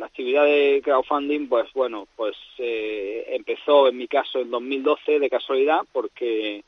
la 0.00 0.06
actividad 0.06 0.44
de 0.46 0.80
crowdfunding, 0.82 1.46
pues 1.46 1.72
bueno, 1.74 2.08
pues 2.16 2.36
eh, 2.58 3.24
empezó 3.28 3.86
en 3.86 3.96
mi 3.96 4.08
caso 4.08 4.40
en 4.40 4.50
2012 4.50 5.20
de 5.20 5.30
casualidad 5.30 5.82
porque 5.92 6.64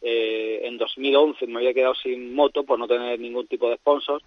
eh, 0.00 0.60
en 0.62 0.78
2011 0.78 1.44
me 1.48 1.58
había 1.58 1.74
quedado 1.74 1.96
sin 1.96 2.36
moto 2.36 2.62
por 2.62 2.78
no 2.78 2.86
tener 2.86 3.18
ningún 3.18 3.48
tipo 3.48 3.68
de 3.68 3.78
sponsor 3.78 4.22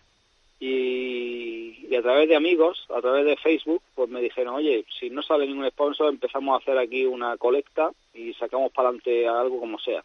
y, 0.59 1.87
y 1.89 1.95
a 1.95 2.01
través 2.01 2.27
de 2.27 2.35
amigos, 2.35 2.85
a 2.93 2.99
través 2.99 3.23
de 3.23 3.37
Facebook, 3.37 3.81
pues 3.95 4.09
me 4.09 4.19
dijeron, 4.19 4.55
oye, 4.55 4.83
si 4.99 5.09
no 5.09 5.23
sale 5.23 5.47
ningún 5.47 5.69
sponsor 5.69 6.09
empezamos 6.09 6.55
a 6.55 6.61
hacer 6.61 6.77
aquí 6.77 7.05
una 7.05 7.37
colecta 7.37 7.89
y 8.13 8.33
sacamos 8.33 8.73
para 8.73 8.89
adelante 8.89 9.29
algo 9.29 9.61
como 9.61 9.79
sea. 9.79 10.03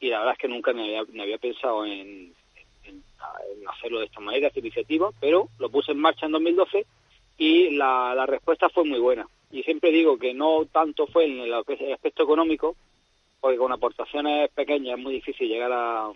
Y 0.00 0.08
la 0.08 0.18
verdad 0.18 0.32
es 0.32 0.40
que 0.40 0.48
nunca 0.48 0.72
me 0.72 0.98
había 0.98 1.38
pensado 1.38 1.86
en, 1.86 2.34
en, 3.50 3.68
hacerlo 3.68 4.00
de 4.00 4.06
esta 4.06 4.20
manera, 4.20 4.48
esta 4.48 4.60
iniciativa, 4.60 5.10
pero 5.20 5.48
lo 5.58 5.70
puse 5.70 5.92
en 5.92 5.98
marcha 5.98 6.26
en 6.26 6.32
2012 6.32 6.86
y 7.38 7.70
la, 7.70 8.14
la 8.14 8.26
respuesta 8.26 8.68
fue 8.68 8.84
muy 8.84 8.98
buena. 8.98 9.26
y 9.50 9.62
siempre 9.62 9.90
digo 9.90 10.18
que 10.18 10.34
no 10.34 10.66
tanto 10.66 11.06
fue 11.06 11.24
en 11.24 11.40
el, 11.40 11.52
aspecto 11.54 12.22
económico, 12.22 12.76
porque 13.40 13.56
con 13.56 13.72
aportaciones 13.72 14.50
pequeñas 14.50 14.98
es 14.98 15.02
muy 15.02 15.14
difícil 15.14 15.48
llegar 15.48 15.72
a, 15.72 16.10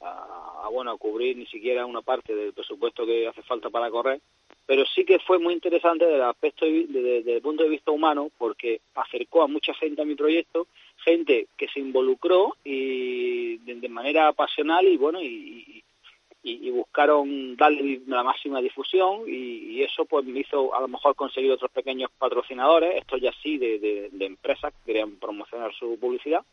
a, 0.00 0.68
bueno 0.70 0.92
a 0.92 0.98
cubrir 0.98 1.36
ni 1.36 1.46
siquiera 1.46 1.86
una 1.86 2.02
parte 2.02 2.34
del 2.34 2.52
presupuesto 2.52 3.06
que 3.06 3.26
hace 3.26 3.42
falta 3.42 3.70
para 3.70 3.90
correr 3.90 4.20
pero 4.66 4.84
sí 4.84 5.06
que 5.06 5.18
fue 5.18 5.38
muy 5.38 5.54
interesante 5.54 6.04
desde 6.04 6.16
el 6.16 6.24
aspecto 6.24 6.66
de, 6.66 6.86
de, 6.88 7.00
desde 7.00 7.36
el 7.36 7.42
punto 7.42 7.62
de 7.62 7.70
vista 7.70 7.90
humano 7.90 8.30
porque 8.36 8.82
acercó 8.94 9.42
a 9.42 9.48
mucha 9.48 9.72
gente 9.74 10.02
a 10.02 10.04
mi 10.04 10.14
proyecto 10.14 10.66
gente 10.98 11.46
que 11.56 11.68
se 11.68 11.80
involucró 11.80 12.54
y 12.64 13.56
de, 13.58 13.76
de 13.76 13.88
manera 13.88 14.32
pasional 14.34 14.86
y 14.86 14.96
bueno 14.98 15.22
y, 15.22 15.82
y, 16.42 16.68
y, 16.68 16.70
buscaron 16.70 17.56
darle 17.56 18.00
la 18.06 18.22
máxima 18.22 18.60
difusión 18.60 19.22
y, 19.26 19.82
eso 19.82 20.04
pues 20.04 20.24
me 20.24 20.40
hizo 20.40 20.74
a 20.74 20.80
lo 20.80 20.88
mejor 20.88 21.14
conseguir 21.14 21.52
otros 21.52 21.70
pequeños 21.70 22.10
patrocinadores 22.18 22.96
esto 22.96 23.16
ya 23.16 23.32
sí 23.42 23.58
de, 23.58 23.78
de, 23.78 24.26
empresas 24.26 24.72
que 24.72 24.92
querían 24.92 25.16
promocionar 25.16 25.72
su 25.74 25.98
publicidad 25.98 26.44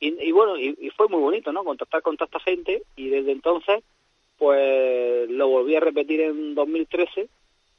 y, 0.00 0.28
y 0.28 0.32
bueno, 0.32 0.56
y, 0.56 0.90
fue 0.96 1.08
muy 1.08 1.20
bonito, 1.20 1.52
¿no? 1.52 1.62
Contactar 1.62 2.00
con 2.00 2.16
tanta 2.16 2.40
gente 2.40 2.82
y 2.96 3.10
desde 3.10 3.32
entonces, 3.32 3.84
pues 4.38 5.28
lo 5.28 5.48
volví 5.48 5.76
a 5.76 5.80
repetir 5.80 6.22
en 6.22 6.54
2013, 6.54 7.28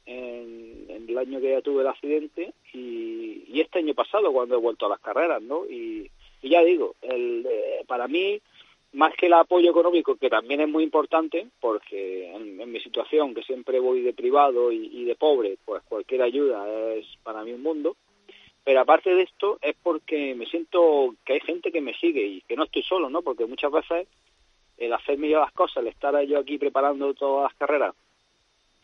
en, 0.06 0.86
en 0.88 1.08
el 1.08 1.18
año 1.18 1.40
que 1.40 1.50
ya 1.50 1.60
tuve 1.60 1.82
el 1.82 1.88
accidente, 1.88 2.54
y, 2.72 3.60
este 3.60 3.80
año 3.80 3.94
pasado 3.94 4.32
cuando 4.32 4.56
he 4.56 4.58
vuelto 4.58 4.86
a 4.86 4.88
las 4.88 5.00
carreras, 5.00 5.42
¿no? 5.42 5.66
Y, 5.66 6.10
y 6.42 6.48
ya 6.48 6.62
digo, 6.62 6.94
el, 7.02 7.46
eh, 7.48 7.84
para 7.86 8.08
mí, 8.08 8.40
más 8.92 9.14
que 9.14 9.26
el 9.26 9.32
apoyo 9.32 9.70
económico, 9.70 10.16
que 10.16 10.28
también 10.28 10.60
es 10.60 10.68
muy 10.68 10.84
importante, 10.84 11.46
porque 11.60 12.30
en, 12.34 12.60
en 12.60 12.70
mi 12.70 12.80
situación, 12.80 13.34
que 13.34 13.42
siempre 13.42 13.80
voy 13.80 14.02
de 14.02 14.12
privado 14.12 14.70
y, 14.70 15.04
de 15.04 15.14
pobre, 15.14 15.56
pues 15.64 15.82
cualquier 15.84 16.22
ayuda 16.22 16.92
es 16.94 17.06
para 17.22 17.42
mí 17.42 17.52
un 17.52 17.62
mundo, 17.62 17.96
pero 18.64 18.80
aparte 18.80 19.14
de 19.14 19.22
esto 19.22 19.58
es 19.60 19.74
porque 19.82 20.34
me 20.34 20.46
siento 20.46 21.14
que 21.24 21.34
hay 21.34 21.40
gente 21.40 21.72
que 21.72 21.80
me 21.80 21.94
sigue 21.94 22.24
y 22.24 22.40
que 22.42 22.54
no 22.54 22.64
estoy 22.64 22.82
solo, 22.82 23.08
¿no? 23.10 23.22
Porque 23.22 23.46
muchas 23.46 23.72
veces 23.72 24.06
el 24.76 24.92
hacerme 24.92 25.30
yo 25.30 25.40
las 25.40 25.52
cosas, 25.52 25.78
el 25.78 25.88
estar 25.88 26.20
yo 26.24 26.38
aquí 26.38 26.58
preparando 26.58 27.14
todas 27.14 27.44
las 27.50 27.54
carreras 27.54 27.94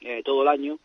eh, 0.00 0.22
todo 0.24 0.42
el 0.42 0.48
año, 0.48 0.78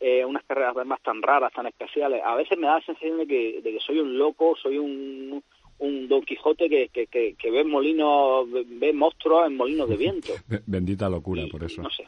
eh, 0.00 0.24
unas 0.24 0.44
carreras 0.44 0.74
además 0.74 1.00
tan 1.02 1.20
raras, 1.20 1.52
tan 1.52 1.66
especiales, 1.66 2.22
a 2.24 2.34
veces 2.34 2.56
me 2.56 2.66
da 2.66 2.78
la 2.78 2.84
sensación 2.84 3.18
de 3.18 3.26
que, 3.26 3.60
de 3.62 3.72
que 3.72 3.80
soy 3.80 3.98
un 3.98 4.16
loco, 4.16 4.56
soy 4.56 4.78
un, 4.78 5.42
un 5.80 6.08
Don 6.08 6.22
Quijote 6.22 6.68
que, 6.68 6.88
que, 6.88 7.06
que, 7.06 7.34
que 7.34 7.50
ve 7.50 7.64
molinos, 7.64 8.46
ve 8.50 8.92
monstruos 8.92 9.46
en 9.46 9.56
molinos 9.56 9.88
de 9.88 9.96
viento. 9.96 10.32
Bendita 10.66 11.08
locura, 11.08 11.42
y, 11.42 11.50
por 11.50 11.64
eso. 11.64 11.82
No 11.82 11.90
sé. 11.90 12.06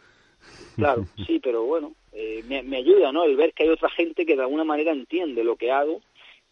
Claro, 0.77 1.07
sí, 1.27 1.41
pero 1.41 1.65
bueno, 1.65 1.95
eh, 2.13 2.43
me, 2.47 2.63
me 2.63 2.79
ayuda, 2.79 3.13
¿no? 3.13 3.25
El 3.25 3.37
ver 3.37 3.53
que 3.53 3.65
hay 3.65 3.71
otra 3.71 3.91
gente 3.91 4.25
que 4.25 4.37
de 4.37 4.43
alguna 4.43 4.65
manera 4.65 4.93
entiende 4.93 5.45
lo 5.45 5.57
que 5.57 5.71
hago 5.71 6.01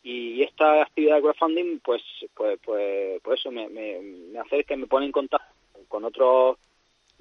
y 0.03 0.43
esta 0.43 0.83
actividad 0.83 1.17
de 1.17 1.23
crowdfunding 1.23 1.81
pues 1.81 2.03
pues 2.35 2.59
pues, 2.65 3.21
pues 3.23 3.41
eso 3.41 3.51
me, 3.51 3.69
me, 3.69 4.01
me 4.01 4.39
acerca 4.39 4.75
y 4.75 4.79
me 4.79 4.87
pone 4.87 5.07
en 5.07 5.13
contacto 5.13 5.47
con 5.89 6.05
otros 6.05 6.57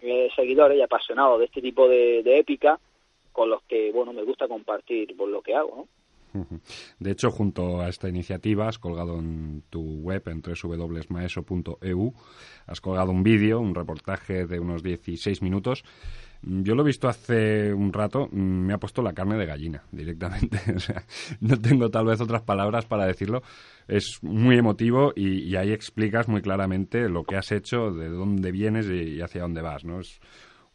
eh, 0.02 0.30
seguidores 0.36 0.78
y 0.78 0.82
apasionados 0.82 1.40
de 1.40 1.46
este 1.46 1.62
tipo 1.62 1.90
de, 1.90 2.24
de, 2.24 2.40
épica 2.40 2.80
con 3.34 3.50
los 3.50 3.62
que 3.64 3.92
bueno 3.92 4.14
me 4.14 4.24
gusta 4.24 4.48
compartir 4.48 5.16
por 5.18 5.28
lo 5.28 5.42
que 5.42 5.56
hago 5.56 5.76
¿no? 5.76 5.88
De 7.00 7.12
hecho, 7.12 7.32
junto 7.32 7.82
a 7.82 7.90
esta 7.90 8.10
iniciativa, 8.10 8.68
has 8.68 8.80
colgado 8.80 9.20
en 9.20 9.64
tu 9.70 9.82
web, 9.82 10.24
en 10.28 10.42
www.maeso.eu, 10.42 12.14
has 12.68 12.82
colgado 12.82 13.12
un 13.12 13.24
vídeo, 13.24 13.60
un 13.60 13.76
reportaje 13.76 14.46
de 14.46 14.60
unos 14.60 14.84
16 14.84 15.42
minutos. 15.42 15.84
Yo 16.42 16.74
lo 16.74 16.84
he 16.84 16.86
visto 16.86 17.10
hace 17.10 17.74
un 17.74 17.92
rato, 17.92 18.30
me 18.32 18.74
ha 18.74 18.78
puesto 18.78 19.02
la 19.02 19.14
carne 19.14 19.38
de 19.38 19.46
gallina 19.46 19.84
directamente. 19.92 20.60
o 20.74 20.80
sea, 20.80 21.04
no 21.42 21.60
tengo 21.60 21.90
tal 21.90 22.06
vez 22.06 22.22
otras 22.22 22.44
palabras 22.44 22.86
para 22.86 23.06
decirlo. 23.06 23.42
Es 23.88 24.20
muy 24.22 24.58
emotivo 24.58 25.12
y, 25.16 25.40
y, 25.40 25.56
ahí 25.56 25.72
explicas 25.72 26.28
muy 26.28 26.42
claramente 26.42 27.10
lo 27.10 27.24
que 27.24 27.36
has 27.36 27.52
hecho, 27.52 27.92
de 27.92 28.08
dónde 28.08 28.52
vienes 28.52 28.88
y, 28.88 29.20
hacia 29.22 29.42
dónde 29.42 29.62
vas. 29.62 29.84
¿no? 29.84 30.00
Es 30.00 30.22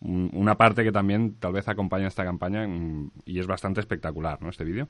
un, 0.00 0.30
una 0.34 0.56
parte 0.56 0.84
que 0.84 0.92
también 0.92 1.36
tal 1.36 1.52
vez 1.52 1.66
acompaña 1.68 2.08
esta 2.08 2.24
campaña 2.24 2.68
y 3.24 3.38
es 3.38 3.46
bastante 3.46 3.80
espectacular, 3.80 4.42
¿no? 4.42 4.50
Este 4.50 4.64
vídeo. 4.64 4.88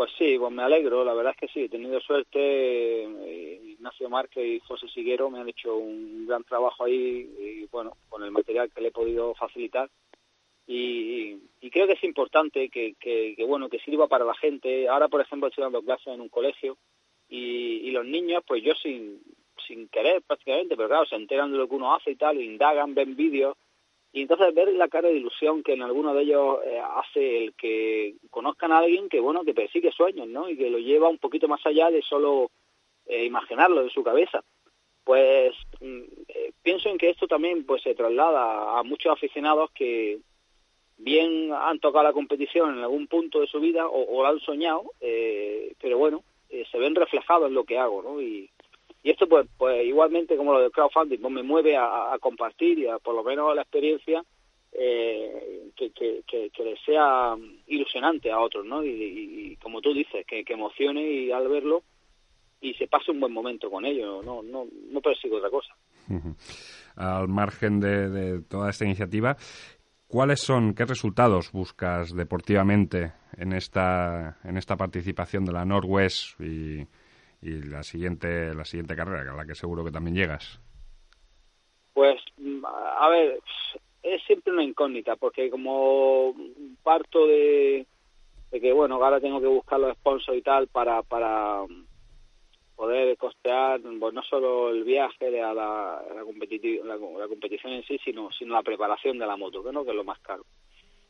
Pues 0.00 0.12
sí, 0.16 0.38
pues 0.38 0.50
me 0.50 0.62
alegro, 0.62 1.04
la 1.04 1.12
verdad 1.12 1.34
es 1.36 1.40
que 1.40 1.52
sí, 1.52 1.64
he 1.64 1.68
tenido 1.68 2.00
suerte, 2.00 2.38
eh, 2.40 3.60
Ignacio 3.72 4.08
Márquez 4.08 4.46
y 4.46 4.58
José 4.60 4.88
Siguero 4.88 5.28
me 5.28 5.40
han 5.40 5.48
hecho 5.50 5.76
un 5.76 6.26
gran 6.26 6.42
trabajo 6.42 6.84
ahí, 6.84 7.28
y 7.38 7.66
bueno, 7.66 7.98
con 8.08 8.24
el 8.24 8.30
material 8.30 8.70
que 8.72 8.80
le 8.80 8.88
he 8.88 8.92
podido 8.92 9.34
facilitar. 9.34 9.90
Y, 10.66 11.36
y 11.60 11.70
creo 11.70 11.86
que 11.86 11.92
es 11.92 12.04
importante 12.04 12.70
que, 12.70 13.36
bueno, 13.46 13.68
que 13.68 13.78
sirva 13.80 14.08
para 14.08 14.24
la 14.24 14.34
gente. 14.34 14.88
Ahora, 14.88 15.08
por 15.08 15.20
ejemplo, 15.20 15.48
estoy 15.48 15.64
dando 15.64 15.82
clases 15.82 16.06
en 16.06 16.22
un 16.22 16.30
colegio 16.30 16.78
y, 17.28 17.86
y 17.86 17.90
los 17.90 18.06
niños, 18.06 18.42
pues 18.46 18.62
yo 18.62 18.72
sin, 18.76 19.20
sin 19.68 19.86
querer 19.88 20.22
prácticamente, 20.22 20.76
pero 20.76 20.88
claro, 20.88 21.04
se 21.04 21.16
enteran 21.16 21.52
de 21.52 21.58
lo 21.58 21.68
que 21.68 21.74
uno 21.74 21.94
hace 21.94 22.12
y 22.12 22.16
tal, 22.16 22.40
indagan, 22.40 22.94
ven 22.94 23.16
vídeos, 23.16 23.54
y 24.12 24.22
entonces 24.22 24.52
ver 24.54 24.68
la 24.72 24.88
cara 24.88 25.08
de 25.08 25.16
ilusión 25.16 25.62
que 25.62 25.74
en 25.74 25.82
alguno 25.82 26.12
de 26.14 26.22
ellos 26.22 26.58
eh, 26.64 26.80
hace 26.96 27.44
el 27.44 27.54
que 27.54 28.16
conozcan 28.30 28.72
a 28.72 28.78
alguien 28.78 29.08
que 29.08 29.20
bueno 29.20 29.44
que 29.44 29.54
persigue 29.54 29.92
sueños 29.92 30.26
no 30.26 30.48
y 30.48 30.56
que 30.56 30.68
lo 30.68 30.78
lleva 30.78 31.08
un 31.08 31.18
poquito 31.18 31.46
más 31.46 31.64
allá 31.64 31.90
de 31.90 32.02
solo 32.02 32.50
eh, 33.06 33.24
imaginarlo 33.24 33.82
en 33.82 33.90
su 33.90 34.02
cabeza. 34.02 34.42
Pues 35.04 35.54
eh, 35.80 36.52
pienso 36.62 36.88
en 36.88 36.98
que 36.98 37.10
esto 37.10 37.26
también 37.28 37.64
pues 37.64 37.82
se 37.82 37.94
traslada 37.94 38.78
a 38.78 38.82
muchos 38.82 39.12
aficionados 39.12 39.70
que 39.72 40.18
bien 40.98 41.52
han 41.52 41.78
tocado 41.78 42.04
la 42.04 42.12
competición 42.12 42.76
en 42.76 42.82
algún 42.82 43.06
punto 43.06 43.40
de 43.40 43.46
su 43.46 43.60
vida 43.60 43.86
o, 43.86 44.18
o 44.18 44.22
la 44.22 44.30
han 44.30 44.40
soñado 44.40 44.84
pero 45.00 45.96
bueno 45.96 46.22
se 46.50 46.78
ven 46.78 46.94
reflejados 46.94 47.48
en 47.48 47.54
lo 47.54 47.64
que 47.64 47.78
hago 47.78 48.02
no 48.02 48.20
y 48.20 48.50
y 49.02 49.10
esto 49.10 49.28
pues 49.28 49.48
pues 49.56 49.84
igualmente 49.84 50.36
como 50.36 50.52
lo 50.52 50.60
del 50.60 50.70
crowdfunding 50.70 51.18
pues 51.18 51.32
me 51.32 51.42
mueve 51.42 51.76
a, 51.76 52.12
a 52.12 52.18
compartir 52.18 52.78
y 52.78 52.86
a 52.86 52.98
por 52.98 53.14
lo 53.14 53.22
menos 53.22 53.54
la 53.54 53.62
experiencia 53.62 54.22
eh, 54.72 55.70
que, 55.76 55.90
que, 55.90 56.22
que, 56.26 56.50
que, 56.50 56.76
sea 56.86 57.34
ilusionante 57.66 58.30
a 58.30 58.38
otros 58.38 58.64
no 58.64 58.84
y, 58.84 59.56
como 59.60 59.80
tú 59.80 59.92
dices 59.92 60.24
que, 60.26 60.44
que, 60.44 60.52
emocione 60.52 61.02
y 61.02 61.32
al 61.32 61.48
verlo 61.48 61.82
y 62.60 62.74
se 62.74 62.86
pase 62.86 63.10
un 63.10 63.20
buen 63.20 63.32
momento 63.32 63.70
con 63.70 63.84
ellos 63.84 64.24
no 64.24 64.42
no 64.42 64.66
no 64.90 65.00
persigo 65.00 65.38
otra 65.38 65.50
cosa. 65.50 65.74
Al 66.96 67.28
margen 67.28 67.80
de, 67.80 68.08
de 68.08 68.42
toda 68.42 68.70
esta 68.70 68.84
iniciativa 68.84 69.36
¿Cuáles 70.10 70.40
son, 70.40 70.74
qué 70.74 70.84
resultados 70.86 71.52
buscas 71.52 72.12
deportivamente 72.12 73.12
en 73.36 73.52
esta, 73.52 74.38
en 74.42 74.56
esta 74.56 74.76
participación 74.76 75.44
de 75.44 75.52
la 75.52 75.64
Northwest 75.64 76.40
y, 76.40 76.84
y 77.42 77.62
la 77.62 77.82
siguiente 77.82 78.54
la 78.54 78.64
siguiente 78.64 78.96
carrera 78.96 79.32
a 79.32 79.36
la 79.36 79.46
que 79.46 79.54
seguro 79.54 79.84
que 79.84 79.90
también 79.90 80.16
llegas. 80.16 80.60
Pues 81.94 82.20
a 82.98 83.08
ver 83.08 83.40
es 84.02 84.22
siempre 84.24 84.52
una 84.52 84.64
incógnita 84.64 85.16
porque 85.16 85.50
como 85.50 86.34
parto 86.82 87.26
de, 87.26 87.86
de 88.50 88.60
que 88.60 88.72
bueno 88.72 88.96
ahora 88.96 89.20
tengo 89.20 89.40
que 89.40 89.46
buscar 89.46 89.80
los 89.80 89.96
sponsors 89.96 90.38
y 90.38 90.42
tal 90.42 90.68
para 90.68 91.02
para 91.02 91.64
poder 92.76 93.16
costear 93.18 93.80
pues, 93.80 94.14
no 94.14 94.22
solo 94.22 94.70
el 94.70 94.84
viaje 94.84 95.26
a 95.42 95.52
la, 95.52 95.54
la, 95.54 96.02
la, 96.84 96.96
la, 97.18 97.28
competición 97.28 97.72
en 97.74 97.84
sí 97.84 97.98
sino 98.04 98.30
sino 98.32 98.54
la 98.54 98.62
preparación 98.62 99.18
de 99.18 99.26
la 99.26 99.36
moto 99.36 99.62
que 99.62 99.72
no 99.72 99.84
que 99.84 99.90
es 99.90 99.96
lo 99.96 100.04
más 100.04 100.18
caro. 100.20 100.44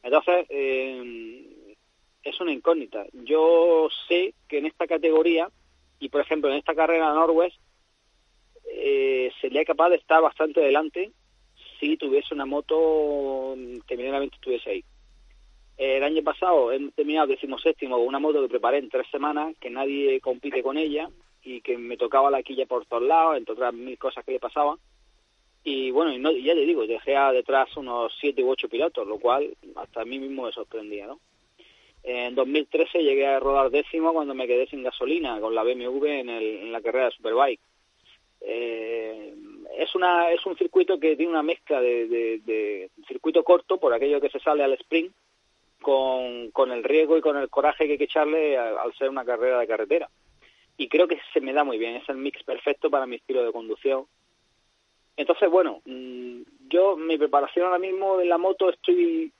Entonces 0.03 0.47
eh, 0.49 1.77
es 2.23 2.41
una 2.41 2.53
incógnita. 2.53 3.07
Yo 3.13 3.89
sé 4.09 4.35
que 4.49 4.59
en 4.59 4.67
esta 4.67 4.87
categoría 4.87 5.49
y 6.01 6.09
por 6.09 6.23
ejemplo 6.23 6.51
en 6.51 6.57
esta 6.57 6.75
carrera 6.75 7.15
Norwest 7.15 7.57
eh, 8.73 9.31
sería 9.41 9.65
capaz 9.65 9.91
de 9.91 9.97
estar 9.97 10.21
bastante 10.21 10.61
adelante 10.61 11.13
si 11.79 11.97
tuviese 11.97 12.35
una 12.35 12.47
moto 12.47 13.55
que 13.87 13.97
medianamente 13.97 14.37
estuviese 14.37 14.71
ahí. 14.71 14.85
El 15.77 16.03
año 16.03 16.23
pasado 16.23 16.73
he 16.73 16.91
terminado 16.91 17.29
decimoséptimo 17.29 17.97
con 17.97 18.07
una 18.07 18.19
moto 18.19 18.43
que 18.43 18.51
preparé 18.51 18.79
en 18.79 18.91
tres 18.91 19.07
semanas, 19.11 19.55
que 19.59 19.71
nadie 19.71 20.21
compite 20.21 20.63
con 20.63 20.77
ella 20.77 21.09
y 21.43 21.63
que 21.63 21.79
me 21.79 21.97
tocaba 21.97 22.31
la 22.31 22.43
quilla 22.43 22.67
por 22.67 22.85
todos 22.85 23.03
lados, 23.03 23.39
entre 23.39 23.55
otras 23.55 23.73
mil 23.73 23.97
cosas 23.97 24.25
que 24.25 24.33
le 24.33 24.41
pasaban. 24.41 24.77
Y 25.65 25.91
bueno, 25.91 26.13
y 26.13 26.19
no, 26.19 26.33
ya 26.33 26.55
le 26.55 26.67
digo, 26.67 26.87
dejé 26.87 27.13
detrás 27.33 27.75
unos 27.77 28.13
siete 28.21 28.43
u 28.43 28.51
ocho 28.51 28.69
pilotos, 28.69 29.07
lo 29.07 29.19
cual 29.19 29.57
hasta 29.77 30.03
a 30.03 30.05
mí 30.05 30.19
mismo 30.19 30.45
me 30.45 30.53
sorprendía, 30.53 31.07
¿no? 31.07 31.19
En 32.03 32.35
2013 32.35 33.03
llegué 33.03 33.27
a 33.27 33.41
rodar 33.41 33.71
décimo 33.71 34.13
cuando 34.13 34.35
me 34.35 34.47
quedé 34.47 34.67
sin 34.67 34.83
gasolina 34.83 35.39
con 35.41 35.55
la 35.55 35.63
BMW 35.63 36.07
en, 36.07 36.31
el, 36.31 36.45
en 36.59 36.73
la 36.73 36.81
carrera 36.81 37.07
de 37.07 37.11
Superbike. 37.13 37.61
Eh, 38.41 39.35
es 39.79 39.95
una 39.95 40.31
es 40.31 40.45
un 40.47 40.57
circuito 40.57 40.99
que 40.99 41.17
tiene 41.17 41.33
una 41.33 41.43
mezcla 41.43 41.81
de, 41.81 42.07
de, 42.07 42.41
de, 42.45 42.91
circuito 43.07 43.45
corto 43.45 43.79
por 43.79 43.93
aquello 43.93 44.21
que 44.21 44.31
se 44.31 44.41
sale 44.41 44.65
al 44.65 44.73
sprint 44.75 45.13
con, 45.83 46.51
con 46.51 46.73
el 46.73 46.83
riesgo 46.83 47.19
y 47.19 47.21
con 47.21 47.37
el 47.37 47.51
coraje 47.51 47.87
que 47.87 47.93
hay 47.93 47.99
que 47.99 48.05
echarle 48.05 48.57
al, 48.57 48.95
ser 48.95 49.11
una 49.11 49.25
carrera 49.25 49.61
de 49.61 49.67
carretera 49.67 50.09
y 50.77 50.89
creo 50.89 51.07
que 51.07 51.21
se 51.33 51.41
me 51.41 51.53
da 51.53 51.65
muy 51.65 51.79
bien 51.79 51.97
es 51.97 52.09
el 52.09 52.17
mix 52.17 52.43
perfecto 52.45 52.91
para 52.91 53.07
mi 53.07 53.17
estilo 53.17 53.45
de 53.45 53.53
conducción 53.53 54.07
entonces 55.17 55.51
bueno 55.51 55.83
mm, 55.85 56.43
yo 56.69 56.97
mi 56.97 57.19
preparación 57.19 57.67
ahora 57.67 57.79
mismo 57.79 58.21
en 58.21 58.29
la 58.29 58.39
moto 58.39 58.71
estoy 58.71 59.33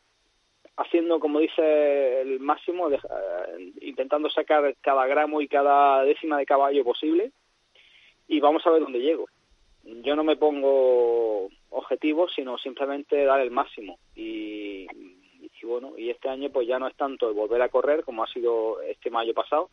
haciendo, 0.81 1.21
como 1.21 1.41
dice, 1.41 2.23
el 2.23 2.41
máximo, 2.41 2.89
de- 2.89 2.97
eh, 2.97 3.73
intentando 3.83 4.31
sacar 4.31 4.75
cada 4.81 5.07
gramo 5.07 5.41
y 5.41 5.49
cada 5.49 6.03
décima 6.05 6.39
de 6.39 6.47
caballo 6.47 6.83
posible 6.85 7.33
y 8.27 8.41
vamos 8.41 8.67
a 8.67 8.71
ver 8.71 8.81
dónde 8.81 9.01
llego. 9.01 9.27
Yo 9.83 10.17
no 10.17 10.25
me 10.25 10.37
pongo 10.37 11.49
objetivos, 11.71 12.33
sino 12.35 12.59
simplemente 12.59 13.25
dar 13.25 13.41
el 13.41 13.51
máximo. 13.51 13.99
Y, 14.15 14.87
bueno, 15.63 15.93
y 15.97 16.11
este 16.11 16.29
año 16.29 16.51
pues 16.51 16.67
ya 16.67 16.79
no 16.79 16.89
es 16.89 16.97
tanto 16.97 17.29
el 17.29 17.35
volver 17.35 17.61
a 17.63 17.69
correr 17.69 18.03
como 18.03 18.25
ha 18.25 18.27
sido 18.27 18.81
este 18.83 19.11
mayo 19.11 19.35
pasado, 19.35 19.69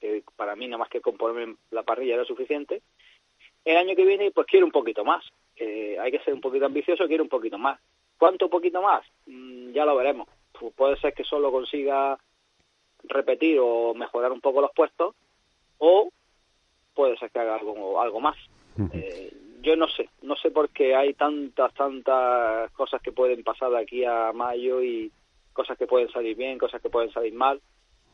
que 0.00 0.22
para 0.36 0.56
mí 0.56 0.66
nada 0.66 0.78
más 0.78 0.88
que 0.88 1.00
componerme 1.00 1.56
la 1.70 1.82
parrilla 1.82 2.14
era 2.14 2.24
suficiente. 2.24 2.82
El 3.64 3.76
año 3.76 3.94
que 3.94 4.04
viene 4.04 4.30
pues 4.30 4.46
quiero 4.46 4.66
un 4.66 4.72
poquito 4.72 5.04
más. 5.04 5.24
Eh, 5.56 5.96
hay 6.00 6.10
que 6.10 6.20
ser 6.20 6.34
un 6.34 6.40
poquito 6.40 6.66
ambicioso, 6.66 7.06
quiero 7.06 7.22
un 7.22 7.28
poquito 7.28 7.58
más. 7.58 7.78
¿Cuánto 8.20 8.50
poquito 8.50 8.82
más? 8.82 9.02
Mm, 9.24 9.72
ya 9.72 9.86
lo 9.86 9.96
veremos. 9.96 10.28
Pu- 10.52 10.72
puede 10.74 10.96
ser 11.00 11.14
que 11.14 11.24
solo 11.24 11.50
consiga 11.50 12.18
repetir 13.04 13.58
o 13.62 13.94
mejorar 13.94 14.30
un 14.30 14.42
poco 14.42 14.60
los 14.60 14.72
puestos 14.72 15.14
o 15.78 16.10
puede 16.94 17.16
ser 17.16 17.30
que 17.30 17.38
haga 17.38 17.56
algo, 17.56 17.98
algo 17.98 18.20
más. 18.20 18.36
Eh, 18.92 19.32
yo 19.62 19.74
no 19.74 19.88
sé, 19.88 20.10
no 20.20 20.36
sé 20.36 20.50
por 20.50 20.68
qué 20.68 20.94
hay 20.94 21.14
tantas, 21.14 21.72
tantas 21.72 22.70
cosas 22.72 23.00
que 23.00 23.10
pueden 23.10 23.42
pasar 23.42 23.70
de 23.70 23.78
aquí 23.78 24.04
a 24.04 24.32
mayo 24.34 24.82
y 24.82 25.10
cosas 25.54 25.78
que 25.78 25.86
pueden 25.86 26.10
salir 26.12 26.36
bien, 26.36 26.58
cosas 26.58 26.82
que 26.82 26.90
pueden 26.90 27.10
salir 27.12 27.32
mal. 27.32 27.58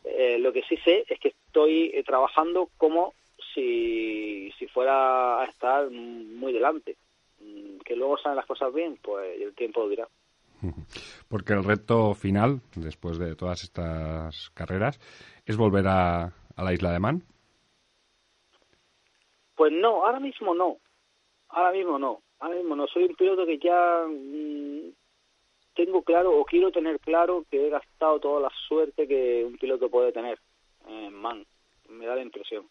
Eh, 0.04 0.38
lo 0.38 0.52
que 0.52 0.62
sí 0.68 0.76
sé 0.84 1.04
es 1.08 1.18
que 1.18 1.28
estoy 1.46 1.90
eh, 1.92 2.04
trabajando 2.04 2.68
como 2.78 3.12
si, 3.54 4.52
si 4.56 4.68
fuera 4.68 5.40
a 5.42 5.46
estar 5.46 5.90
muy 5.90 6.52
delante. 6.52 6.94
Mm, 7.46 7.78
Que 7.84 7.94
luego 7.96 8.18
salen 8.18 8.36
las 8.36 8.46
cosas 8.46 8.72
bien, 8.74 8.98
pues 9.02 9.40
el 9.40 9.54
tiempo 9.54 9.82
lo 9.82 9.88
dirá. 9.88 10.08
Porque 11.28 11.52
el 11.52 11.64
reto 11.64 12.14
final, 12.14 12.60
después 12.74 13.18
de 13.18 13.36
todas 13.36 13.62
estas 13.62 14.50
carreras, 14.50 14.98
es 15.44 15.56
volver 15.56 15.86
a, 15.86 16.24
a 16.24 16.64
la 16.64 16.72
isla 16.72 16.92
de 16.92 16.98
Man. 16.98 17.22
Pues 19.54 19.72
no, 19.72 20.04
ahora 20.04 20.20
mismo 20.20 20.54
no. 20.54 20.76
Ahora 21.48 21.72
mismo 21.72 21.98
no. 21.98 22.20
Ahora 22.40 22.56
mismo 22.56 22.76
no. 22.76 22.86
Soy 22.88 23.04
un 23.04 23.14
piloto 23.14 23.46
que 23.46 23.58
ya 23.58 24.04
mm, 24.08 24.92
tengo 25.74 26.02
claro 26.02 26.38
o 26.38 26.44
quiero 26.44 26.70
tener 26.70 26.98
claro 27.00 27.44
que 27.50 27.66
he 27.66 27.70
gastado 27.70 28.20
toda 28.20 28.40
la 28.40 28.50
suerte 28.68 29.06
que 29.06 29.44
un 29.44 29.56
piloto 29.56 29.88
puede 29.88 30.12
tener 30.12 30.38
en 30.86 31.14
Man. 31.14 31.46
Me 31.88 32.06
da 32.06 32.16
la 32.16 32.22
impresión. 32.22 32.66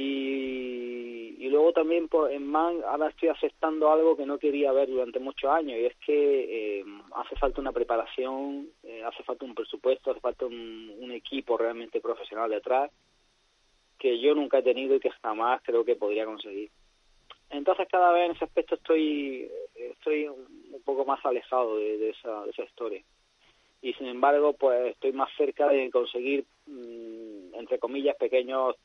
Y, 0.00 1.34
y 1.40 1.48
luego 1.48 1.72
también 1.72 2.06
por, 2.06 2.30
en 2.30 2.46
Man 2.46 2.82
ahora 2.86 3.08
estoy 3.08 3.30
aceptando 3.30 3.90
algo 3.90 4.16
que 4.16 4.26
no 4.26 4.38
quería 4.38 4.70
ver 4.70 4.88
durante 4.88 5.18
muchos 5.18 5.50
años 5.50 5.76
y 5.76 5.86
es 5.86 5.96
que 5.96 6.78
eh, 6.78 6.84
hace 7.16 7.34
falta 7.34 7.60
una 7.60 7.72
preparación, 7.72 8.68
eh, 8.84 9.02
hace 9.02 9.24
falta 9.24 9.44
un 9.44 9.56
presupuesto, 9.56 10.12
hace 10.12 10.20
falta 10.20 10.46
un, 10.46 11.10
equipo 11.10 11.56
realmente 11.56 12.00
profesional 12.00 12.48
detrás 12.48 12.92
que 13.98 14.20
yo 14.20 14.36
nunca 14.36 14.58
he 14.58 14.62
tenido 14.62 14.94
y 14.94 15.00
que 15.00 15.10
jamás 15.10 15.60
creo 15.64 15.84
que 15.84 15.96
podría 15.96 16.26
conseguir. 16.26 16.70
Entonces 17.50 17.88
cada 17.90 18.12
vez 18.12 18.26
en 18.26 18.36
ese 18.36 18.44
aspecto 18.44 18.76
estoy 18.76 19.50
estoy 19.74 20.28
un 20.28 20.46
un 20.70 20.82
poco 20.82 21.04
más 21.04 21.24
alejado 21.26 21.76
de, 21.76 21.98
de 21.98 22.10
esa, 22.10 22.44
de 22.44 22.50
esa 22.50 22.62
historia. 22.62 23.02
Y 23.80 23.92
sin 23.94 24.06
embargo, 24.06 24.54
pues 24.54 24.92
estoy 24.92 25.12
más 25.12 25.28
cerca 25.36 25.68
de 25.68 25.90
conseguir, 25.90 26.44
mm, 26.66 27.54
entre 27.54 27.78
comillas, 27.78 28.16
pequeños 28.16 28.76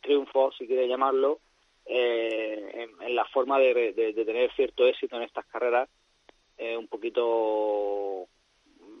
triunfos, 0.00 0.56
si 0.58 0.66
quiere 0.66 0.88
llamarlo, 0.88 1.40
eh, 1.86 2.70
en, 2.74 3.02
en 3.08 3.14
la 3.16 3.24
forma 3.26 3.58
de, 3.58 3.92
tener 4.14 4.50
cierto 4.54 4.86
éxito 4.86 5.16
en 5.16 5.22
estas 5.22 5.46
carreras, 5.46 5.88
eh, 6.58 6.76
un 6.76 6.88
poquito 6.88 8.26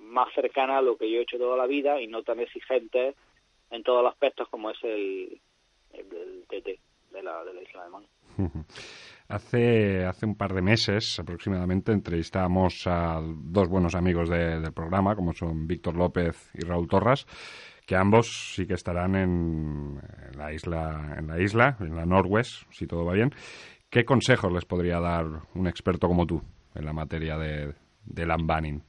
más 0.02 0.32
cercana 0.34 0.78
a 0.78 0.82
lo 0.82 0.96
que 0.96 1.10
yo 1.10 1.18
he 1.18 1.22
hecho 1.22 1.38
toda 1.38 1.56
la 1.56 1.66
vida 1.66 2.00
y 2.00 2.06
no 2.08 2.22
tan 2.22 2.40
exigente 2.40 3.14
en 3.70 3.82
todos 3.82 4.02
los 4.02 4.12
aspectos 4.12 4.48
como 4.48 4.70
es 4.70 4.78
el, 4.82 5.40
el, 5.92 6.44
TT 6.48 6.80
de 7.12 7.22
la, 7.22 7.44
de 7.44 7.54
la 7.54 7.62
isla 7.62 7.84
de 7.84 7.90
Man. 7.90 8.06
Hace, 9.28 10.04
hace 10.04 10.26
un 10.26 10.36
par 10.36 10.52
de 10.52 10.60
meses 10.60 11.16
aproximadamente 11.20 11.92
entrevistábamos 11.92 12.84
a 12.88 13.20
dos 13.22 13.68
buenos 13.68 13.94
amigos 13.94 14.28
de- 14.28 14.58
del 14.58 14.72
programa, 14.72 15.14
como 15.14 15.32
son 15.32 15.68
Víctor 15.68 15.94
López 15.94 16.50
y 16.54 16.64
Raúl 16.64 16.88
Torras, 16.88 17.26
que 17.90 17.96
ambos 17.96 18.54
sí 18.54 18.68
que 18.68 18.74
estarán 18.74 19.16
en, 19.16 20.00
la 20.38 20.52
isla, 20.52 21.16
en 21.18 21.26
la 21.26 21.40
isla, 21.40 21.76
en 21.80 21.96
la 21.96 22.06
Norwest, 22.06 22.62
si 22.70 22.86
todo 22.86 23.04
va 23.04 23.14
bien. 23.14 23.32
¿Qué 23.90 24.04
consejos 24.04 24.52
les 24.52 24.64
podría 24.64 25.00
dar 25.00 25.26
un 25.56 25.66
experto 25.66 26.06
como 26.06 26.24
tú 26.24 26.40
en 26.76 26.84
la 26.84 26.92
materia 26.92 27.36
de, 27.36 27.74
del 28.04 28.30
unbanning? 28.30 28.80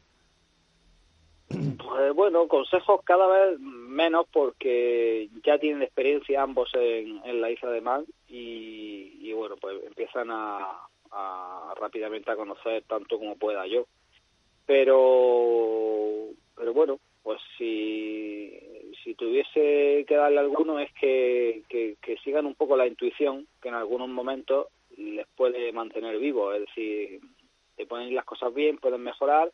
Pues 1.48 2.14
bueno, 2.14 2.48
consejos 2.48 3.02
cada 3.04 3.26
vez 3.26 3.60
menos 3.60 4.28
porque 4.32 5.30
ya 5.44 5.58
tienen 5.58 5.82
experiencia 5.82 6.44
ambos 6.44 6.70
en, 6.76 7.42
la 7.42 7.50
isla 7.50 7.72
de 7.72 7.82
Man 7.82 8.06
y, 8.30 9.18
y 9.20 9.34
bueno, 9.34 9.56
pues 9.60 9.84
empiezan 9.84 10.30
a, 10.30 10.78
a 11.10 11.74
rápidamente 11.76 12.30
a 12.30 12.36
conocer 12.36 12.84
tanto 12.84 13.18
como 13.18 13.36
pueda 13.36 13.66
yo. 13.66 13.88
Pero, 14.68 16.28
pero 16.56 16.72
bueno, 16.72 17.00
pues 17.24 17.40
si, 17.58 18.52
si 19.04 19.16
tuviese 19.16 20.06
que 20.08 20.16
darle 20.16 20.40
alguno 20.40 20.80
es 20.80 20.92
que, 20.94 21.64
que, 21.70 21.96
que 22.02 22.18
sigan 22.18 22.46
un 22.46 22.56
poco 22.56 22.76
la 22.76 22.88
intuición 22.88 23.48
que 23.62 23.70
en 23.70 23.76
algunos 23.76 24.10
momentos 24.10 24.68
les 24.98 25.28
puede 25.36 25.72
mantener 25.72 26.18
vivos, 26.20 26.56
es 26.56 26.62
decir, 26.62 27.22
te 27.76 27.86
pueden 27.86 28.08
ir 28.08 28.14
las 28.14 28.26
cosas 28.26 28.54
bien, 28.54 28.78
pueden 28.78 29.02
mejorar 29.02 29.52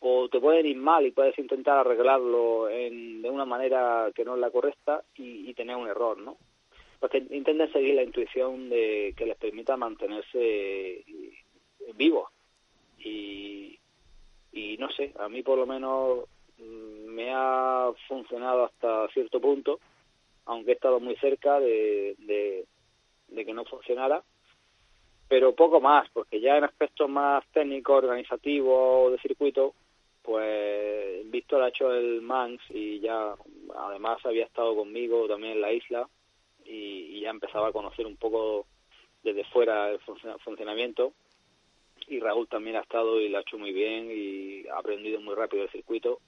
o 0.00 0.28
te 0.28 0.40
pueden 0.40 0.66
ir 0.66 0.76
mal 0.76 1.06
y 1.06 1.10
puedes 1.10 1.38
intentar 1.38 1.78
arreglarlo 1.78 2.68
en, 2.68 3.22
de 3.22 3.30
una 3.30 3.44
manera 3.44 4.10
que 4.14 4.24
no 4.24 4.34
es 4.34 4.40
la 4.40 4.50
correcta 4.50 5.02
y, 5.16 5.52
tener 5.54 5.76
un 5.76 5.88
error, 5.88 6.18
¿no? 6.18 6.36
Porque 7.00 7.18
intenten 7.30 7.72
seguir 7.72 7.94
la 7.94 8.02
intuición 8.02 8.68
de 8.68 9.14
que 9.16 9.26
les 9.26 9.36
permita 9.36 9.76
mantenerse 9.76 11.02
vivos 11.94 12.28
y, 12.98 13.78
y 14.52 14.76
no 14.78 14.90
sé, 14.90 15.12
a 15.18 15.28
mí 15.28 15.42
por 15.42 15.58
lo 15.58 15.66
menos 15.66 16.24
me 16.58 17.32
ha 17.32 17.90
funcionado 18.08 18.64
hasta 18.64 19.08
cierto 19.08 19.40
punto, 19.40 19.80
aunque 20.46 20.70
he 20.70 20.74
estado 20.74 21.00
muy 21.00 21.16
cerca 21.16 21.60
de, 21.60 22.14
de, 22.18 23.44
que 23.44 23.52
no 23.52 23.64
funcionara, 23.64 24.22
pero 25.28 25.54
poco 25.54 25.80
más, 25.80 26.08
porque 26.10 26.40
ya 26.40 26.56
en 26.56 26.64
aspectos 26.64 27.08
más 27.08 27.44
técnicos, 27.52 28.04
organizativos, 28.04 29.12
de 29.12 29.18
circuito, 29.18 29.74
pues 30.22 31.30
Víctor 31.30 31.62
ha 31.62 31.68
hecho 31.68 31.92
el 31.92 32.22
Manx 32.22 32.62
y 32.70 33.00
ya 33.00 33.34
además 33.76 34.24
había 34.24 34.44
estado 34.44 34.74
conmigo 34.74 35.26
también 35.28 35.54
en 35.54 35.60
la 35.60 35.72
isla 35.72 36.08
y, 36.64 37.16
y 37.16 37.20
ya 37.20 37.30
empezaba 37.30 37.68
a 37.68 37.72
conocer 37.72 38.06
un 38.06 38.16
poco 38.16 38.66
desde 39.22 39.44
fuera 39.44 39.90
el 39.90 40.00
func- 40.00 40.38
funcionamiento. 40.40 41.12
Y 42.08 42.20
Raúl 42.20 42.46
también 42.46 42.76
ha 42.76 42.80
estado 42.80 43.20
y 43.20 43.28
lo 43.28 43.38
ha 43.38 43.40
hecho 43.40 43.58
muy 43.58 43.72
bien 43.72 44.08
y 44.12 44.66
ha 44.68 44.78
aprendido 44.78 45.20
muy 45.20 45.34
rápido 45.34 45.64
el 45.64 45.70
circuito 45.70 46.20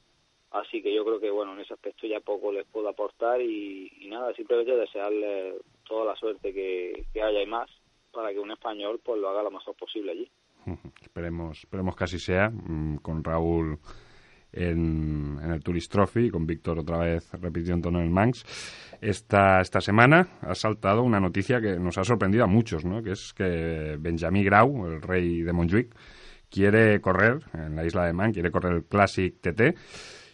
así 0.50 0.82
que 0.82 0.94
yo 0.94 1.04
creo 1.04 1.20
que 1.20 1.30
bueno 1.30 1.54
en 1.54 1.60
ese 1.60 1.74
aspecto 1.74 2.06
ya 2.06 2.20
poco 2.20 2.52
les 2.52 2.66
puedo 2.66 2.88
aportar 2.88 3.40
y, 3.40 3.92
y 4.00 4.08
nada 4.08 4.32
simplemente 4.34 4.76
desearles 4.76 5.56
toda 5.86 6.06
la 6.06 6.16
suerte 6.16 6.52
que, 6.52 7.04
que 7.12 7.22
haya 7.22 7.42
y 7.42 7.46
más 7.46 7.70
para 8.12 8.32
que 8.32 8.38
un 8.38 8.50
español 8.50 9.00
pues 9.04 9.20
lo 9.20 9.28
haga 9.28 9.42
lo 9.42 9.50
mejor 9.50 9.74
posible 9.76 10.12
allí 10.12 10.30
Esperemos, 11.02 11.58
esperemos 11.58 11.96
que 11.96 12.04
así 12.04 12.18
sea, 12.18 12.50
mm, 12.50 12.98
con 12.98 13.24
Raúl 13.24 13.78
en, 14.52 15.38
en 15.42 15.50
el 15.50 15.62
Tourist 15.62 15.92
Trophy 15.92 16.26
y 16.26 16.30
con 16.30 16.46
Víctor 16.46 16.78
otra 16.78 16.98
vez 16.98 17.30
repitiendo 17.32 17.88
en 17.90 17.96
el 17.96 18.10
Manx. 18.10 18.44
Esta, 19.00 19.60
esta 19.60 19.80
semana 19.80 20.38
ha 20.40 20.54
saltado 20.54 21.02
una 21.02 21.20
noticia 21.20 21.60
que 21.60 21.78
nos 21.78 21.98
ha 21.98 22.04
sorprendido 22.04 22.44
a 22.44 22.48
muchos, 22.48 22.84
¿no? 22.84 23.02
que 23.02 23.12
es 23.12 23.32
que 23.34 23.96
Benjamín 23.98 24.44
Grau, 24.44 24.86
el 24.86 25.02
rey 25.02 25.42
de 25.42 25.52
Montjuic, 25.52 25.94
quiere 26.50 27.00
correr 27.00 27.40
en 27.52 27.76
la 27.76 27.84
isla 27.84 28.06
de 28.06 28.12
Man, 28.12 28.32
quiere 28.32 28.50
correr 28.50 28.72
el 28.72 28.84
Classic 28.84 29.34
TT 29.40 29.76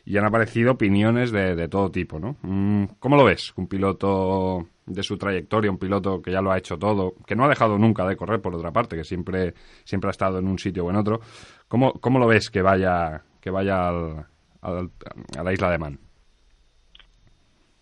y 0.07 0.16
han 0.18 0.24
aparecido 0.24 0.72
opiniones 0.72 1.32
de, 1.32 1.55
de 1.55 1.68
todo 1.68 1.90
tipo. 1.90 2.18
¿no? 2.18 2.36
Mm, 2.42 2.84
¿Cómo 2.98 3.16
lo 3.16 3.24
ves? 3.24 3.52
Un 3.57 3.66
piloto 3.68 4.66
de 4.86 5.02
su 5.02 5.16
trayectoria, 5.16 5.70
un 5.70 5.78
piloto 5.78 6.20
que 6.20 6.30
ya 6.30 6.42
lo 6.42 6.52
ha 6.52 6.59
hecho 6.59 6.76
todo, 6.78 7.14
que 7.26 7.34
no 7.34 7.44
ha 7.44 7.48
dejado 7.48 7.78
nunca 7.78 8.07
de 8.07 8.16
correr, 8.16 8.40
por 8.42 8.55
otra 8.55 8.70
parte, 8.70 8.96
que 8.96 9.05
siempre, 9.05 9.55
siempre 9.84 10.09
ha 10.09 10.11
estado 10.11 10.38
en 10.38 10.46
un 10.46 10.59
sitio 10.59 10.84
o 10.84 10.90
en 10.90 10.96
otro. 10.96 11.20
¿Cómo, 11.68 11.94
cómo 11.94 12.18
lo 12.18 12.26
ves 12.26 12.50
que 12.50 12.61
vaya, 12.61 13.22
que 13.40 13.50
vaya 13.50 13.88
al- 13.88 14.26
a 14.62 15.42
la 15.42 15.52
isla 15.52 15.70
de 15.70 15.78
Man? 15.78 15.98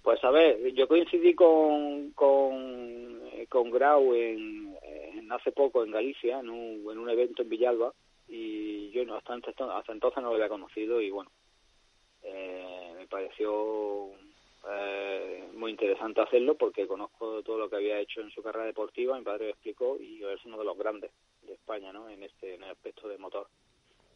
Pues 0.02 0.22
a 0.24 0.30
ver, 0.30 0.72
yo 0.74 0.88
coincidí 0.88 1.34
con, 1.34 2.10
con, 2.12 3.20
con 3.48 3.70
Grau 3.70 4.14
en, 4.14 4.74
en 5.14 5.30
hace 5.32 5.52
poco 5.52 5.84
en 5.84 5.92
Galicia, 5.92 6.40
en 6.40 6.50
un, 6.50 6.90
en 6.90 6.98
un 6.98 7.08
evento 7.10 7.42
en 7.42 7.48
Villalba, 7.48 7.92
y 8.28 8.90
yo 8.90 9.04
no, 9.04 9.14
hasta, 9.16 9.34
hasta 9.34 9.92
entonces 9.92 10.22
no 10.22 10.30
lo 10.30 10.34
había 10.34 10.48
conocido 10.48 11.00
y 11.00 11.10
bueno, 11.10 11.30
eh, 12.22 12.94
me 12.96 13.06
pareció 13.06 14.10
eh, 14.70 15.48
muy 15.54 15.70
interesante 15.70 16.20
hacerlo 16.20 16.54
porque 16.56 16.86
conozco 16.86 17.42
todo 17.42 17.58
lo 17.58 17.68
que 17.68 17.76
había 17.76 18.00
hecho 18.00 18.20
en 18.20 18.30
su 18.30 18.42
carrera 18.42 18.66
deportiva, 18.66 19.18
mi 19.18 19.24
padre 19.24 19.46
lo 19.46 19.50
explicó 19.50 19.98
y 20.00 20.22
es 20.24 20.44
uno 20.44 20.58
de 20.58 20.64
los 20.64 20.78
grandes 20.78 21.10
de 21.42 21.54
España 21.54 21.92
¿no? 21.92 22.08
en 22.08 22.22
este 22.22 22.54
en 22.54 22.62
el 22.62 22.70
aspecto 22.70 23.08
de 23.08 23.18
motor. 23.18 23.48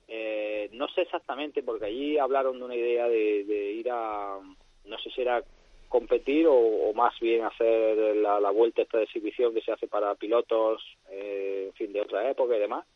Eh, 0.09 0.68
no 0.72 0.88
sé 0.88 1.02
exactamente, 1.02 1.62
porque 1.62 1.86
allí 1.86 2.18
hablaron 2.18 2.59
de 2.59 2.64
una 2.64 2.76
idea 2.76 3.09
de, 3.09 3.72
ir 3.72 3.90
a, 3.90 4.38
no 4.84 4.98
sé 4.98 5.11
si 5.11 5.20
era 5.20 5.42
competir 5.88 6.46
o, 6.46 6.54
o 6.54 6.94
más 6.94 7.18
bien 7.20 7.44
hacer 7.44 8.16
la, 8.16 8.50
vuelta 8.50 8.82
esta 8.82 8.98
de 8.98 9.04
exhibición 9.04 9.54
que 9.54 9.62
se 9.62 9.72
hace 9.72 9.88
para 9.88 10.14
pilotos, 10.14 10.82
eh, 11.11 11.64
en 11.68 11.72
fin, 11.74 11.92
de 11.92 12.00
otra 12.00 12.30
época 12.30 12.57
y 12.57 12.61
demás. 12.61 12.86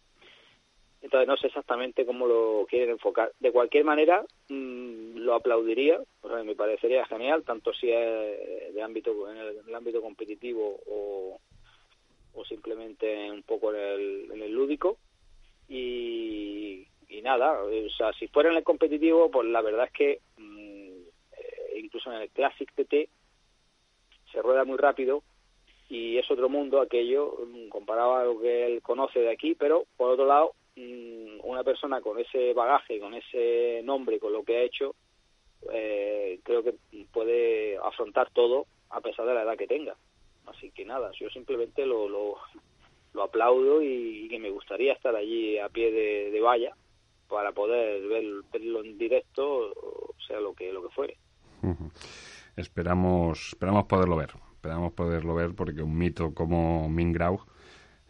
Entonces 1.02 1.26
no 1.26 1.36
sé 1.36 1.46
exactamente 1.46 2.04
cómo 2.04 2.26
lo 2.26 2.66
quieren 2.68 2.90
enfocar. 2.90 3.32
De 3.40 3.52
cualquier 3.52 3.84
manera, 3.84 4.24
mm, 4.48 4.99
lo 5.24 5.34
aplaudiría, 5.34 6.00
o 6.22 6.28
sea, 6.28 6.42
me 6.44 6.54
parecería 6.54 7.04
genial, 7.06 7.44
tanto 7.44 7.72
si 7.72 7.90
es 7.90 8.74
de 8.74 8.82
ámbito 8.82 9.30
en 9.30 9.36
el, 9.38 9.74
ámbito 9.74 10.00
competitivo 10.00 10.80
o, 10.86 11.40
o 12.34 12.44
simplemente 12.44 13.30
un 13.30 13.42
poco 13.42 13.74
en 13.74 13.80
el, 13.80 14.30
en 14.32 14.42
el 14.42 14.52
lúdico. 14.52 14.98
Y, 15.68 16.86
y 17.08 17.22
nada, 17.22 17.62
o 17.62 17.90
sea, 17.96 18.12
si 18.12 18.28
fuera 18.28 18.50
en 18.50 18.56
el 18.56 18.64
competitivo, 18.64 19.30
pues 19.30 19.48
la 19.48 19.60
verdad 19.62 19.86
es 19.86 19.92
que 19.92 20.20
mm, 20.38 21.02
eh, 21.32 21.80
incluso 21.82 22.12
en 22.12 22.22
el 22.22 22.30
Classic 22.30 22.70
TT 22.72 23.08
se 24.32 24.42
rueda 24.42 24.64
muy 24.64 24.78
rápido 24.78 25.22
y 25.88 26.18
es 26.18 26.30
otro 26.30 26.48
mundo 26.48 26.80
aquello 26.80 27.36
mm, 27.46 27.68
comparado 27.68 28.14
a 28.14 28.24
lo 28.24 28.40
que 28.40 28.66
él 28.66 28.82
conoce 28.82 29.18
de 29.18 29.32
aquí, 29.32 29.56
pero 29.56 29.84
por 29.96 30.10
otro 30.10 30.26
lado, 30.26 30.54
mm, 30.76 31.40
una 31.42 31.64
persona 31.64 32.00
con 32.00 32.18
ese 32.18 32.52
bagaje, 32.54 33.00
con 33.00 33.14
ese 33.14 33.82
nombre, 33.84 34.20
con 34.20 34.32
lo 34.32 34.44
que 34.44 34.56
ha 34.56 34.62
hecho, 34.62 34.94
eh, 35.72 36.40
creo 36.42 36.62
que 36.62 36.74
puede 37.12 37.76
afrontar 37.78 38.30
todo 38.32 38.66
a 38.90 39.00
pesar 39.00 39.26
de 39.26 39.34
la 39.34 39.42
edad 39.42 39.56
que 39.56 39.66
tenga. 39.66 39.96
Así 40.46 40.70
que 40.70 40.84
nada, 40.84 41.10
yo 41.18 41.28
simplemente 41.30 41.86
lo, 41.86 42.08
lo, 42.08 42.36
lo 43.12 43.22
aplaudo 43.22 43.82
y, 43.82 44.28
que 44.28 44.38
me 44.38 44.50
gustaría 44.50 44.92
estar 44.92 45.14
allí 45.14 45.58
a 45.58 45.68
pie 45.68 45.90
de, 45.92 46.40
valla 46.40 46.74
para 47.28 47.52
poder 47.52 48.06
ver, 48.08 48.24
verlo 48.52 48.84
en 48.84 48.98
directo, 48.98 49.70
o 49.70 50.14
sea 50.26 50.40
lo 50.40 50.54
que 50.54 50.72
lo 50.72 50.82
que 50.82 50.94
fuere. 50.94 51.16
Esperamos, 52.56 53.48
esperamos 53.48 53.84
poderlo 53.84 54.16
ver. 54.16 54.30
Esperamos 54.54 54.92
poderlo 54.92 55.34
ver 55.34 55.54
porque 55.54 55.82
un 55.82 55.96
mito 55.96 56.34
como 56.34 56.88
Mingrau 56.88 57.40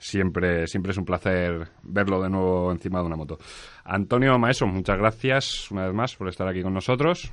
siempre, 0.00 0.66
siempre 0.66 0.90
es 0.90 0.98
un 0.98 1.04
placer 1.04 1.68
verlo 1.84 2.20
de 2.20 2.28
nuevo 2.30 2.72
encima 2.72 2.98
de 3.00 3.06
una 3.06 3.14
moto. 3.16 3.38
Antonio 3.84 4.36
Maeso, 4.38 4.66
muchas 4.66 4.98
gracias 4.98 5.70
una 5.70 5.84
vez 5.84 5.94
más 5.94 6.16
por 6.16 6.28
estar 6.28 6.48
aquí 6.48 6.62
con 6.62 6.74
nosotros. 6.74 7.32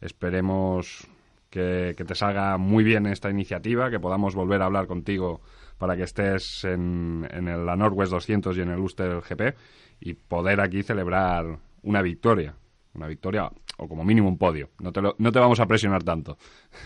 Esperemos 0.00 1.06
que, 1.48 1.94
te 1.96 2.14
salga 2.14 2.58
muy 2.58 2.82
bien 2.84 3.06
esta 3.06 3.30
iniciativa, 3.30 3.90
que 3.90 4.00
podamos 4.00 4.34
volver 4.34 4.60
a 4.62 4.66
hablar 4.66 4.86
contigo 4.86 5.40
para 5.78 5.96
que 5.96 6.02
estés 6.02 6.64
en, 6.64 7.26
en 7.30 7.48
el, 7.48 7.64
la 7.64 7.76
Northwest 7.76 8.12
200 8.12 8.56
y 8.56 8.60
en 8.62 8.70
el 8.70 8.78
Ulster 8.78 9.20
GP 9.20 9.56
y 10.00 10.14
poder 10.14 10.60
aquí 10.60 10.82
celebrar 10.82 11.58
una 11.82 12.02
victoria. 12.02 12.54
Una 12.94 13.06
victoria 13.06 13.50
o 13.78 13.88
como 13.88 14.04
mínimo 14.04 14.28
un 14.28 14.36
podio. 14.38 14.68
No 14.80 14.92
te, 14.92 15.00
lo- 15.00 15.14
no 15.18 15.32
te 15.32 15.38
vamos 15.38 15.60
a 15.60 15.66
presionar 15.66 16.02
tanto. 16.02 16.36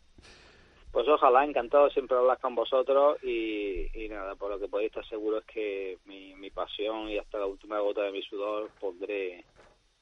Pues 0.92 1.08
ojalá, 1.08 1.46
encantado 1.46 1.90
siempre 1.90 2.18
hablar 2.18 2.38
con 2.40 2.54
vosotros 2.54 3.18
y, 3.24 3.88
y 3.94 4.10
nada, 4.10 4.36
por 4.36 4.52
lo 4.52 4.60
que 4.60 4.68
podéis 4.68 4.90
estar 4.90 5.08
seguros 5.08 5.44
es 5.48 5.54
que 5.54 5.98
mi, 6.06 6.36
mi 6.36 6.50
pasión 6.50 7.10
y 7.10 7.18
hasta 7.18 7.40
la 7.40 7.46
última 7.46 7.80
gota 7.80 8.02
de 8.02 8.12
mi 8.12 8.22
sudor 8.24 8.70
pondré 8.80 9.46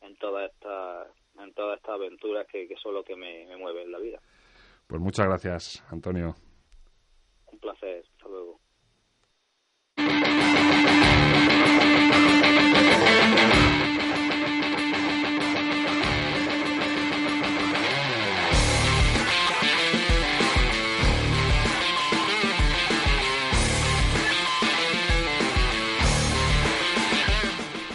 en 0.01 0.15
toda 0.15 0.45
esta 0.45 1.05
en 1.39 1.53
todas 1.53 1.77
estas 1.77 1.95
aventuras 1.95 2.47
que, 2.47 2.67
que 2.67 2.75
son 2.77 2.95
lo 2.95 3.03
que 3.03 3.15
me, 3.15 3.45
me 3.45 3.55
mueve 3.55 3.83
en 3.83 3.91
la 3.91 3.99
vida. 3.99 4.19
Pues 4.87 4.99
muchas 4.99 5.27
gracias, 5.27 5.83
Antonio. 5.91 6.35
Un 7.51 7.59
placer, 7.59 8.03
hasta 8.11 8.27
luego. 8.27 8.59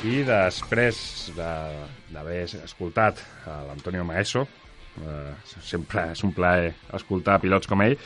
I 0.04 0.20
després 0.26 0.98
de- 1.36 1.86
d'haver 2.12 2.42
escoltat 2.64 3.20
a 3.48 3.62
l'Antonio 3.68 4.04
Maeso, 4.04 4.42
eh, 5.00 5.32
sempre 5.62 6.10
és 6.12 6.22
un 6.24 6.32
plaer 6.32 6.74
escoltar 6.92 7.40
pilots 7.40 7.66
com 7.66 7.80
ell, 7.82 7.96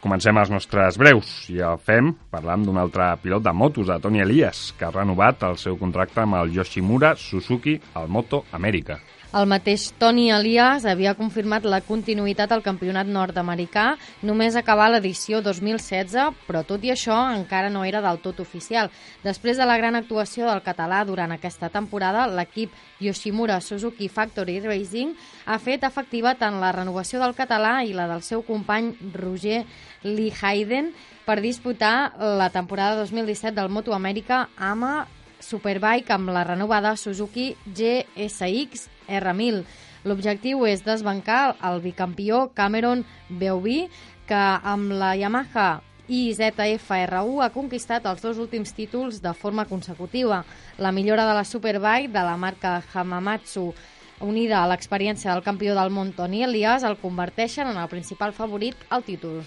comencem 0.00 0.36
els 0.38 0.50
nostres 0.50 0.96
breus 0.98 1.48
i 1.50 1.58
el 1.60 1.76
fem 1.78 2.12
parlant 2.30 2.64
d'un 2.64 2.78
altre 2.78 3.16
pilot 3.22 3.42
de 3.42 3.52
motos, 3.52 3.86
de 3.88 3.98
Toni 4.00 4.20
Elias, 4.20 4.72
que 4.78 4.84
ha 4.86 4.90
renovat 4.90 5.42
el 5.42 5.56
seu 5.58 5.76
contracte 5.76 6.20
amb 6.20 6.34
el 6.40 6.52
Yoshimura 6.54 7.14
Suzuki 7.16 7.80
al 7.94 8.08
Moto 8.08 8.44
Amèrica. 8.52 8.98
El 9.30 9.46
mateix 9.46 9.84
Toni 9.94 10.24
Elias 10.34 10.82
havia 10.90 11.12
confirmat 11.14 11.62
la 11.62 11.78
continuïtat 11.86 12.50
al 12.50 12.64
campionat 12.64 13.06
nord-americà 13.06 13.84
només 14.26 14.56
acabar 14.58 14.88
l'edició 14.90 15.38
2016, 15.46 16.32
però 16.48 16.64
tot 16.66 16.82
i 16.82 16.90
això 16.90 17.14
encara 17.36 17.68
no 17.70 17.84
era 17.86 18.00
del 18.02 18.18
tot 18.24 18.40
oficial. 18.42 18.90
Després 19.22 19.60
de 19.60 19.68
la 19.70 19.76
gran 19.78 19.94
actuació 19.94 20.48
del 20.48 20.64
català 20.66 21.04
durant 21.06 21.30
aquesta 21.30 21.70
temporada, 21.70 22.26
l'equip 22.26 22.74
Yoshimura 22.98 23.60
Suzuki 23.62 24.10
Factory 24.10 24.58
Racing 24.66 25.14
ha 25.46 25.60
fet 25.62 25.86
efectiva 25.86 26.34
tant 26.34 26.58
la 26.58 26.72
renovació 26.74 27.22
del 27.22 27.36
català 27.38 27.84
i 27.86 27.94
la 27.94 28.08
del 28.10 28.26
seu 28.26 28.42
company 28.42 28.96
Roger 29.14 29.62
Lee 30.02 30.34
Hayden 30.42 30.90
per 31.22 31.38
disputar 31.38 32.18
la 32.18 32.50
temporada 32.50 32.98
2017 33.04 33.54
del 33.54 33.70
Moto 33.70 33.94
Amèrica 33.94 34.48
AMA 34.58 35.19
Superbike 35.40 36.12
amb 36.14 36.30
la 36.32 36.44
renovada 36.44 36.94
Suzuki 36.96 37.54
GSX 37.66 38.88
R1000. 39.08 39.64
L'objectiu 40.08 40.64
és 40.64 40.84
desbancar 40.86 41.56
el 41.66 41.82
bicampió 41.84 42.48
Cameron 42.56 43.04
Beauvy, 43.28 43.88
que 44.28 44.40
amb 44.62 44.94
la 44.96 45.14
Yamaha 45.18 45.82
IZF-R1 46.10 47.42
ha 47.44 47.50
conquistat 47.54 48.06
els 48.10 48.22
dos 48.24 48.38
últims 48.42 48.72
títols 48.74 49.20
de 49.22 49.32
forma 49.34 49.66
consecutiva. 49.70 50.42
La 50.78 50.92
millora 50.92 51.26
de 51.28 51.34
la 51.38 51.44
Superbike 51.44 52.10
de 52.10 52.24
la 52.26 52.36
marca 52.36 52.80
Hamamatsu 52.92 53.68
unida 54.20 54.60
a 54.60 54.68
l'experiència 54.68 55.32
del 55.32 55.44
campió 55.44 55.76
del 55.76 55.92
món 55.94 56.12
Toni 56.16 56.42
Elias 56.44 56.84
el 56.84 56.98
converteixen 57.00 57.70
en 57.70 57.78
el 57.80 57.88
principal 57.88 58.34
favorit 58.36 58.76
al 58.90 59.06
títol. 59.06 59.44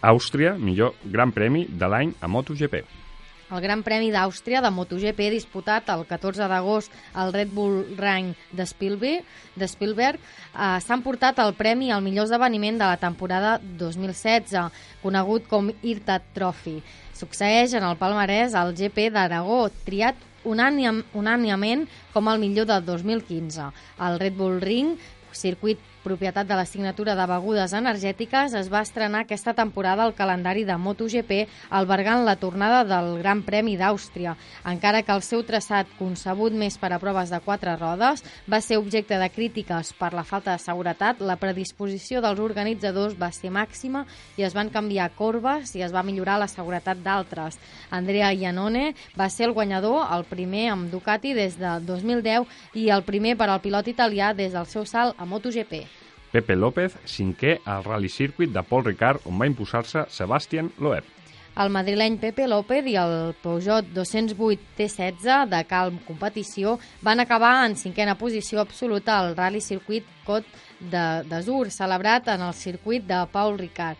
Àustria, 0.00 0.54
millor 0.54 0.94
gran 1.04 1.32
premi 1.34 1.66
de 1.66 1.90
l'any 1.90 2.14
a 2.20 2.30
MotoGP. 2.30 3.05
El 3.46 3.60
Gran 3.62 3.84
Premi 3.86 4.08
d'Àustria 4.10 4.58
de 4.58 4.72
MotoGP 4.74 5.28
disputat 5.30 5.86
el 5.94 6.02
14 6.08 6.48
d'agost 6.50 6.94
al 7.14 7.30
Red 7.34 7.52
Bull 7.54 7.84
Ring 7.94 8.32
de 8.50 8.66
Spielberg, 8.66 9.22
de 9.54 9.68
Spielberg 9.70 10.18
eh, 10.18 10.78
s'ha 10.82 10.96
emportat 10.98 11.38
el 11.44 11.54
premi 11.54 11.92
al 11.94 12.02
millor 12.02 12.26
esdeveniment 12.26 12.80
de 12.80 12.88
la 12.90 12.98
temporada 12.98 13.56
2016, 13.62 14.56
conegut 15.02 15.46
com 15.46 15.70
IRTA 15.70 16.18
Trophy. 16.34 16.80
Succeeix 17.14 17.76
en 17.78 17.86
el 17.86 17.98
palmarès 18.00 18.56
el 18.58 18.74
GP 18.74 19.12
d'Aragó, 19.14 19.66
triat 19.86 20.18
unàniament 20.46 21.86
com 22.12 22.28
el 22.30 22.42
millor 22.42 22.66
de 22.66 22.80
2015. 22.82 23.70
El 24.08 24.18
Red 24.22 24.34
Bull 24.38 24.58
Ring, 24.62 24.96
circuit 25.36 25.78
propietat 26.06 26.46
de 26.46 26.54
la 26.54 26.66
signatura 26.66 27.16
de 27.18 27.26
begudes 27.26 27.72
energètiques, 27.74 28.54
es 28.54 28.68
va 28.70 28.84
estrenar 28.86 29.24
aquesta 29.24 29.56
temporada 29.58 30.04
al 30.06 30.14
calendari 30.14 30.62
de 30.64 30.76
MotoGP 30.78 31.48
albergant 31.74 32.22
la 32.24 32.36
tornada 32.38 32.84
del 32.86 33.16
Gran 33.18 33.42
Premi 33.42 33.74
d'Àustria. 33.80 34.36
Encara 34.70 35.02
que 35.02 35.14
el 35.16 35.24
seu 35.26 35.42
traçat, 35.48 35.90
concebut 35.98 36.54
més 36.54 36.78
per 36.78 36.92
a 36.94 37.00
proves 37.02 37.32
de 37.34 37.40
quatre 37.42 37.74
rodes, 37.80 38.22
va 38.46 38.60
ser 38.62 38.78
objecte 38.78 39.18
de 39.18 39.30
crítiques 39.34 39.90
per 39.98 40.12
la 40.14 40.22
falta 40.22 40.54
de 40.54 40.62
seguretat, 40.62 41.24
la 41.26 41.38
predisposició 41.42 42.22
dels 42.22 42.42
organitzadors 42.44 43.18
va 43.18 43.32
ser 43.34 43.50
màxima 43.50 44.04
i 44.38 44.46
es 44.46 44.54
van 44.54 44.70
canviar 44.70 45.10
corbes 45.18 45.74
i 45.74 45.82
es 45.82 45.94
va 45.94 46.06
millorar 46.06 46.38
la 46.38 46.50
seguretat 46.52 47.02
d'altres. 47.02 47.58
Andrea 47.90 48.30
Iannone 48.32 48.92
va 49.18 49.30
ser 49.32 49.50
el 49.50 49.56
guanyador, 49.58 50.04
el 50.14 50.26
primer 50.30 50.68
amb 50.70 50.90
Ducati 50.92 51.34
des 51.34 51.58
de 51.58 51.76
2010 51.82 52.46
i 52.78 52.90
el 52.94 53.02
primer 53.02 53.34
per 53.36 53.50
al 53.50 53.62
pilot 53.64 53.90
italià 53.90 54.34
des 54.36 54.54
del 54.54 54.70
seu 54.70 54.86
salt 54.86 55.18
a 55.18 55.26
MotoGP. 55.26 55.95
Pepe 56.36 56.52
López, 56.54 56.92
cinquè 57.08 57.60
al 57.64 57.84
Rally 57.86 58.10
Circuit 58.12 58.50
de 58.52 58.60
Paul 58.62 58.84
Ricard, 58.84 59.22
on 59.24 59.38
va 59.40 59.46
imposar-se 59.48 60.02
Sebastián 60.12 60.68
Loeb. 60.78 61.04
El 61.56 61.70
madrileny 61.72 62.18
Pepe 62.20 62.44
López 62.44 62.84
i 62.92 62.98
el 63.00 63.32
Peugeot 63.40 63.86
208 63.96 64.60
T16 64.76 65.46
de 65.48 65.62
calm 65.64 65.96
competició 66.04 66.74
van 67.00 67.22
acabar 67.24 67.54
en 67.64 67.78
cinquena 67.80 68.18
posició 68.20 68.60
absoluta 68.60 69.16
al 69.18 69.32
Rally 69.38 69.62
Circuit 69.64 70.04
Côte 70.26 70.44
de- 70.78 71.22
d'Azur, 71.24 71.70
celebrat 71.70 72.28
en 72.28 72.42
el 72.42 72.52
circuit 72.52 73.06
de 73.08 73.24
Paul 73.32 73.56
Ricard. 73.58 73.96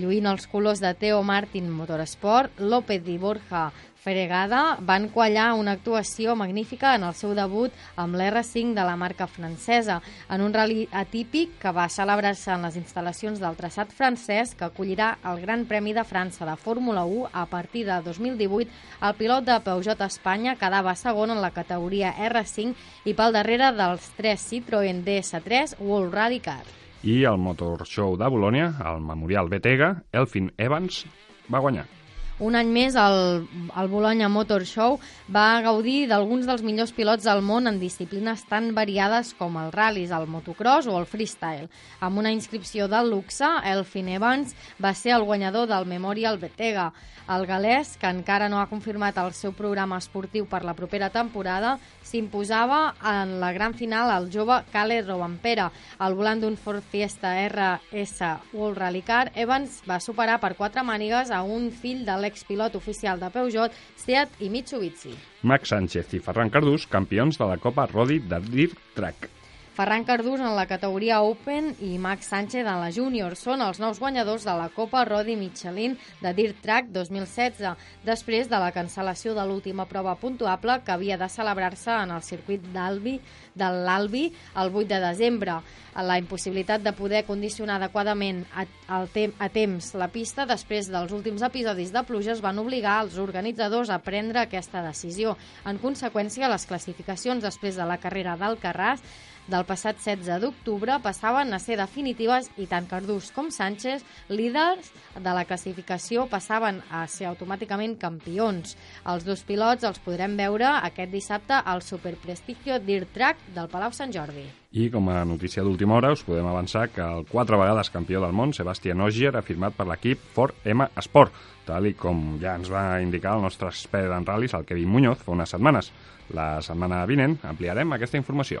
lluint 0.00 0.26
els 0.26 0.48
colors 0.50 0.80
de 0.82 0.90
Teo 0.94 1.20
Martin 1.22 1.68
Motorsport, 1.70 2.58
López 2.58 3.04
i 3.06 3.16
Borja 3.16 3.68
Feregada 3.98 4.78
van 4.80 5.08
quallar 5.10 5.54
una 5.58 5.72
actuació 5.74 6.36
magnífica 6.38 6.92
en 6.94 7.02
el 7.02 7.16
seu 7.18 7.32
debut 7.34 7.74
amb 7.98 8.14
l'R5 8.14 8.76
de 8.76 8.84
la 8.86 8.94
marca 8.96 9.26
francesa, 9.26 9.98
en 10.30 10.44
un 10.44 10.54
rally 10.54 10.84
atípic 10.92 11.56
que 11.58 11.72
va 11.74 11.88
celebrar-se 11.90 12.52
en 12.54 12.62
les 12.62 12.78
instal·lacions 12.78 13.42
del 13.42 13.58
traçat 13.58 13.90
francès 13.90 14.54
que 14.54 14.68
acollirà 14.68 15.16
el 15.26 15.42
Gran 15.42 15.66
Premi 15.66 15.96
de 15.96 16.06
França 16.06 16.46
de 16.46 16.54
Fórmula 16.54 17.02
1 17.04 17.32
a 17.32 17.44
partir 17.50 17.84
de 17.90 17.98
2018. 18.06 18.70
El 19.02 19.18
pilot 19.18 19.50
de 19.50 19.58
Peugeot 19.66 20.06
Espanya 20.06 20.54
quedava 20.62 20.94
segon 20.94 21.34
en 21.34 21.42
la 21.42 21.50
categoria 21.50 22.14
R5 22.30 23.10
i 23.10 23.18
pel 23.18 23.34
darrere 23.34 23.74
dels 23.74 24.12
tres 24.14 24.46
Citroën 24.46 25.02
DS3 25.02 25.80
World 25.82 26.14
Rally 26.14 26.38
Car. 26.38 26.62
I 27.02 27.24
el 27.26 27.38
Motor 27.38 27.82
Show 27.86 28.16
de 28.18 28.30
Bolònia, 28.30 28.72
el 28.86 29.02
Memorial 29.02 29.50
Betega, 29.50 29.96
Elfin 30.12 30.52
Evans 30.56 31.04
va 31.50 31.58
guanyar. 31.58 31.97
Un 32.38 32.54
any 32.54 32.68
més, 32.70 32.94
el, 32.94 33.48
el 33.74 33.88
Bologna 33.90 34.28
Motor 34.30 34.62
Show 34.62 35.00
va 35.34 35.58
gaudir 35.64 36.06
d'alguns 36.06 36.46
dels 36.46 36.62
millors 36.62 36.92
pilots 36.94 37.26
del 37.26 37.42
món 37.42 37.66
en 37.66 37.80
disciplines 37.82 38.44
tan 38.46 38.70
variades 38.76 39.32
com 39.34 39.58
el 39.58 39.72
ral·lis, 39.74 40.14
el 40.14 40.28
motocross 40.30 40.86
o 40.86 40.94
el 41.00 41.08
freestyle. 41.10 41.66
Amb 41.98 42.22
una 42.22 42.30
inscripció 42.30 42.86
del 42.86 43.10
luxe, 43.10 43.48
Elfin 43.66 44.12
Evans 44.14 44.54
va 44.78 44.94
ser 44.94 45.16
el 45.16 45.26
guanyador 45.26 45.66
del 45.66 45.90
Memorial 45.90 46.38
Betega. 46.38 46.92
El 47.28 47.42
galès, 47.44 47.90
que 48.00 48.08
encara 48.08 48.46
no 48.48 48.56
ha 48.56 48.70
confirmat 48.70 49.18
el 49.20 49.34
seu 49.36 49.52
programa 49.52 49.98
esportiu 50.00 50.46
per 50.48 50.62
la 50.64 50.72
propera 50.72 51.10
temporada, 51.12 51.74
s'imposava 52.00 52.94
en 53.04 53.34
la 53.42 53.50
gran 53.52 53.74
final 53.76 54.08
al 54.08 54.30
jove 54.32 54.62
Cale 54.72 55.02
Robampera. 55.02 55.66
Al 55.98 56.16
volant 56.16 56.40
d'un 56.40 56.56
Ford 56.56 56.80
Fiesta 56.80 57.34
RS 57.42 58.30
World 58.54 58.80
Rally 58.80 59.02
Car, 59.04 59.26
Evans 59.34 59.82
va 59.84 60.00
superar 60.00 60.38
per 60.40 60.54
quatre 60.56 60.86
mànigues 60.86 61.28
a 61.28 61.42
un 61.42 61.68
fill 61.68 62.06
de 62.08 62.16
l'expilot 62.28 62.76
oficial 62.78 63.18
de 63.18 63.32
Peugeot, 63.32 63.74
Seat 63.96 64.44
i 64.44 64.52
Mitsubishi. 64.52 65.16
Max 65.48 65.72
Sánchez 65.72 66.14
i 66.14 66.22
Ferran 66.22 66.52
Cardús, 66.52 66.86
campions 66.92 67.40
de 67.40 67.48
la 67.48 67.58
Copa 67.58 67.88
Rodi 67.90 68.20
de 68.28 68.44
Dirt 68.52 68.78
Track. 68.94 69.37
Ferran 69.78 70.02
Cardús 70.02 70.40
en 70.40 70.56
la 70.56 70.66
categoria 70.66 71.20
Open 71.22 71.68
i 71.86 72.00
Max 72.02 72.26
Sánchez 72.32 72.66
en 72.66 72.80
la 72.82 72.88
Júnior 72.90 73.36
són 73.38 73.60
els 73.62 73.78
nous 73.78 74.00
guanyadors 74.02 74.42
de 74.42 74.54
la 74.58 74.72
Copa 74.74 75.04
Rodi 75.06 75.36
Michelin 75.38 75.94
de 76.18 76.32
Dirt 76.34 76.58
Track 76.64 76.88
2016, 76.90 77.62
després 78.02 78.50
de 78.50 78.58
la 78.58 78.72
cancel·lació 78.74 79.36
de 79.36 79.44
l'última 79.46 79.86
prova 79.86 80.16
puntuable 80.18 80.80
que 80.82 80.96
havia 80.96 81.14
de 81.20 81.28
celebrar-se 81.30 81.94
en 81.94 82.10
el 82.10 82.26
circuit 82.26 82.66
d'Albi 82.74 83.20
de 83.54 83.70
l'Albi 83.86 84.24
el 84.58 84.74
8 84.74 84.88
de 84.90 85.00
desembre. 85.06 85.60
La 85.94 86.18
impossibilitat 86.18 86.82
de 86.82 86.96
poder 86.98 87.22
condicionar 87.30 87.78
adequadament 87.78 88.42
a, 88.50 88.66
tem 89.14 89.30
a 89.38 89.46
temps 89.46 89.94
la 89.94 90.10
pista 90.10 90.42
després 90.46 90.90
dels 90.90 91.14
últims 91.14 91.46
episodis 91.46 91.94
de 91.94 92.02
pluges 92.02 92.42
van 92.42 92.58
obligar 92.58 92.98
els 93.06 93.14
organitzadors 93.22 93.94
a 93.94 94.02
prendre 94.02 94.42
aquesta 94.42 94.82
decisió. 94.82 95.38
En 95.70 95.78
conseqüència, 95.78 96.50
les 96.50 96.66
classificacions 96.66 97.46
després 97.46 97.78
de 97.78 97.86
la 97.86 98.02
carrera 98.02 98.34
d'Alcarràs 98.34 99.06
del 99.48 99.64
passat 99.64 99.96
16 99.96 100.42
d'octubre 100.42 100.98
passaven 101.00 101.54
a 101.56 101.58
ser 101.58 101.78
definitives 101.80 102.50
i 102.60 102.66
tant 102.68 102.86
Cardús 102.88 103.30
com 103.32 103.48
Sánchez, 103.50 104.04
líders 104.28 104.90
de 105.16 105.32
la 105.32 105.46
classificació, 105.48 106.26
passaven 106.28 106.82
a 106.92 107.06
ser 107.08 107.30
automàticament 107.30 107.96
campions. 108.00 108.76
Els 109.08 109.24
dos 109.24 109.42
pilots 109.48 109.88
els 109.88 110.00
podrem 110.04 110.36
veure 110.36 110.68
aquest 110.76 111.12
dissabte 111.12 111.58
al 111.58 111.82
Superprestigio 111.82 112.78
Dirt 112.84 113.14
Track 113.16 113.52
del 113.56 113.70
Palau 113.72 113.94
Sant 113.96 114.12
Jordi. 114.12 114.44
I 114.76 114.90
com 114.92 115.08
a 115.08 115.22
notícia 115.24 115.64
d'última 115.64 115.96
hora 115.96 116.12
us 116.12 116.22
podem 116.26 116.46
avançar 116.46 116.90
que 116.92 117.00
el 117.00 117.24
quatre 117.30 117.56
vegades 117.56 117.88
campió 117.90 118.20
del 118.20 118.36
món, 118.36 118.52
Sebastián 118.52 119.00
Ogier, 119.00 119.32
ha 119.32 119.42
firmat 119.42 119.72
per 119.78 119.88
l'equip 119.88 120.20
Ford 120.36 120.68
M 120.68 120.90
Sport, 121.00 121.32
tal 121.64 121.88
i 121.88 121.94
com 121.96 122.36
ja 122.42 122.52
ens 122.60 122.68
va 122.72 123.00
indicar 123.00 123.38
el 123.38 123.46
nostre 123.48 123.72
expert 123.72 124.12
en 124.12 124.28
ral·lis, 124.28 124.52
el 124.52 124.68
Kevin 124.68 124.92
Muñoz, 124.92 125.24
fa 125.24 125.32
unes 125.32 125.56
setmanes. 125.56 125.88
La 126.36 126.58
setmana 126.60 127.00
vinent 127.08 127.38
ampliarem 127.48 127.96
aquesta 127.96 128.20
informació. 128.20 128.60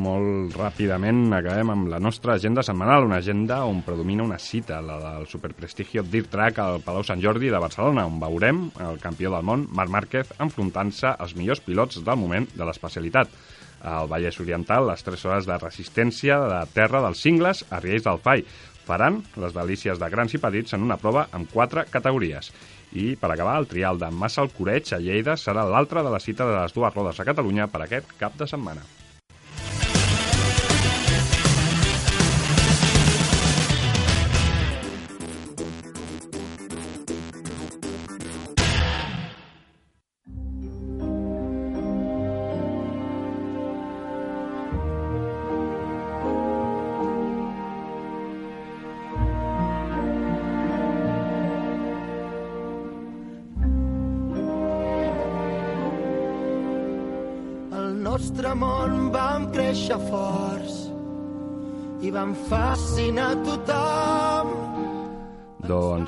molt 0.00 0.54
ràpidament 0.56 1.28
acabem 1.36 1.70
amb 1.72 1.90
la 1.92 1.98
nostra 2.02 2.34
agenda 2.38 2.64
setmanal, 2.64 3.04
una 3.06 3.18
agenda 3.20 3.60
on 3.68 3.82
predomina 3.86 4.24
una 4.24 4.38
cita, 4.40 4.80
la 4.80 4.96
del 5.02 5.26
superprestigio 5.28 6.02
Dirt 6.02 6.30
Track 6.32 6.58
al 6.62 6.80
Palau 6.84 7.04
Sant 7.06 7.20
Jordi 7.22 7.52
de 7.52 7.60
Barcelona, 7.60 8.06
on 8.08 8.18
veurem 8.22 8.64
el 8.80 8.98
campió 9.02 9.30
del 9.34 9.46
món, 9.46 9.66
Marc 9.76 9.92
Márquez, 9.92 10.34
enfrontant-se 10.40 11.12
als 11.12 11.36
millors 11.36 11.62
pilots 11.64 12.00
del 12.04 12.20
moment 12.20 12.48
de 12.56 12.66
l'especialitat. 12.66 13.32
Al 13.80 14.08
Vallès 14.12 14.40
Oriental, 14.42 14.88
les 14.90 15.04
3 15.06 15.24
hores 15.28 15.48
de 15.48 15.56
resistència 15.62 16.36
de 16.44 16.60
terra 16.74 17.00
dels 17.04 17.22
cingles 17.24 17.64
a 17.70 17.80
Riells 17.80 18.04
del 18.04 18.20
Fai. 18.20 18.44
Faran 18.84 19.20
les 19.40 19.56
delícies 19.56 20.00
de 20.00 20.08
grans 20.12 20.34
i 20.34 20.40
petits 20.42 20.76
en 20.76 20.84
una 20.84 20.98
prova 21.00 21.28
amb 21.32 21.48
quatre 21.52 21.86
categories. 21.88 22.52
I, 22.92 23.14
per 23.16 23.30
acabar, 23.30 23.58
el 23.60 23.70
trial 23.70 24.00
de 24.00 24.10
Massa 24.10 24.42
al 24.42 24.50
Coreig 24.52 24.92
a 24.92 24.98
Lleida 24.98 25.36
serà 25.38 25.64
l'altra 25.64 26.02
de 26.02 26.10
la 26.12 26.20
cita 26.20 26.48
de 26.48 26.58
les 26.58 26.74
dues 26.74 26.96
rodes 26.96 27.20
a 27.20 27.28
Catalunya 27.28 27.70
per 27.70 27.86
aquest 27.86 28.18
cap 28.18 28.36
de 28.36 28.50
setmana. 28.50 28.82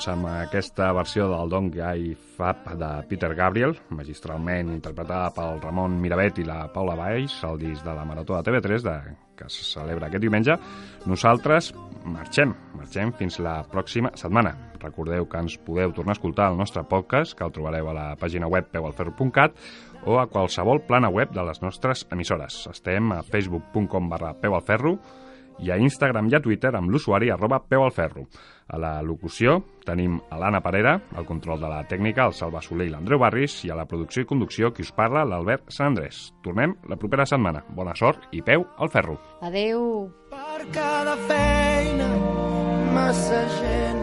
Doncs 0.03 0.19
amb 0.19 0.27
aquesta 0.27 0.89
versió 0.97 1.29
del 1.31 1.51
Don't 1.53 1.71
Guy 1.71 2.17
Fab 2.35 2.65
de 2.75 2.87
Peter 3.07 3.29
Gabriel, 3.39 3.77
magistralment 3.95 4.73
interpretada 4.75 5.29
pel 5.31 5.61
Ramon 5.63 5.95
Miravet 6.03 6.41
i 6.43 6.47
la 6.49 6.65
Paula 6.75 6.97
Baix, 6.99 7.37
el 7.47 7.61
disc 7.61 7.87
de 7.87 7.95
la 7.95 8.03
Marató 8.03 8.35
de 8.35 8.43
TV3, 8.49 8.83
de, 8.83 8.97
que 9.39 9.47
se 9.47 9.63
celebra 9.63 10.09
aquest 10.09 10.25
diumenge, 10.27 10.59
nosaltres 11.07 11.71
marxem, 12.03 12.51
marxem 12.75 13.15
fins 13.15 13.39
la 13.47 13.61
pròxima 13.71 14.11
setmana. 14.19 14.57
Recordeu 14.83 15.31
que 15.31 15.39
ens 15.39 15.55
podeu 15.63 15.95
tornar 15.95 16.17
a 16.17 16.19
escoltar 16.19 16.51
el 16.51 16.59
nostre 16.59 16.83
podcast, 16.83 17.39
que 17.39 17.47
el 17.47 17.55
trobareu 17.55 17.93
a 17.93 17.99
la 18.01 18.11
pàgina 18.19 18.51
web 18.51 18.75
peualferro.cat 18.75 19.55
o 20.03 20.19
a 20.19 20.27
qualsevol 20.27 20.83
plana 20.83 21.15
web 21.15 21.31
de 21.31 21.47
les 21.47 21.63
nostres 21.63 22.09
emissores. 22.11 22.65
Estem 22.75 23.15
a 23.15 23.23
facebook.com 23.23 24.11
barra 24.11 24.35
peualferro 24.35 24.99
i 25.61 25.71
a 25.71 25.77
Instagram 25.77 26.29
i 26.31 26.37
a 26.37 26.41
Twitter 26.41 26.73
amb 26.75 26.91
l'usuari 26.91 27.31
arroba 27.31 27.61
peualferro. 27.61 28.27
A 28.73 28.79
la 28.81 28.93
locució 29.05 29.59
tenim 29.85 30.15
a 30.31 30.39
l'Anna 30.41 30.63
Parera, 30.65 30.95
al 31.19 31.27
control 31.29 31.61
de 31.61 31.69
la 31.69 31.83
tècnica, 31.89 32.25
el 32.25 32.33
Salva 32.37 32.63
Soler 32.65 32.87
i 32.89 32.93
l'Andreu 32.93 33.21
Barris, 33.21 33.59
i 33.67 33.71
a 33.71 33.77
la 33.77 33.87
producció 33.91 34.23
i 34.23 34.29
conducció 34.29 34.73
qui 34.73 34.87
us 34.87 34.93
parla, 34.97 35.27
l'Albert 35.29 35.69
Sant 35.69 35.93
Andrés. 35.93 36.31
Tornem 36.45 36.77
la 36.89 36.97
propera 36.97 37.27
setmana. 37.29 37.65
Bona 37.77 37.95
sort 37.99 38.29
i 38.33 38.41
peu 38.43 38.65
al 38.79 38.93
ferro. 38.95 39.19
Adeu! 39.43 40.09
Per 40.33 40.65
cada 40.73 41.19
feina, 41.29 42.09
massa 42.97 43.43
gent, 43.59 44.03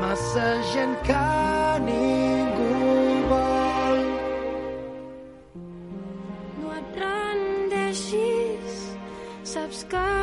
massa 0.00 0.48
gent 0.72 0.96
que 1.04 1.20
ningú 1.84 2.72
vol. 3.28 4.02
No 6.62 6.74
et 6.78 7.00
rendeixis, 7.04 8.82
saps 9.52 9.84
que 9.90 10.21